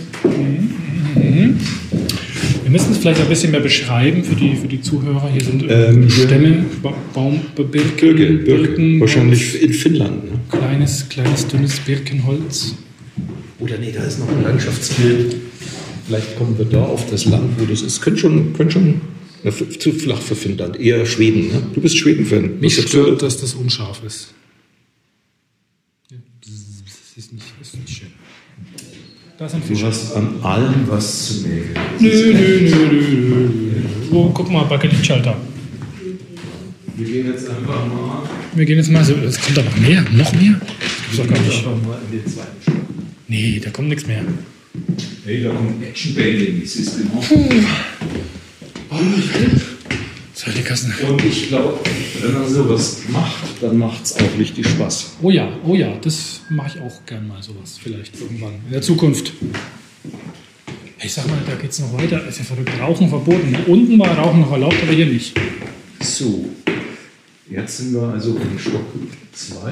Wir 2.63 2.71
müssen 2.71 2.93
es 2.93 2.99
vielleicht 2.99 3.21
ein 3.21 3.29
bisschen 3.29 3.51
mehr 3.53 3.61
beschreiben 3.61 4.25
für 4.25 4.35
die, 4.35 4.57
für 4.57 4.67
die 4.67 4.81
Zuhörer. 4.81 5.29
Hier 5.31 5.45
sind 5.45 5.65
Ähm, 5.69 6.11
Stämme, 6.11 6.65
ba 6.83 6.93
Baum, 7.15 7.41
Birken, 7.55 7.71
Birke, 7.71 8.15
Birke. 8.15 8.37
Birken, 8.45 9.01
Wahrscheinlich 9.01 9.63
in 9.63 9.73
Finnland. 9.73 10.25
Ne? 10.25 10.41
Kleines, 10.51 11.09
kleines, 11.09 11.47
dünnes 11.47 11.79
Birkenholz. 11.81 12.75
Oder 13.61 13.79
nee, 13.79 13.93
da 13.95 14.03
ist 14.05 14.19
noch 14.19 14.29
ein 14.29 14.43
Landschaftsbild. 14.43 15.37
Vielleicht 16.07 16.37
kommen 16.37 16.57
wir 16.59 16.67
da 16.67 16.83
auf 16.85 17.09
das 17.11 17.25
Land, 17.27 17.51
wo 17.59 17.65
das 17.67 17.83
ist. 17.83 18.01
Könnte 18.01 18.21
schon, 18.21 18.53
könnte 18.55 18.75
schon 18.75 19.01
f- 19.51 19.79
zu 19.79 19.93
flach 19.93 20.21
für 20.21 20.35
Finnland. 20.37 20.79
Eher 20.81 21.05
Schweden. 21.07 21.49
Ne? 21.49 21.63
Du 21.75 21.81
bist 21.81 21.97
Schweden-Fan. 21.99 22.61
Mich 22.61 22.77
sagst 22.77 22.91
stört, 22.91 23.09
du? 23.09 23.25
dass 23.25 23.41
das 23.41 23.55
unscharf 23.55 24.03
ist. 24.05 24.33
Das 26.09 26.51
ist 27.17 27.33
nicht, 27.33 27.47
das 27.59 27.69
ist 27.69 27.77
nicht 27.81 27.89
schön. 27.99 28.09
Da 29.39 29.49
sind 29.49 29.69
Du 29.69 29.79
hast 29.87 30.15
an 30.15 30.41
allem 30.43 30.87
was 30.89 31.27
zu 31.29 31.47
mäkeln. 31.49 31.75
Nö, 32.01 32.09
nö, 32.09 32.61
nö, 32.61 32.87
nö, 32.91 33.49
nö. 33.49 33.83
Oh, 34.11 34.31
guck 34.31 34.51
mal, 34.51 34.65
Bakelit-Schalter. 34.65 35.37
Wir 36.97 37.07
gehen 37.07 37.27
jetzt 37.27 37.47
einfach 37.49 37.87
mal, 37.87 38.23
Wir 38.55 38.65
gehen 38.65 38.79
jetzt 38.79 38.91
mal 38.91 39.05
so. 39.05 39.13
Es 39.17 39.39
kommt 39.39 39.59
da 39.59 39.63
noch 39.63 39.77
mehr? 39.77 40.03
Noch 40.13 40.33
mehr? 40.33 40.59
Das 40.61 40.71
gibt's 41.03 41.17
doch 41.19 41.29
gar 41.29 41.39
nicht. 41.43 41.59
einfach 41.59 41.87
mal 41.87 41.99
in 42.11 42.19
den 42.19 42.27
zweiten 42.33 42.63
Stock. 42.63 42.75
Nee, 43.29 43.61
da 43.63 43.71
kommt 43.71 43.89
nichts 43.91 44.07
mehr. 44.07 44.25
Hey, 45.27 45.43
da 45.43 45.51
kommt 45.51 45.85
Action 45.85 46.15
Bailing, 46.15 46.63
siehst 46.65 46.99
du 46.99 47.05
noch? 47.05 47.31
Solche 50.35 50.63
Kassen. 50.63 50.93
Und 51.09 51.25
ich 51.25 51.49
glaube, 51.49 51.79
wenn 52.21 52.35
man 52.35 52.49
sowas 52.49 53.03
macht, 53.09 53.63
dann 53.63 53.79
macht 53.79 54.05
es 54.05 54.17
auch 54.17 54.39
richtig 54.39 54.69
Spaß. 54.69 55.17
Oh 55.23 55.31
ja, 55.31 55.49
oh 55.65 55.75
ja, 55.75 55.97
das 56.03 56.43
mache 56.51 56.77
ich 56.77 56.83
auch 56.83 57.07
gern 57.07 57.27
mal 57.27 57.43
sowas. 57.43 57.79
Vielleicht 57.83 58.21
irgendwann. 58.21 58.55
In 58.67 58.73
der 58.73 58.83
Zukunft. 58.83 59.33
Ich 61.03 61.13
sag 61.13 61.27
mal, 61.29 61.39
da 61.47 61.55
geht's 61.55 61.79
noch 61.79 61.93
weiter. 61.95 62.27
Ist 62.27 62.39
ja 62.39 62.45
verrückt. 62.45 62.71
Rauchen 62.81 63.09
verboten. 63.09 63.57
Unten 63.67 63.99
war 63.99 64.17
Rauchen 64.17 64.41
noch 64.41 64.53
erlaubt, 64.53 64.77
aber 64.83 64.93
hier 64.93 65.07
nicht. 65.07 65.35
So, 66.01 66.49
jetzt 67.51 67.79
sind 67.79 67.95
wir 67.95 68.03
also 68.03 68.37
in 68.37 68.59
Stock 68.59 68.85
2. 69.33 69.71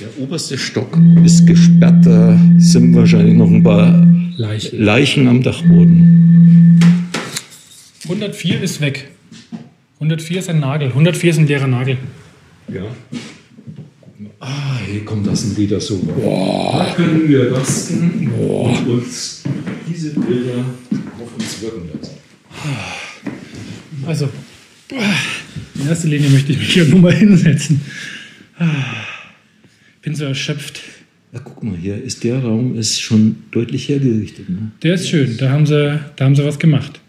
Der 0.00 0.22
oberste 0.22 0.58
Stock 0.58 0.98
ist 1.24 1.46
gesperrt, 1.46 2.04
da 2.04 2.38
sind 2.58 2.94
wahrscheinlich 2.94 3.34
noch 3.34 3.48
ein 3.48 3.62
paar 3.62 4.06
Leichen. 4.36 4.82
Leichen 4.82 5.28
am 5.28 5.42
Dachboden. 5.42 7.05
104 8.04 8.62
ist 8.62 8.80
weg. 8.80 9.08
104 9.94 10.38
ist 10.38 10.48
ein 10.50 10.60
Nagel. 10.60 10.88
104 10.88 11.30
ist 11.30 11.38
ein 11.38 11.46
leerer 11.46 11.66
Nagel. 11.66 11.98
Ja. 12.72 12.82
Ah, 14.40 14.78
hier 14.86 15.04
kommt 15.04 15.26
das 15.26 15.44
ein 15.44 15.56
Leder 15.56 15.80
so. 15.80 16.00
Da 16.06 16.92
können 16.94 17.28
wir 17.28 17.52
rasten 17.52 18.30
und 18.38 18.86
uns 18.88 19.42
diese 19.88 20.10
Bilder 20.10 20.64
auf 21.20 21.34
uns 21.34 21.62
wirken 21.62 21.88
lassen. 21.98 22.16
Also, 24.06 24.28
in 25.74 25.88
erster 25.88 26.08
Linie 26.08 26.30
möchte 26.30 26.52
ich 26.52 26.58
mich 26.58 26.72
hier 26.72 26.84
nur 26.84 27.00
mal 27.00 27.14
hinsetzen. 27.14 27.80
Bin 30.02 30.14
so 30.14 30.24
erschöpft. 30.24 30.80
Ja, 31.32 31.40
guck 31.40 31.62
mal, 31.64 31.76
hier 31.76 32.00
ist 32.00 32.22
der 32.22 32.38
Raum 32.42 32.78
ist 32.78 33.00
schon 33.00 33.36
deutlich 33.50 33.88
hergerichtet. 33.88 34.48
Ne? 34.48 34.70
Der 34.82 34.94
ist 34.94 35.08
schön. 35.08 35.36
Da 35.38 35.50
haben 35.50 35.66
sie, 35.66 35.98
da 36.16 36.24
haben 36.24 36.36
sie 36.36 36.44
was 36.44 36.58
gemacht. 36.58 37.00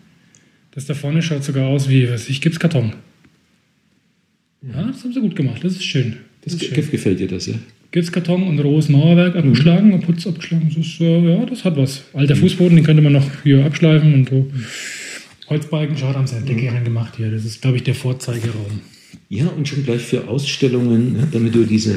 Das 0.77 0.85
da 0.85 0.93
vorne 0.93 1.23
schaut 1.23 1.43
sogar 1.43 1.65
aus 1.69 1.89
wie, 1.89 2.07
was 2.07 2.29
ich, 2.29 2.39
Gipskarton. 2.39 2.93
Ja, 4.61 4.83
das 4.83 5.03
haben 5.03 5.11
sie 5.11 5.21
gut 5.21 5.35
gemacht. 5.35 5.63
Das 5.63 5.71
ist 5.71 5.83
schön. 5.83 6.17
Das 6.43 6.53
ist 6.53 6.61
Das 6.61 6.67
schön. 6.67 6.75
Gift 6.75 6.91
gefällt 6.91 7.19
dir 7.19 7.27
das, 7.27 7.47
ja? 7.47 7.55
Gipskarton 7.89 8.43
und 8.43 8.59
rohes 8.59 8.87
Mauerwerk 8.87 9.35
abgeschlagen, 9.35 9.91
und 9.91 10.01
Putz 10.01 10.27
abgeschlagen. 10.27 10.67
Das 10.69 10.85
ist, 10.85 11.01
äh, 11.01 11.33
ja, 11.33 11.43
das 11.47 11.65
hat 11.65 11.77
was. 11.77 12.03
Alter 12.13 12.35
Fußboden, 12.35 12.75
den 12.75 12.85
könnte 12.85 13.01
man 13.01 13.13
noch 13.13 13.25
hier 13.41 13.65
abschleifen 13.65 14.13
und 14.13 14.29
so. 14.29 14.51
Holzbalken, 15.49 15.97
schaut, 15.97 16.15
haben 16.15 16.27
sie 16.27 16.35
eine 16.35 16.45
Decke 16.45 16.71
reingemacht 16.71 17.15
hier. 17.15 17.31
Das 17.31 17.43
ist, 17.43 17.59
glaube 17.59 17.77
ich, 17.77 17.83
der 17.83 17.95
Vorzeigeraum. 17.95 18.81
Ja, 19.29 19.47
und 19.47 19.67
schon 19.67 19.83
gleich 19.83 20.03
für 20.03 20.27
Ausstellungen, 20.27 21.13
ne, 21.13 21.27
damit 21.31 21.55
du 21.55 21.63
diese 21.63 21.95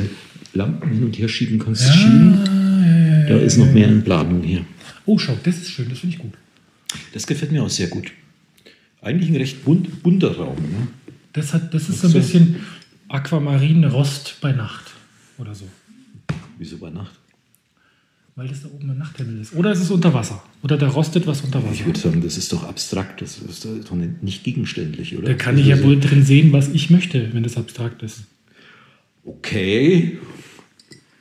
Lampen 0.55 0.91
hin 0.91 1.05
und 1.05 1.19
her 1.19 1.29
schieben 1.29 1.59
kannst. 1.59 1.87
schieben. 1.93 2.39
Da 3.29 3.37
ist 3.41 3.59
noch 3.59 3.71
mehr 3.75 3.89
in 3.89 4.03
Planung 4.03 4.43
hier. 4.43 4.65
Oh, 5.05 5.19
schau, 5.19 5.37
das 5.45 5.59
ist 5.59 5.71
schön, 5.71 5.91
das 5.91 5.99
finde 5.99 6.17
ich 6.17 6.23
gut. 6.23 6.33
Das 7.13 7.27
gefällt 7.27 7.53
mir 7.53 7.63
auch 7.63 7.69
sehr 7.69 7.89
gut. 7.89 8.11
Eigentlich 9.03 9.31
ein 9.31 9.37
recht 9.37 9.65
bunt, 9.65 10.03
bunter 10.03 10.37
Raum. 10.37 10.57
Ne? 10.57 10.89
Das, 11.33 11.55
hat, 11.55 11.73
das 11.73 11.89
ist 11.89 12.01
so 12.01 12.09
ein 12.09 12.13
bisschen 12.13 12.57
Aquamarin-Rost 13.09 14.37
bei 14.41 14.53
Nacht 14.53 14.91
oder 15.39 15.55
so. 15.55 15.67
Wieso 16.59 16.79
bei 16.79 16.91
Nacht? 16.91 17.13
Weil 18.37 18.49
das 18.49 18.63
da 18.63 18.69
oben 18.69 18.91
ein 18.91 18.99
Nachthimmel 18.99 19.41
ist. 19.41 19.55
Oder 19.55 19.71
es 19.73 19.81
ist 19.81 19.91
unter 19.91 20.15
Wasser. 20.15 20.43
Oder 20.63 20.79
da 20.79 20.89
rostet 20.89 21.27
was 21.27 21.41
unter 21.43 21.59
Ich 21.61 21.65
Wasser. 21.81 21.87
würde 21.87 21.99
sagen, 22.01 22.23
das 22.23 22.37
ist 22.37 22.53
doch 22.53 22.65
abstrakt, 22.65 23.21
das 23.23 23.39
ist 23.39 23.65
doch 23.65 23.97
nicht 24.23 24.45
gegenständlich, 24.45 25.17
oder? 25.17 25.29
Da 25.29 25.35
kann 25.35 25.59
ich 25.59 25.67
ja 25.67 25.83
wohl 25.83 25.99
drin 25.99 26.23
sehen, 26.25 26.53
was 26.53 26.69
ich 26.69 26.91
möchte, 26.91 27.33
wenn 27.35 27.43
das 27.43 27.57
abstrakt 27.57 28.03
ist. 28.03 28.25
Okay. 29.25 30.19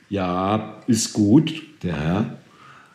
Ja, 0.08 0.82
ist 0.86 1.12
gut. 1.12 1.62
Der 1.82 1.96
Herr. 1.96 2.38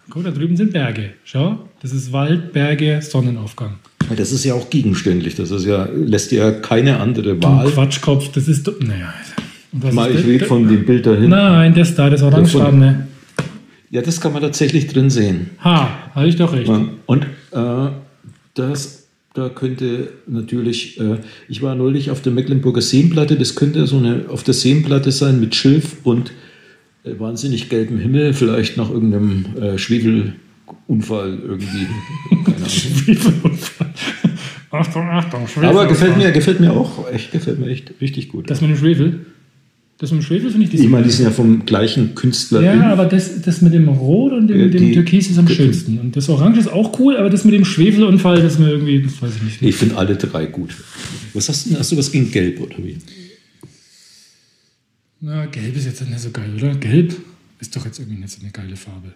Guck, 0.10 0.24
da 0.24 0.32
drüben 0.32 0.56
sind 0.56 0.74
Berge. 0.74 1.14
Schau, 1.24 1.68
das 1.82 1.92
ist 1.92 2.12
Wald, 2.12 2.54
Berge, 2.54 3.02
Sonnenaufgang. 3.02 3.80
Das 4.16 4.32
ist 4.32 4.44
ja 4.44 4.54
auch 4.54 4.70
gegenständlich. 4.70 5.36
Das 5.36 5.52
ist 5.52 5.66
ja, 5.66 5.88
lässt 5.94 6.32
ja 6.32 6.52
keine 6.52 7.00
andere 7.00 7.36
Du 7.36 7.44
Wahl. 7.44 7.70
Quatschkopf, 7.70 8.32
das 8.32 8.48
ist. 8.48 8.70
Naja. 8.82 9.14
Mal, 9.92 10.12
ich 10.12 10.26
rede 10.26 10.46
von 10.46 10.68
dem 10.68 10.86
Bild 10.86 11.06
dahin. 11.06 11.30
Nein, 11.30 11.74
das 11.74 11.96
da, 11.96 12.10
das 12.10 12.22
orangefarbene. 12.22 13.08
Ja, 13.92 14.02
das 14.02 14.22
kann 14.22 14.34
man 14.34 14.42
tatsächlich 14.42 14.88
drin 14.88 15.10
sehen. 15.10 15.52
Ha, 15.64 16.12
hatte 16.14 16.28
ich 16.28 16.36
doch 16.36 16.54
recht. 16.54 16.72
Und 17.06 17.24
äh, 17.52 17.90
das, 18.54 19.08
da 19.34 19.50
könnte 19.50 20.10
natürlich, 20.28 21.00
äh, 21.00 21.18
ich 21.48 21.62
war 21.62 21.76
neulich 21.76 22.10
auf 22.10 22.22
der 22.22 22.32
Mecklenburger 22.32 22.82
Seenplatte, 22.82 23.36
das 23.36 23.56
könnte 23.56 23.86
so 23.86 23.98
eine 23.98 24.26
auf 24.30 24.44
der 24.44 24.54
Seenplatte 24.54 25.12
sein 25.12 25.40
mit 25.40 25.56
Schilf 25.56 25.98
und 26.04 26.32
äh, 27.04 27.20
wahnsinnig 27.20 27.70
gelbem 27.70 28.00
Himmel, 28.00 28.34
vielleicht 28.34 28.78
nach 28.78 28.90
irgendeinem 28.90 29.46
äh, 29.62 29.78
Schwefelunfall 29.78 31.38
irgendwie. 31.48 31.88
Keine 32.46 32.58
Ahnung. 32.58 33.60
Achtung, 34.76 35.10
Achtung, 35.10 35.48
Schwefel. 35.48 35.70
Aber 35.70 35.88
gefällt 35.88 36.18
mir, 36.18 36.32
gefällt 36.32 36.60
mir 36.60 36.72
auch, 36.74 37.10
echt, 37.12 37.32
gefällt 37.32 37.60
mir 37.60 37.68
echt 37.70 37.94
richtig 38.02 38.30
gut. 38.30 38.50
Das 38.50 38.62
mit 38.62 38.70
dem 38.72 38.78
Schwefel? 38.78 39.26
Das 39.98 40.12
mit 40.12 40.22
dem 40.22 40.26
Schwefel 40.26 40.50
finde 40.52 40.66
ich 40.66 40.72
das. 40.72 40.82
ich 40.82 40.90
meine, 40.90 41.06
die 41.06 41.12
sind 41.12 41.24
ja 41.26 41.32
vom 41.32 41.66
gleichen 41.66 42.16
Künstler. 42.16 42.62
ja, 42.62 42.92
aber 42.92 43.06
das, 43.06 43.42
das 43.42 43.62
mit 43.62 43.74
dem 43.74 43.88
Rot 43.88 44.34
und 44.34 44.48
dem, 44.50 44.60
Ja, 44.60 44.68
dem 44.68 44.82
die- 44.88 44.92
Türkis 44.92 45.30
ist 45.30 45.38
am 45.38 45.46
die- 45.46 45.56
schönsten. 45.56 45.98
Und 46.00 46.16
das 46.18 46.28
Orange 46.28 46.60
ist 46.60 46.68
auch 46.68 47.00
cool, 47.00 47.16
aber 47.16 47.30
das 47.30 47.46
mit 47.46 47.54
dem 47.54 47.64
Schwefelunfall, 47.64 48.42
das 48.42 48.54
ist 48.54 48.60
mir 48.60 48.70
irgendwie, 48.72 49.02
das 49.04 49.22
weiß 49.22 49.32
ich 49.38 49.42
nicht. 49.44 49.62
Ich 49.62 49.76
finde 49.76 49.96
alle 49.98 50.16
drei 50.18 50.48
gut. 50.48 50.76
Was 51.34 51.48
hast 51.48 51.66
du 51.66 51.70
denn? 51.70 51.80
Hast 51.80 51.92
du 51.94 51.98
was 51.98 52.12
gegen 52.12 52.30
Gelb 52.32 52.60
oder 52.60 52.78
wie? 52.80 52.98
Na, 55.22 55.46
gelb 55.46 55.76
ist 55.76 55.86
jetzt 55.86 56.02
nicht 56.08 56.20
so 56.20 56.30
geil, 56.32 56.52
oder? 56.56 56.76
Gelb 56.76 57.16
ist 57.60 57.76
doch 57.76 57.86
jetzt 57.86 58.00
irgendwie 58.00 58.20
nicht 58.20 58.30
so 58.32 58.42
eine 58.42 58.52
geile 58.52 58.76
Farbe. 58.76 59.14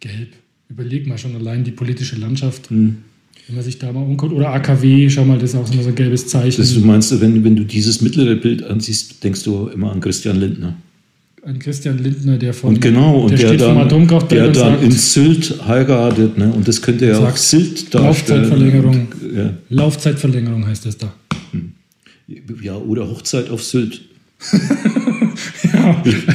Gelb. 0.00 0.30
Überleg 0.68 1.06
mal 1.06 1.16
schon 1.16 1.36
allein 1.36 1.62
die 1.62 1.70
politische 1.70 2.16
Landschaft. 2.16 2.70
Hm. 2.70 2.98
Wenn 3.46 3.54
man 3.54 3.64
sich 3.64 3.78
da 3.78 3.92
mal 3.92 4.02
umguckt. 4.02 4.32
Oder 4.32 4.52
AKW, 4.52 5.08
schau 5.08 5.24
mal, 5.24 5.38
das 5.38 5.50
ist 5.50 5.56
auch 5.56 5.66
so 5.66 5.88
ein 5.88 5.94
gelbes 5.94 6.26
Zeichen. 6.26 6.60
Das, 6.60 6.74
du 6.74 6.80
meinst, 6.80 7.20
wenn, 7.20 7.44
wenn 7.44 7.54
du 7.54 7.64
dieses 7.64 8.00
mittlere 8.00 8.34
Bild 8.34 8.64
ansiehst, 8.64 9.22
denkst 9.22 9.44
du 9.44 9.68
immer 9.68 9.92
an 9.92 10.00
Christian 10.00 10.40
Lindner. 10.40 10.74
An 11.44 11.60
Christian 11.60 11.98
Lindner, 11.98 12.38
der 12.38 12.52
von 12.52 12.70
Und 12.70 12.80
genau, 12.80 13.20
und 13.20 13.30
der, 13.30 13.38
der, 13.38 13.46
steht 13.46 13.60
vom 13.60 13.76
dann, 13.76 13.86
Atomkraftwerk 13.86 14.30
der 14.30 14.46
und 14.48 14.56
dann 14.56 14.72
sagt, 14.72 14.82
in 14.82 14.90
Sylt 14.90 15.64
heiratet. 15.64 16.36
Ne? 16.36 16.52
Und 16.52 16.66
das 16.66 16.82
könnte 16.82 17.06
ja 17.06 17.20
auch 17.20 17.36
Sylt 17.36 17.94
darstellen. 17.94 18.42
Laufzeitverlängerung. 18.42 19.08
Ja. 19.36 19.54
Laufzeitverlängerung 19.68 20.66
heißt 20.66 20.86
das 20.86 20.98
da. 20.98 21.14
ja, 22.60 22.74
oder 22.74 23.08
Hochzeit 23.08 23.48
auf 23.50 23.62
Sylt. 23.62 24.00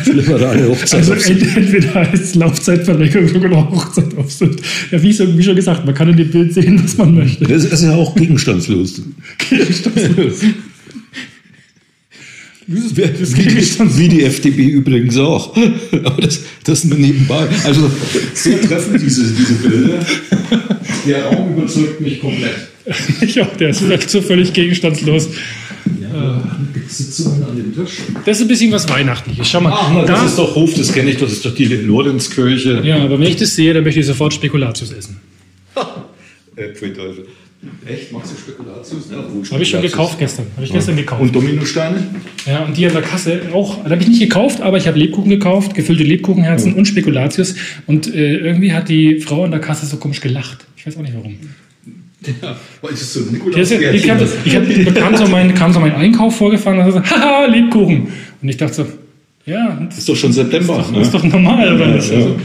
Liberale 0.06 0.70
Hochzeit 0.70 1.00
Also 1.00 1.14
auf 1.14 1.22
Sylt. 1.22 1.42
ent 1.42 1.58
entweder 1.58 1.94
heißt 1.94 2.24
es 2.24 2.36
Laufzeitverlängerung 2.36 3.44
oder 3.44 3.72
Hochzeit 3.72 4.18
auf 4.18 4.32
Sylt. 4.32 4.62
Ja, 4.92 5.02
wie, 5.02 5.14
so, 5.14 5.38
wie 5.38 5.44
schon 5.44 5.56
gesagt, 5.56 5.86
man 5.86 5.96
kann 5.96 6.10
in 6.10 6.18
dem 6.18 6.30
Bild 6.30 6.54
sehen, 6.54 6.82
was 6.84 6.98
man 6.98 7.16
möchte. 7.16 7.46
Das 7.46 7.66
ist 7.66 7.84
ja 7.84 7.94
auch 7.94 8.16
gegenstandslos. 8.16 9.02
Das 12.68 12.88
Wie 13.38 13.44
die, 13.44 13.98
wie 13.98 14.08
die 14.08 14.24
FDP 14.24 14.64
übrigens 14.64 15.18
auch. 15.18 15.54
Aber 16.04 16.22
das, 16.22 16.42
das 16.64 16.86
nur 16.86 16.98
nebenbei. 16.98 17.48
Also 17.66 17.92
sehr 18.34 18.62
treffend, 18.62 19.02
diese, 19.02 19.24
diese 19.24 19.54
Bilder. 19.56 20.06
Der 21.06 21.26
Raum 21.26 21.58
überzeugt 21.58 22.00
mich 22.00 22.22
komplett. 22.22 22.70
ja, 23.36 23.46
der 23.60 23.70
ist 23.70 24.10
so 24.10 24.22
völlig 24.22 24.54
gegenstandslos. 24.54 25.30
Sitzungen 26.88 27.44
an 27.44 27.56
dem 27.56 27.76
Tisch. 27.76 27.98
Das 28.26 28.38
ist 28.38 28.44
ein 28.44 28.48
bisschen 28.48 28.72
was 28.72 28.88
Weihnachtliches. 28.90 29.48
Schau 29.50 29.62
mal, 29.62 29.74
Ach, 29.74 29.92
na, 29.94 30.02
da, 30.02 30.14
das 30.14 30.26
ist 30.32 30.38
doch 30.38 30.56
Hof, 30.56 30.74
das 30.74 30.92
kenne 30.94 31.10
ich, 31.12 31.18
das 31.18 31.32
ist 31.32 31.46
doch 31.46 31.54
die 31.56 31.66
Lorenzkirche. 31.66 32.82
ja, 32.84 32.98
aber 33.04 33.20
wenn 33.20 33.28
ich 33.28 33.38
das 33.38 33.56
sehe, 33.56 33.74
dann 33.74 33.84
möchte 33.84 34.00
ich 34.00 34.06
sofort 34.06 34.34
Spekulatius 34.34 34.92
essen. 34.92 35.20
Äh, 36.56 36.74
pfui 36.74 36.94
Teufel. 36.94 37.26
Echt? 37.86 38.12
Magst 38.12 38.32
du 38.34 38.38
Spekulatius? 38.38 39.04
Ja, 39.12 39.52
Habe 39.52 39.64
ich 39.64 39.70
schon 39.70 39.82
gekauft 39.82 40.18
gestern. 40.18 40.48
Habe 40.56 40.66
ich 40.66 40.72
gestern 40.72 40.96
gekauft. 40.96 41.22
Und 41.22 41.36
Dominosteine? 41.36 42.04
Ja, 42.46 42.64
und 42.66 42.76
die 42.76 42.88
an 42.88 42.94
der 42.94 43.04
Kasse 43.04 43.42
auch. 43.54 43.84
Da 43.84 43.92
habe 43.92 44.02
ich 44.02 44.08
nicht 44.10 44.20
gekauft, 44.20 44.62
aber 44.62 44.78
ich 44.78 44.88
habe 44.88 44.98
Lebkuchen 44.98 45.30
gekauft, 45.30 45.76
gefüllte 45.76 46.04
Lebkuchenherzen 46.04 46.74
und 46.74 46.88
Spekulatius. 46.88 47.56
Und 47.86 48.14
äh, 48.14 48.38
irgendwie 48.38 48.74
hat 48.74 48.90
die 48.90 49.20
Frau 49.20 49.44
an 49.44 49.52
der 49.52 49.60
Kasse 49.60 49.86
so 49.86 49.98
komisch 49.98 50.22
gelacht. 50.22 50.66
Ich 50.76 50.88
weiß 50.88 50.98
auch 50.98 51.02
nicht 51.02 51.14
warum. 51.16 51.38
Ja, 52.24 52.56
weil 52.82 52.94
es 52.94 53.14
so 53.14 53.22
ist, 53.22 53.28
ich 53.28 53.32
Nikolaus 53.32 53.72
ich 54.46 54.56
hab, 54.56 54.68
bekam, 54.68 55.18
so 55.18 55.28
mein, 55.28 55.56
kam 55.56 55.74
so 55.74 55.80
mein 55.80 55.96
Einkauf 55.96 56.36
vorgefahren 56.36 56.78
und 56.80 56.86
hat 56.86 56.94
so, 56.94 57.02
haha, 57.04 57.46
Lebkuchen. 57.46 58.08
Und 58.42 58.50
ich 58.50 58.58
dachte 58.58 58.74
so, 58.76 58.86
ja, 59.46 59.80
das 59.88 59.98
ist 59.98 60.10
doch 60.10 60.16
schon 60.16 60.32
September. 60.32 60.86
ist 61.02 61.14
doch 61.14 61.24
normal, 61.24 61.76
oder 61.76 61.88
nicht? 61.88 62.12
ja. 62.12 62.18
Also, 62.18 62.36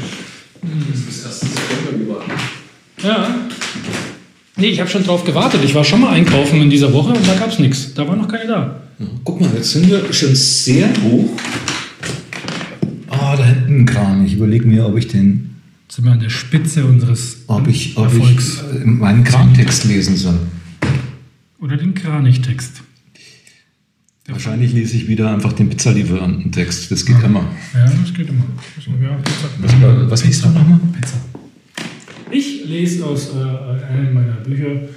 Bis 0.62 1.27
1. 1.27 1.41
September 1.41 1.99
gewartet. 1.99 2.33
ja. 3.03 3.35
Nee, 4.59 4.68
ich 4.68 4.81
habe 4.81 4.89
schon 4.89 5.05
drauf 5.05 5.22
gewartet. 5.24 5.61
Ich 5.62 5.74
war 5.74 5.85
schon 5.85 6.01
mal 6.01 6.12
einkaufen 6.14 6.62
in 6.62 6.70
dieser 6.70 6.91
Woche 6.95 7.11
und 7.12 7.29
da 7.29 7.35
gab 7.35 7.51
es 7.51 7.59
nichts. 7.59 7.93
Da 7.93 8.09
war 8.09 8.16
noch 8.16 8.29
keine 8.29 8.47
da. 8.47 8.81
Guck 9.24 9.43
mal, 9.43 9.51
jetzt 9.55 9.72
sind 9.72 9.91
wir 9.91 10.11
schon 10.11 10.35
sehr 10.35 10.89
hoch. 11.05 11.29
Ah, 13.11 13.37
da 13.37 13.45
hinten 13.45 13.81
ein 13.81 13.87
Kran. 13.87 14.24
Ich 14.24 14.33
überlege 14.33 14.66
mir, 14.66 14.87
ob 14.87 14.97
ich 14.97 15.09
den, 15.09 15.55
sind 15.97 16.05
wir 16.05 16.12
an 16.12 16.20
der 16.20 16.28
Spitze 16.28 16.84
unseres 16.84 17.44
ob 17.47 17.66
ich, 17.68 17.97
ob 17.97 18.12
Erfolgs. 18.12 18.62
ich 18.70 18.82
äh, 18.82 18.84
meinen 18.84 19.24
Krantext 19.24 19.84
lesen 19.84 20.14
soll. 20.14 20.38
Oder 21.59 21.78
den 21.78 21.94
Kranich-Text. 21.94 22.82
Wahrscheinlich 24.26 24.74
lese 24.74 24.99
ich 24.99 25.09
wieder 25.09 25.32
einfach 25.32 25.55
den 25.55 25.70
Pizzalieferantentext. 25.70 26.90
Das 26.90 27.07
geht 27.07 27.22
immer. 27.22 27.51
Ja, 27.72 27.86
das 27.86 28.12
geht 28.12 28.28
immer. 28.28 28.44
Ja, 29.03 29.16
Pizza. 29.16 30.11
Was 30.11 30.22
liest 30.22 30.44
du 30.44 30.51
nochmal? 30.51 30.80
Pizza. 30.92 31.16
Ich 32.30 32.66
lese 32.66 33.07
aus 33.07 33.30
äh, 33.34 33.84
einem 33.84 34.12
meiner 34.12 34.34
Bücher 34.34 34.90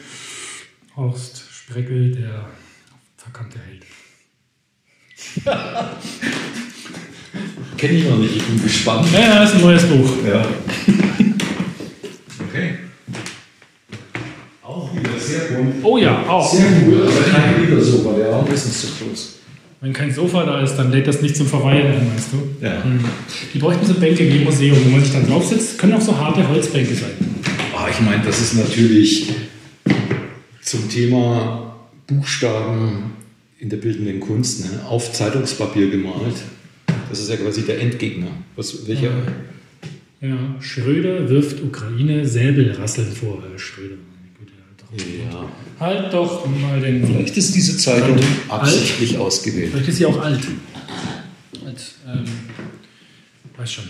Horst 0.98 1.46
Spreckel, 1.50 2.12
der 2.12 2.50
verkannte 3.16 3.58
Held. 3.60 3.84
Kenne 7.78 7.94
ich 7.94 8.10
noch 8.10 8.18
nicht, 8.18 8.36
ich 8.36 8.44
bin 8.44 8.62
gespannt. 8.62 9.08
Ja, 9.14 9.20
ja, 9.20 9.44
ist 9.44 9.56
ein 9.56 9.62
neues 9.62 9.84
Buch. 9.84 10.10
Ja. 10.28 10.46
Okay. 12.50 12.76
Auch 14.64 14.90
wieder 14.94 15.18
sehr 15.18 15.40
bunt. 15.56 15.76
Oh 15.84 15.98
ja, 15.98 16.26
auch. 16.28 16.52
Sehr 16.54 16.66
cool, 16.86 17.08
aber 17.08 17.22
kein 17.32 17.62
Liedersofa, 17.62 18.14
der 18.18 18.32
Raum 18.32 18.48
ist 18.52 18.66
nicht 18.66 18.78
so 18.78 18.88
groß. 18.88 19.36
Wenn 19.82 19.94
kein 19.94 20.14
Sofa 20.14 20.44
da 20.44 20.62
ist, 20.62 20.76
dann 20.76 20.92
lädt 20.92 21.08
das 21.08 21.22
nicht 21.22 21.38
zum 21.38 21.48
Verweilen 21.48 21.94
ein, 21.94 22.08
meinst 22.10 22.34
du? 22.34 22.66
Ja. 22.66 22.84
Die 23.54 23.60
bräuchten 23.60 23.86
so 23.86 23.94
Bänke 23.94 24.30
wie 24.30 24.40
im 24.40 24.44
Museum, 24.44 24.78
wo 24.84 24.90
man 24.90 25.02
sich 25.02 25.14
dann 25.14 25.26
drauf 25.26 25.48
sitzt. 25.48 25.78
Können 25.78 25.94
auch 25.94 26.02
so 26.02 26.18
harte 26.18 26.46
Holzbänke 26.46 26.94
sein. 26.94 27.12
Ah, 27.74 27.88
ich 27.90 28.02
meine, 28.02 28.22
das 28.22 28.42
ist 28.42 28.56
natürlich 28.56 29.30
zum 30.62 30.90
Thema 30.90 31.76
Buchstaben 32.08 33.12
in 33.60 33.70
der 33.70 33.78
bildenden 33.78 34.20
Kunst 34.20 34.62
ne? 34.62 34.86
auf 34.86 35.12
Zeitungspapier 35.14 35.90
gemalt. 35.90 36.36
Das 37.10 37.20
ist 37.20 37.30
ja 37.30 37.36
quasi 37.36 37.64
der 37.64 37.82
Endgegner. 37.82 38.28
Was, 38.56 38.88
welcher? 38.88 39.12
Ja, 40.22 40.56
Schröder 40.60 41.30
wirft 41.30 41.62
Ukraine 41.64 42.26
Säbelrasseln 42.26 43.12
vor. 43.12 43.44
Herr 43.50 43.60
Schröder, 43.60 43.96
halt 43.96 45.00
doch, 45.00 45.06
Ja. 45.32 45.50
halt 45.80 46.14
doch 46.14 46.46
mal 46.46 46.80
den. 46.80 47.06
Vielleicht 47.06 47.38
ist 47.38 47.56
diese 47.56 47.78
Zeitung 47.78 48.18
Alt. 48.48 48.62
absichtlich 48.62 49.18
ausgewählt. 49.18 49.72
Vielleicht 49.72 49.90
ist 49.90 49.98
sie 49.98 50.06
auch 50.06 50.20
alt. 50.22 50.42
alt 51.66 51.96
ähm, 52.08 52.24
weiß 53.58 53.72
schon. 53.72 53.86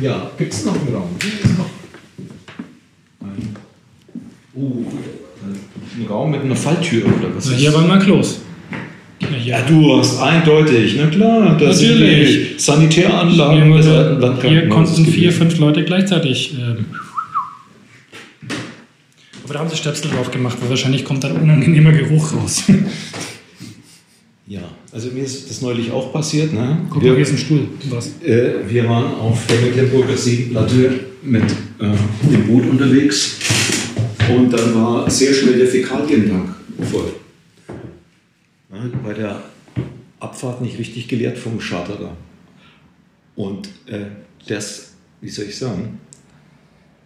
Ja, 0.00 0.30
gibt 0.36 0.52
es 0.52 0.64
noch 0.64 0.74
einen 0.74 0.94
Raum? 0.94 1.10
Hier 1.20 1.32
ist 1.32 1.58
noch 1.58 1.70
ein, 3.20 3.56
oh, 4.54 4.84
ein 5.44 6.06
Raum 6.08 6.30
mit 6.30 6.40
einer 6.42 6.56
Falltür 6.56 7.04
oder 7.06 7.34
was? 7.36 7.46
Na, 7.50 7.56
hier 7.56 7.72
waren 7.74 7.88
mal 7.88 7.98
Klos. 7.98 8.40
Ja, 9.20 9.58
ja, 9.58 9.62
du 9.62 9.98
hast 9.98 10.20
eindeutig, 10.20 10.96
na 10.98 11.06
klar, 11.06 11.56
das 11.58 11.78
sind 11.78 11.92
Natürlich. 12.00 12.54
die 12.56 12.60
Sanitäranlagen 12.60 13.64
hier, 13.66 13.76
des 13.76 13.86
alten 13.86 14.20
Landkrankenhauses 14.20 14.48
hier 14.50 14.68
konnten 14.68 15.06
vier, 15.06 15.32
fünf 15.32 15.58
Leute 15.58 15.84
gleichzeitig 15.84 16.54
ähm, 16.58 16.86
Aber 19.44 19.54
da 19.54 19.60
haben 19.60 19.70
sie 19.70 19.76
Stöpsel 19.76 20.10
drauf 20.10 20.30
gemacht, 20.30 20.56
weil 20.60 20.70
wahrscheinlich 20.70 21.04
kommt 21.04 21.22
dann 21.24 21.32
unangenehmer 21.36 21.92
Geruch 21.92 22.34
raus. 22.34 22.64
Ja, 24.46 24.60
also 24.92 25.08
mir 25.10 25.22
ist 25.24 25.48
das 25.48 25.62
neulich 25.62 25.90
auch 25.92 26.12
passiert. 26.12 26.52
Ne? 26.52 26.78
Guck 26.90 26.98
mal, 26.98 27.04
Wir- 27.04 27.14
hier 27.14 27.22
ist 27.22 27.30
ein 27.32 27.38
Stuhl. 27.38 27.60
Was? 27.90 28.08
Äh, 28.22 28.54
wir 28.68 28.88
waren 28.88 29.14
auf 29.14 29.46
der 29.46 29.60
Mecklenburger 29.60 30.16
Seenplatte 30.16 31.00
mit 31.22 31.44
äh, 31.44 32.28
dem 32.30 32.46
Boot 32.48 32.68
unterwegs 32.68 33.38
und 34.30 34.50
dann 34.50 34.74
war 34.74 35.10
sehr 35.10 35.32
schnell 35.32 35.58
der 35.58 35.68
Fäkalientank 35.68 36.54
voll. 36.90 37.14
Bei 39.04 39.12
der 39.12 39.42
Abfahrt 40.18 40.60
nicht 40.60 40.78
richtig 40.78 41.08
geleert 41.08 41.38
vom 41.38 41.60
Charterer. 41.60 42.16
Und 43.36 43.68
äh, 43.86 44.06
das, 44.46 44.92
wie 45.20 45.28
soll 45.28 45.46
ich 45.46 45.56
sagen? 45.56 45.98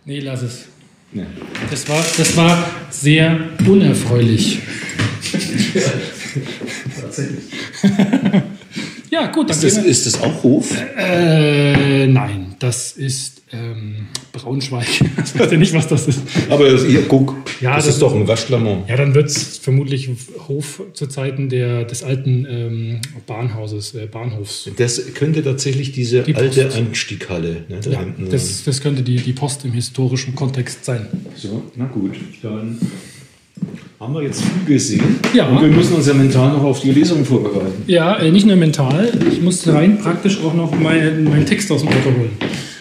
Nee, 0.05 0.21
lass 0.21 0.43
es. 0.43 0.67
Ne. 1.13 1.27
Das 1.71 1.89
war, 1.89 2.05
das 2.17 2.37
war 2.37 2.71
sehr 2.91 3.39
unerfreulich. 3.67 4.61
Tatsächlich. 7.01 7.45
Ja, 9.11 9.29
gut, 9.29 9.51
Ist 9.51 9.65
das, 9.65 9.79
ist 9.79 10.07
das 10.07 10.21
auch 10.21 10.43
Hof? 10.43 10.77
Äh, 10.97 12.07
nein, 12.07 12.57
das 12.59 12.93
ist 12.93 13.43
ähm, 13.53 14.09
Braunschweig. 14.43 14.87
Ich 15.27 15.39
weiß 15.41 15.51
ja 15.51 15.59
nicht, 15.59 15.75
was 15.75 15.87
das 15.89 16.09
ist. 16.09 16.21
Aber 16.49 16.71
das, 16.71 16.85
ihr, 16.85 17.03
guck, 17.09 17.35
Ja, 17.61 17.75
das, 17.77 17.85
das- 17.87 17.95
ist 17.95 18.03
doch 18.03 18.15
ein 18.15 18.27
Waschlamon. 18.29 18.85
Ja, 18.89 18.97
dann 18.97 19.15
wird 19.15 19.27
es 19.29 19.59
vermutlich 19.59 20.09
Hof 20.49 20.83
zu 20.95 21.07
Zeiten 21.09 21.49
der, 21.49 21.85
des 21.85 22.03
alten 22.03 22.47
ähm, 22.49 23.01
Bahnhauses, 23.27 23.95
äh, 23.95 24.07
Bahnhofs. 24.07 24.71
Das 24.77 25.15
könnte 25.15 25.43
tatsächlich 25.43 25.93
diese 25.93 26.23
Die 26.23 26.35
alte. 26.35 26.71
Anstieghalle 26.75 27.65
ne, 27.69 27.81
da 27.83 27.91
Ja, 27.91 28.01
hinten 28.01 28.31
das, 28.31 28.65
das 28.65 28.81
könnte 28.81 29.03
die, 29.03 29.17
die 29.17 29.33
Post 29.33 29.65
im 29.65 29.73
historischen 29.73 30.35
Kontext 30.35 30.85
sein. 30.85 31.07
So, 31.35 31.63
na 31.77 31.85
gut, 31.87 32.13
dann 32.43 32.79
haben 33.99 34.13
wir 34.15 34.23
jetzt 34.23 34.43
viel 34.43 34.75
gesehen. 34.75 35.03
Ja. 35.35 35.49
Und 35.49 35.63
wir 35.63 35.69
müssen 35.69 35.95
uns 35.95 36.07
ja 36.07 36.15
mental 36.15 36.53
noch 36.53 36.63
auf 36.63 36.81
die 36.81 36.91
Lesung 36.93 37.25
vorbereiten. 37.25 37.83
Ja, 37.87 38.17
äh, 38.19 38.31
nicht 38.31 38.47
nur 38.47 38.57
mental, 38.57 39.11
ich 39.33 39.41
muss 39.41 39.67
rein 39.67 39.99
praktisch 39.99 40.39
auch 40.41 40.55
noch 40.55 40.79
meinen 40.79 41.25
meinen 41.25 41.47
Text 41.47 41.71
aus 41.73 41.81
dem 41.81 41.89
Auto 41.89 42.11
holen. 42.17 42.31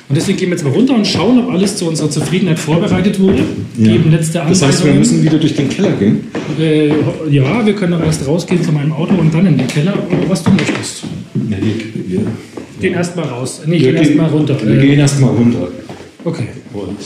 Und 0.08 0.16
deswegen 0.16 0.38
gehen 0.38 0.50
wir 0.50 0.56
jetzt 0.56 0.64
mal 0.64 0.72
runter 0.72 0.94
und 0.94 1.08
schauen, 1.08 1.40
ob 1.40 1.52
alles 1.52 1.78
zu 1.78 1.88
unserer 1.88 2.12
Zufriedenheit 2.12 2.60
vorbereitet 2.60 3.20
wurde. 3.20 3.44
Geben 3.78 4.12
letzte 4.12 4.38
Das 4.48 4.62
heißt, 4.62 4.86
wir 4.86 4.94
müssen 4.94 5.24
wieder 5.24 5.40
durch 5.40 5.56
den 5.56 5.68
Keller 5.68 5.94
gehen. 5.94 6.28
Äh, 6.60 6.90
ja, 7.32 7.66
wir 7.66 7.74
können 7.74 7.94
auch 7.94 8.04
erst 8.04 8.28
rausgehen 8.28 8.62
von 8.64 8.76
meinem 8.76 8.94
Auto 8.94 9.16
und 9.16 9.34
dann 9.34 9.48
in 9.48 9.58
den 9.58 9.68
Keller, 9.68 9.98
was 10.28 10.44
du 10.44 10.52
möchtest. 10.52 11.04
Ja, 11.50 11.58
wir, 11.58 11.74
wir, 12.08 12.22
Gehen 12.80 12.94
erstmal 12.94 13.26
raus. 13.26 13.62
Nee, 13.66 13.80
wir 13.80 13.94
gehen 13.94 13.96
erstmal 13.96 14.30
runter. 14.30 14.58
Wir 14.64 14.78
Äh, 14.78 14.82
gehen 14.88 15.00
erstmal 15.00 15.30
runter. 15.32 15.70
okay, 16.24 16.48
Und 16.74 16.98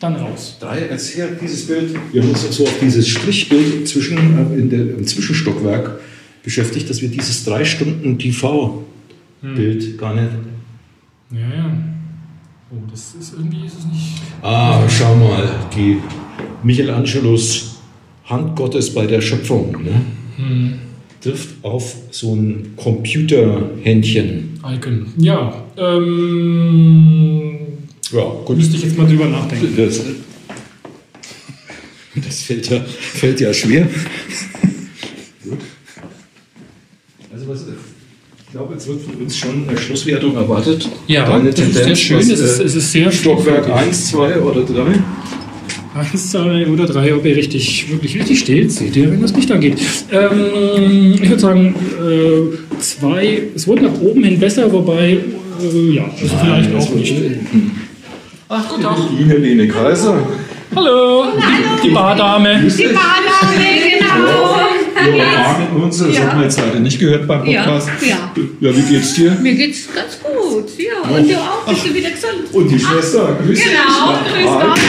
dann 0.00 0.16
raus. 0.16 0.56
da 0.58 0.76
jetzt 0.76 1.16
her 1.16 1.28
dieses 1.40 1.66
Bild, 1.68 1.94
wir 2.12 2.22
haben 2.22 2.30
uns 2.30 2.42
so 2.56 2.64
auf 2.64 2.74
dieses 2.82 3.06
Strichbild 3.06 3.86
zwischen, 3.86 4.16
äh, 4.16 4.58
in 4.58 4.68
der, 4.68 4.80
im 4.80 5.06
Zwischenstockwerk 5.06 6.00
beschäftigt, 6.42 6.90
dass 6.90 7.00
wir 7.02 7.08
dieses 7.08 7.44
drei 7.44 7.64
Stunden 7.64 8.18
TV-Bild 8.18 9.96
gar 9.98 10.14
nicht. 10.14 10.28
Ja, 11.30 11.38
ja. 11.38 11.72
Oh, 12.72 12.78
das 12.90 13.14
ist 13.20 13.34
irgendwie 13.34 13.66
ist 13.66 13.80
es 13.80 13.84
nicht. 13.84 14.22
Ah, 14.40 14.88
schau 14.88 15.14
mal, 15.14 15.46
die 15.76 15.98
Michelangelos 16.62 17.76
Hand 18.24 18.56
Gottes 18.56 18.94
bei 18.94 19.04
der 19.04 19.20
Schöpfung 19.20 19.72
ne? 19.82 20.00
trifft 21.20 21.62
auf 21.62 21.94
so 22.10 22.34
ein 22.34 22.72
Computerhändchen. 22.76 24.58
Icon. 24.64 25.12
Ja, 25.18 25.62
ähm. 25.76 27.58
Ja, 28.10 28.24
gut. 28.44 28.56
Müsste 28.56 28.76
ich 28.76 28.84
jetzt 28.84 28.96
mal 28.96 29.06
drüber 29.06 29.26
nachdenken. 29.26 29.74
Das, 29.76 30.00
das 32.14 32.40
fällt, 32.42 32.70
ja, 32.70 32.80
fällt 32.80 33.40
ja 33.40 33.54
schwer. 33.54 33.86
Gut. 35.44 35.58
Also 37.32 37.48
was, 37.48 37.66
ich 38.52 38.58
glaube, 38.58 38.74
jetzt 38.74 38.86
wird 38.86 39.00
von 39.00 39.14
uns 39.14 39.34
schon 39.34 39.66
eine 39.66 39.78
Schlusswertung 39.78 40.36
erwartet. 40.36 40.86
Ja, 41.06 41.24
Deine 41.26 41.50
das 41.52 41.58
ist 41.58 41.72
sehr 41.72 41.82
Tendenz, 41.84 41.98
schön. 42.00 42.18
was, 42.18 42.28
Es 42.28 42.40
ist- 42.40 42.60
äh, 42.60 42.64
es 42.64 42.74
ist 42.74 42.92
sehr 42.92 43.10
Stockwerk 43.10 43.64
vielfältig. 43.64 43.86
1, 43.88 44.10
2 44.10 44.36
oder 44.40 44.60
3. 44.62 44.82
Eins, 45.94 46.30
zwei 46.30 46.66
oder 46.68 46.84
drei, 46.86 47.14
ob 47.14 47.24
ihr 47.24 47.36
richtig, 47.36 47.90
wirklich 47.90 48.14
richtig 48.18 48.40
steht, 48.40 48.72
seht 48.72 48.94
ihr, 48.96 49.10
wenn 49.10 49.20
das 49.22 49.34
Licht 49.34 49.50
angeht. 49.52 49.78
Ähm, 50.10 51.14
ich 51.22 51.28
würde 51.28 51.38
sagen, 51.40 51.74
äh, 51.98 52.78
zwei, 52.80 53.42
es 53.54 53.66
wurde 53.66 53.84
nach 53.84 54.00
oben 54.00 54.22
hin 54.24 54.38
besser, 54.40 54.70
wobei, 54.72 55.12
äh, 55.62 55.90
ja, 55.94 56.04
also 56.04 56.34
vielleicht 56.42 56.74
auch 56.74 56.94
nicht. 56.94 57.14
Ach, 58.48 58.68
guten 58.70 58.82
Tag. 58.82 58.96
Ine 59.18 59.36
Lene 59.36 59.68
Kaiser. 59.68 60.26
Hallo, 60.76 61.24
die, 61.82 61.88
die 61.88 61.94
Bardame. 61.94 62.60
Die 62.62 62.82
Badame, 62.84 63.66
genau. 63.98 64.61
Ja, 65.16 65.68
uns, 65.74 65.98
das 65.98 66.18
hat 66.20 66.34
man 66.34 66.42
jetzt 66.44 66.58
leider 66.58 66.80
nicht 66.80 66.98
gehört 66.98 67.26
beim 67.26 67.44
Podcast. 67.44 67.88
Ja, 68.06 68.32
Ja, 68.60 68.76
wie 68.76 68.82
geht's 68.82 69.14
dir? 69.14 69.32
Mir 69.40 69.54
geht's 69.54 69.88
ganz 69.94 70.18
gut, 70.20 70.68
ja. 70.78 71.16
Und 71.16 71.28
du 71.28 71.36
auch, 71.36 71.66
bist 71.66 71.86
du 71.86 71.94
wieder 71.94 72.10
gesund? 72.10 72.52
Und 72.52 72.68
die 72.68 72.78
Schwester, 72.78 73.36
grüß 73.44 73.58
dich. 73.58 73.68
Genau, 73.68 74.12
grüß 74.32 74.44
Gott. 74.44 74.80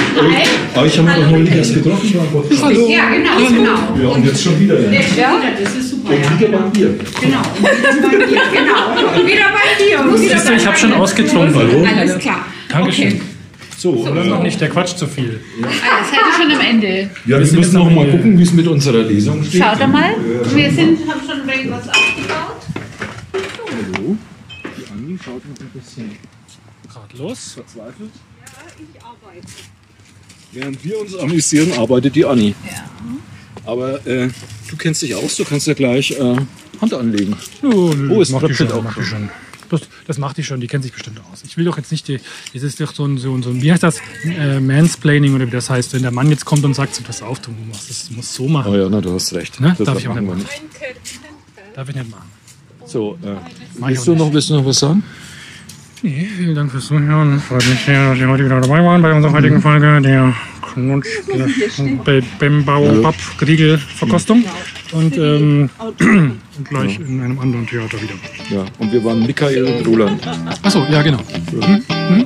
Hi. 0.75 0.81
Euch 0.83 0.97
haben 0.97 1.07
wir 1.07 1.15
doch 1.15 1.31
neulich 1.31 1.55
erst 1.55 1.73
getroffen 1.73 2.13
beim 2.13 2.27
Podcast. 2.27 2.63
Hallo. 2.63 2.87
Ja, 2.89 3.09
genau, 3.09 3.47
genau. 3.47 4.03
Ja, 4.03 4.09
und 4.15 4.25
jetzt 4.25 4.43
schon 4.43 4.59
wieder. 4.59 4.75
Der 4.75 4.91
Ja. 4.91 5.41
das 5.63 5.75
ist 5.75 5.89
super. 5.91 6.09
Und 6.09 6.23
ja. 6.23 6.39
wieder 6.39 6.57
bei 6.57 6.69
dir. 6.69 6.95
Genau, 7.21 7.41
und 7.57 7.63
wieder 7.63 8.19
bei 8.19 8.25
dir, 8.25 8.41
genau. 8.51 9.19
Und 9.19 9.27
wieder 9.27 9.45
bei 9.53 9.83
dir. 9.83 9.99
Und 10.01 10.21
wieder 10.21 10.33
Siehst 10.35 10.45
du, 10.45 10.49
bei 10.51 10.57
ich 10.57 10.67
hab 10.67 10.77
schon 10.77 10.93
ausgetrunken. 10.93 11.55
Hallo. 11.55 11.85
Alles 11.85 12.17
klar. 12.19 12.45
Dankeschön. 12.69 13.32
Okay. 13.85 14.03
So, 14.03 14.11
Oder 14.11 14.23
noch 14.23 14.41
nicht, 14.43 14.59
der 14.61 14.69
quatscht 14.69 14.97
zu 14.97 15.07
viel. 15.07 15.41
Ah, 15.61 15.65
Das 15.65 16.11
hätte 16.11 16.23
ich 16.29 16.35
schon 16.41 16.51
am 16.53 16.61
Ende. 16.65 17.09
Ja, 17.25 17.37
wir, 17.39 17.45
sind 17.45 17.59
müssen 17.59 17.73
noch 17.75 17.89
mal 17.91 18.09
gucken, 18.09 18.37
wie 18.39 18.43
es 18.43 18.53
mit 18.53 18.67
unserer 18.67 19.03
Lesung 19.03 19.43
steht. 19.43 19.61
Schaut 19.61 19.81
doch 19.81 19.87
mal. 19.87 20.15
Wir 20.55 20.71
sind, 20.71 20.99
haben 21.09 21.19
schon 21.27 21.41
ein 21.41 21.47
wenig 21.47 21.69
was 21.71 21.89
aufgebaut. 21.89 22.61
Hallo. 23.33 24.15
Die 24.77 24.91
Anni 24.91 25.17
schaut 25.23 25.41
noch 25.49 25.59
ein 25.59 25.69
bisschen 25.73 26.11
Gerade 26.91 27.17
los. 27.17 27.53
verzweifelt. 27.55 28.11
Während 30.53 30.83
wir 30.85 30.99
uns 31.01 31.15
amüsieren, 31.17 31.73
arbeitet 31.73 32.15
die 32.15 32.25
Anni. 32.25 32.55
Ja. 32.65 32.83
Aber 33.65 34.05
äh, 34.05 34.29
du 34.69 34.75
kennst 34.77 35.01
dich 35.01 35.15
aus, 35.15 35.35
du 35.35 35.43
kannst 35.45 35.67
ja 35.67 35.73
gleich 35.73 36.11
äh, 36.11 36.35
Hand 36.81 36.93
anlegen. 36.93 37.35
Oh, 37.63 37.91
Oh, 38.11 38.21
es 38.21 38.29
macht 38.29 38.43
die 38.43 38.47
tröpfelt 38.53 38.69
schon, 38.71 38.87
auch 38.87 38.93
die 38.93 39.03
schon. 39.03 39.29
Das, 39.69 39.81
das 40.07 40.17
macht 40.17 40.37
die 40.37 40.43
schon, 40.43 40.59
die 40.59 40.67
kennt 40.67 40.83
sich 40.83 40.93
bestimmt 40.93 41.19
aus. 41.31 41.43
Ich 41.43 41.57
will 41.57 41.65
doch 41.65 41.77
jetzt 41.77 41.91
nicht, 41.91 42.07
die, 42.07 42.19
das 42.53 42.63
ist 42.63 42.79
doch 42.79 42.93
so 42.93 43.05
ein, 43.05 43.17
so 43.17 43.33
ein, 43.33 43.43
so 43.43 43.49
ein 43.49 43.61
wie 43.61 43.71
heißt 43.71 43.83
das, 43.83 43.99
äh, 44.25 44.59
Mansplaining 44.59 45.33
oder 45.35 45.47
wie 45.47 45.51
das 45.51 45.69
heißt, 45.69 45.93
wenn 45.93 46.01
der 46.01 46.11
Mann 46.11 46.29
jetzt 46.29 46.45
kommt 46.45 46.63
und 46.65 46.73
sagt, 46.73 46.95
so, 46.95 47.03
pass 47.03 47.21
auf, 47.21 47.39
du 47.39 47.51
musst 47.51 47.89
das 47.89 48.11
musst 48.11 48.33
so 48.33 48.47
machen. 48.47 48.73
Oh 48.73 48.77
ja, 48.77 48.89
na, 48.89 49.01
du 49.01 49.13
hast 49.13 49.33
recht. 49.33 49.59
Ne? 49.59 49.75
Das 49.77 49.85
Darf 49.85 49.99
ich 49.99 50.07
auch 50.07 50.15
machen 50.15 50.25
nicht 50.25 50.35
machen. 50.37 50.63
nicht. 50.63 51.19
Darf 51.75 51.89
ich 51.89 51.95
nicht 51.95 52.11
machen. 52.11 52.29
So, 52.85 53.17
äh, 53.23 53.35
willst, 53.79 54.07
du 54.07 54.15
noch, 54.15 54.31
willst 54.33 54.49
du 54.49 54.55
noch 54.55 54.65
was 54.65 54.79
sagen? 54.79 55.03
Nee, 56.01 56.27
vielen 56.37 56.53
Dank 56.53 56.69
fürs 56.69 56.87
Zuhören. 56.87 57.39
Freut 57.39 57.65
mich 57.67 57.79
sehr, 57.85 58.09
dass 58.09 58.19
Sie 58.19 58.25
heute 58.25 58.43
wieder 58.43 58.59
dabei 58.59 58.83
waren 58.83 59.01
bei 59.01 59.13
unserer 59.13 59.31
heutigen 59.31 59.61
Folge 59.61 60.01
der 60.01 60.35
Knutsch, 60.73 61.07
der 62.05 62.21
Bembau 62.39 63.13
Griegel 63.37 63.77
Verkostung. 63.77 64.43
Und 64.91 65.17
ähm, 65.17 65.69
gleich 66.69 66.99
in 66.99 67.21
einem 67.21 67.39
anderen 67.39 67.67
Theater 67.67 67.97
wieder. 68.01 68.13
Ja, 68.49 68.65
und 68.79 68.91
wir 68.91 69.03
waren 69.03 69.25
Michael 69.25 69.63
und 69.63 69.87
Roland, 69.87 70.21
Achso, 70.61 70.85
ja 70.91 71.01
genau. 71.01 71.19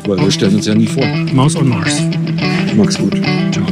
weil 0.05 0.19
wir 0.19 0.31
stellen 0.31 0.55
uns 0.55 0.65
ja 0.65 0.75
nie 0.75 0.87
vor. 0.87 1.05
Maus 1.33 1.55
on 1.55 1.69
Mars. 1.69 2.01
Mach's 2.75 2.97
gut. 2.97 3.15
Ciao. 3.51 3.65